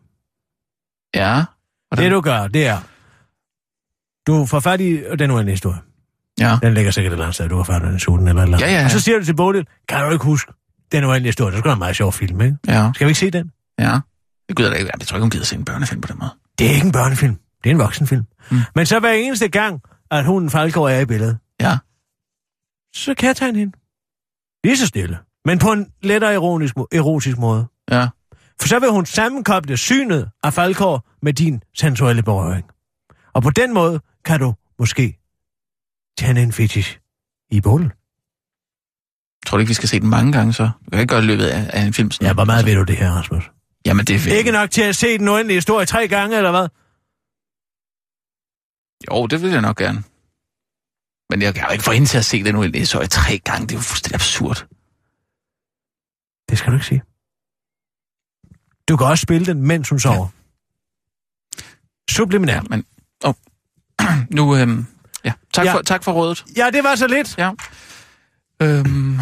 Ja. 1.15 1.45
Hvordan? 1.89 2.05
Det 2.05 2.13
du 2.13 2.21
gør, 2.21 2.47
det 2.47 2.67
er... 2.67 2.79
Du 4.27 4.47
får 4.47 4.61
fat 4.61 4.81
i 4.81 5.01
den 5.19 5.31
uendelige 5.31 5.53
historie. 5.53 5.79
Ja. 6.41 6.59
Den 6.63 6.75
ligger 6.75 6.91
sikkert 6.91 7.13
et 7.13 7.15
eller 7.15 7.25
andet 7.25 7.35
sted, 7.35 7.49
du 7.49 7.57
har 7.57 7.65
fat 7.65 7.83
i 7.83 7.85
den 7.85 7.99
suden 8.01 8.29
eller 8.29 8.43
et 8.43 8.47
eller 8.47 8.57
andet. 8.59 8.67
Ja, 8.69 8.73
ja, 8.73 8.79
ja. 8.79 8.85
Og 8.85 8.91
så 8.91 9.01
siger 9.01 9.19
du 9.19 9.25
til 9.25 9.37
Bodil, 9.37 9.67
kan 9.89 10.05
du 10.07 10.11
ikke 10.13 10.25
huske 10.25 10.53
den 10.93 11.05
uendelige 11.05 11.29
historie? 11.29 11.51
Det 11.51 11.59
skulle 11.59 11.69
være 11.69 11.73
en 11.75 11.79
meget 11.79 11.97
sjov 11.97 12.13
film, 12.13 12.41
ikke? 12.41 12.57
Ja. 12.69 12.91
Skal 12.95 13.07
vi 13.07 13.11
ikke 13.11 13.21
se 13.21 13.31
den? 13.31 13.51
Ja. 13.79 13.99
Jeg, 14.49 14.57
gider 14.57 14.71
da 14.71 14.77
ikke, 14.77 14.91
jeg 15.01 15.07
tror 15.07 15.17
ikke, 15.17 15.23
hun 15.23 15.31
gider 15.31 15.45
se 15.45 15.57
en 15.57 15.65
børnefilm 15.65 16.01
på 16.01 16.09
den 16.09 16.19
måde. 16.19 16.31
Det 16.59 16.67
er 16.71 16.75
ikke 16.75 16.87
en 16.87 16.93
børnefilm. 16.93 17.35
Det 17.65 17.71
er 17.71 17.75
en 17.75 17.79
voksenfilm. 17.79 18.25
Mm. 18.51 18.59
Men 18.75 18.87
så 18.87 19.01
hver 19.01 19.13
eneste 19.13 19.49
gang, 19.49 19.81
at 20.11 20.25
hunden 20.25 20.51
Falkår 20.51 20.89
er 20.89 21.01
i 21.01 21.05
billedet, 21.05 21.39
Ja. 21.61 21.79
så 22.95 23.15
kan 23.15 23.27
jeg 23.27 23.37
tage 23.37 23.57
hende. 23.57 23.73
Lige 24.65 24.77
så 24.77 24.87
stille. 24.87 25.19
Men 25.45 25.59
på 25.59 25.73
en 25.73 25.93
lettere 26.03 26.35
ironisk, 26.35 26.75
erotisk 26.93 27.39
måde. 27.39 27.67
Ja. 27.91 28.09
For 28.61 28.69
så 28.69 28.79
vil 28.79 28.91
hun 28.91 29.07
sammenkoble 29.07 29.77
synet 29.77 30.31
af 30.43 30.53
Falkår 30.53 31.09
med 31.23 31.33
din 31.33 31.63
sensuelle 31.75 32.23
berøring. 32.23 32.65
Og 33.33 33.43
på 33.43 33.51
den 33.51 33.75
måde 33.75 34.01
kan 34.25 34.41
du 34.41 34.55
måske 34.79 35.19
tænde 36.19 36.43
en 36.43 36.53
fetish 36.53 36.99
i 37.51 37.61
bullen. 37.61 37.93
Tror 39.47 39.57
du 39.57 39.61
ikke, 39.61 39.69
vi 39.71 39.75
skal 39.75 39.89
se 39.89 40.01
den 40.01 40.09
mange 40.09 40.33
gange 40.33 40.53
så? 40.53 40.71
Vi 40.85 40.91
kan 40.91 41.01
ikke 41.01 41.11
gøre 41.11 41.21
det 41.21 41.27
løbet 41.27 41.45
af, 41.47 41.71
af 41.73 41.83
en 41.83 41.93
film 41.93 42.11
sådan. 42.11 42.27
Ja, 42.27 42.33
hvor 42.35 42.45
meget 42.45 42.67
ved 42.67 42.75
du 42.75 42.83
det 42.83 42.97
her, 42.97 43.11
Rasmus? 43.11 43.51
Jamen, 43.87 44.05
det 44.07 44.17
er 44.17 44.21
fedt. 44.21 44.35
Ikke 44.35 44.53
nok 44.53 44.71
til 44.71 44.83
at 44.83 44.97
se 44.97 45.19
den 45.19 45.29
uendelige 45.29 45.57
historie 45.57 45.87
tre 45.87 46.09
gange, 46.09 46.37
eller 46.37 46.51
hvad? 46.51 46.69
Jo, 49.11 49.27
det 49.27 49.43
vil 49.43 49.51
jeg 49.51 49.61
nok 49.61 49.77
gerne. 49.77 50.03
Men 51.31 51.43
jeg 51.43 51.55
kan 51.55 51.65
jo 51.65 51.71
ikke 51.73 51.85
få 51.85 51.93
hende 51.93 52.07
til 52.09 52.19
at 52.19 52.25
se 52.25 52.45
den 52.45 52.57
uendelige 52.57 52.81
historie 52.81 53.07
tre 53.07 53.39
gange. 53.39 53.67
Det 53.67 53.73
er 53.75 53.79
jo 53.79 53.83
fuldstændig 53.83 54.15
absurd. 54.15 54.67
Det 56.49 56.59
skal 56.59 56.71
du 56.73 56.77
ikke 56.77 56.87
sige. 56.87 57.03
Du 58.89 58.97
kan 58.97 59.07
også 59.07 59.23
spille 59.23 59.47
den, 59.47 59.63
mens 59.63 59.89
hun 59.89 60.01
sover. 60.01 60.29
Subliminært. 62.11 62.71
Men, 62.71 62.85
oh. 63.25 63.35
nu, 64.37 64.57
øhm, 64.57 64.87
ja. 65.25 65.33
Tak, 65.53 65.65
Ja. 65.65 65.71
ja. 65.71 65.77
For, 65.77 65.83
tak 65.83 66.05
for 66.05 66.13
rådet. 66.13 66.45
Ja, 66.57 66.71
det 66.71 66.85
var 66.85 66.95
så 66.95 67.07
lidt. 67.07 67.39
Ja. 67.39 67.51
Øhm, 68.63 69.19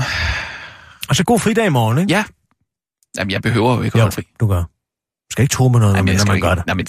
Og 1.09 1.17
så 1.17 1.25
god 1.25 1.39
fridag 1.41 1.67
i 1.67 1.69
morgen, 1.69 1.99
ikke? 1.99 2.13
ja. 2.13 2.25
Jamen, 3.19 3.31
jeg 3.31 3.43
behøver 3.43 3.77
jo 3.77 3.83
ikke 3.83 3.95
at 3.95 3.99
Jo, 3.99 4.01
holde 4.01 4.15
fri. 4.15 4.23
du 4.41 4.47
gør. 4.47 4.63
Du 4.63 5.31
skal 5.31 5.43
ikke 5.43 5.53
tro 5.53 5.69
med 5.69 5.81
noget, 5.81 5.97
Jamen, 5.97 6.09
jeg 6.09 6.17
når 6.17 6.27
man 6.27 6.37
ikke, 6.37 6.47
gør 6.49 6.55
det. 6.55 6.67
Nej, 6.67 6.75
men 6.75 6.87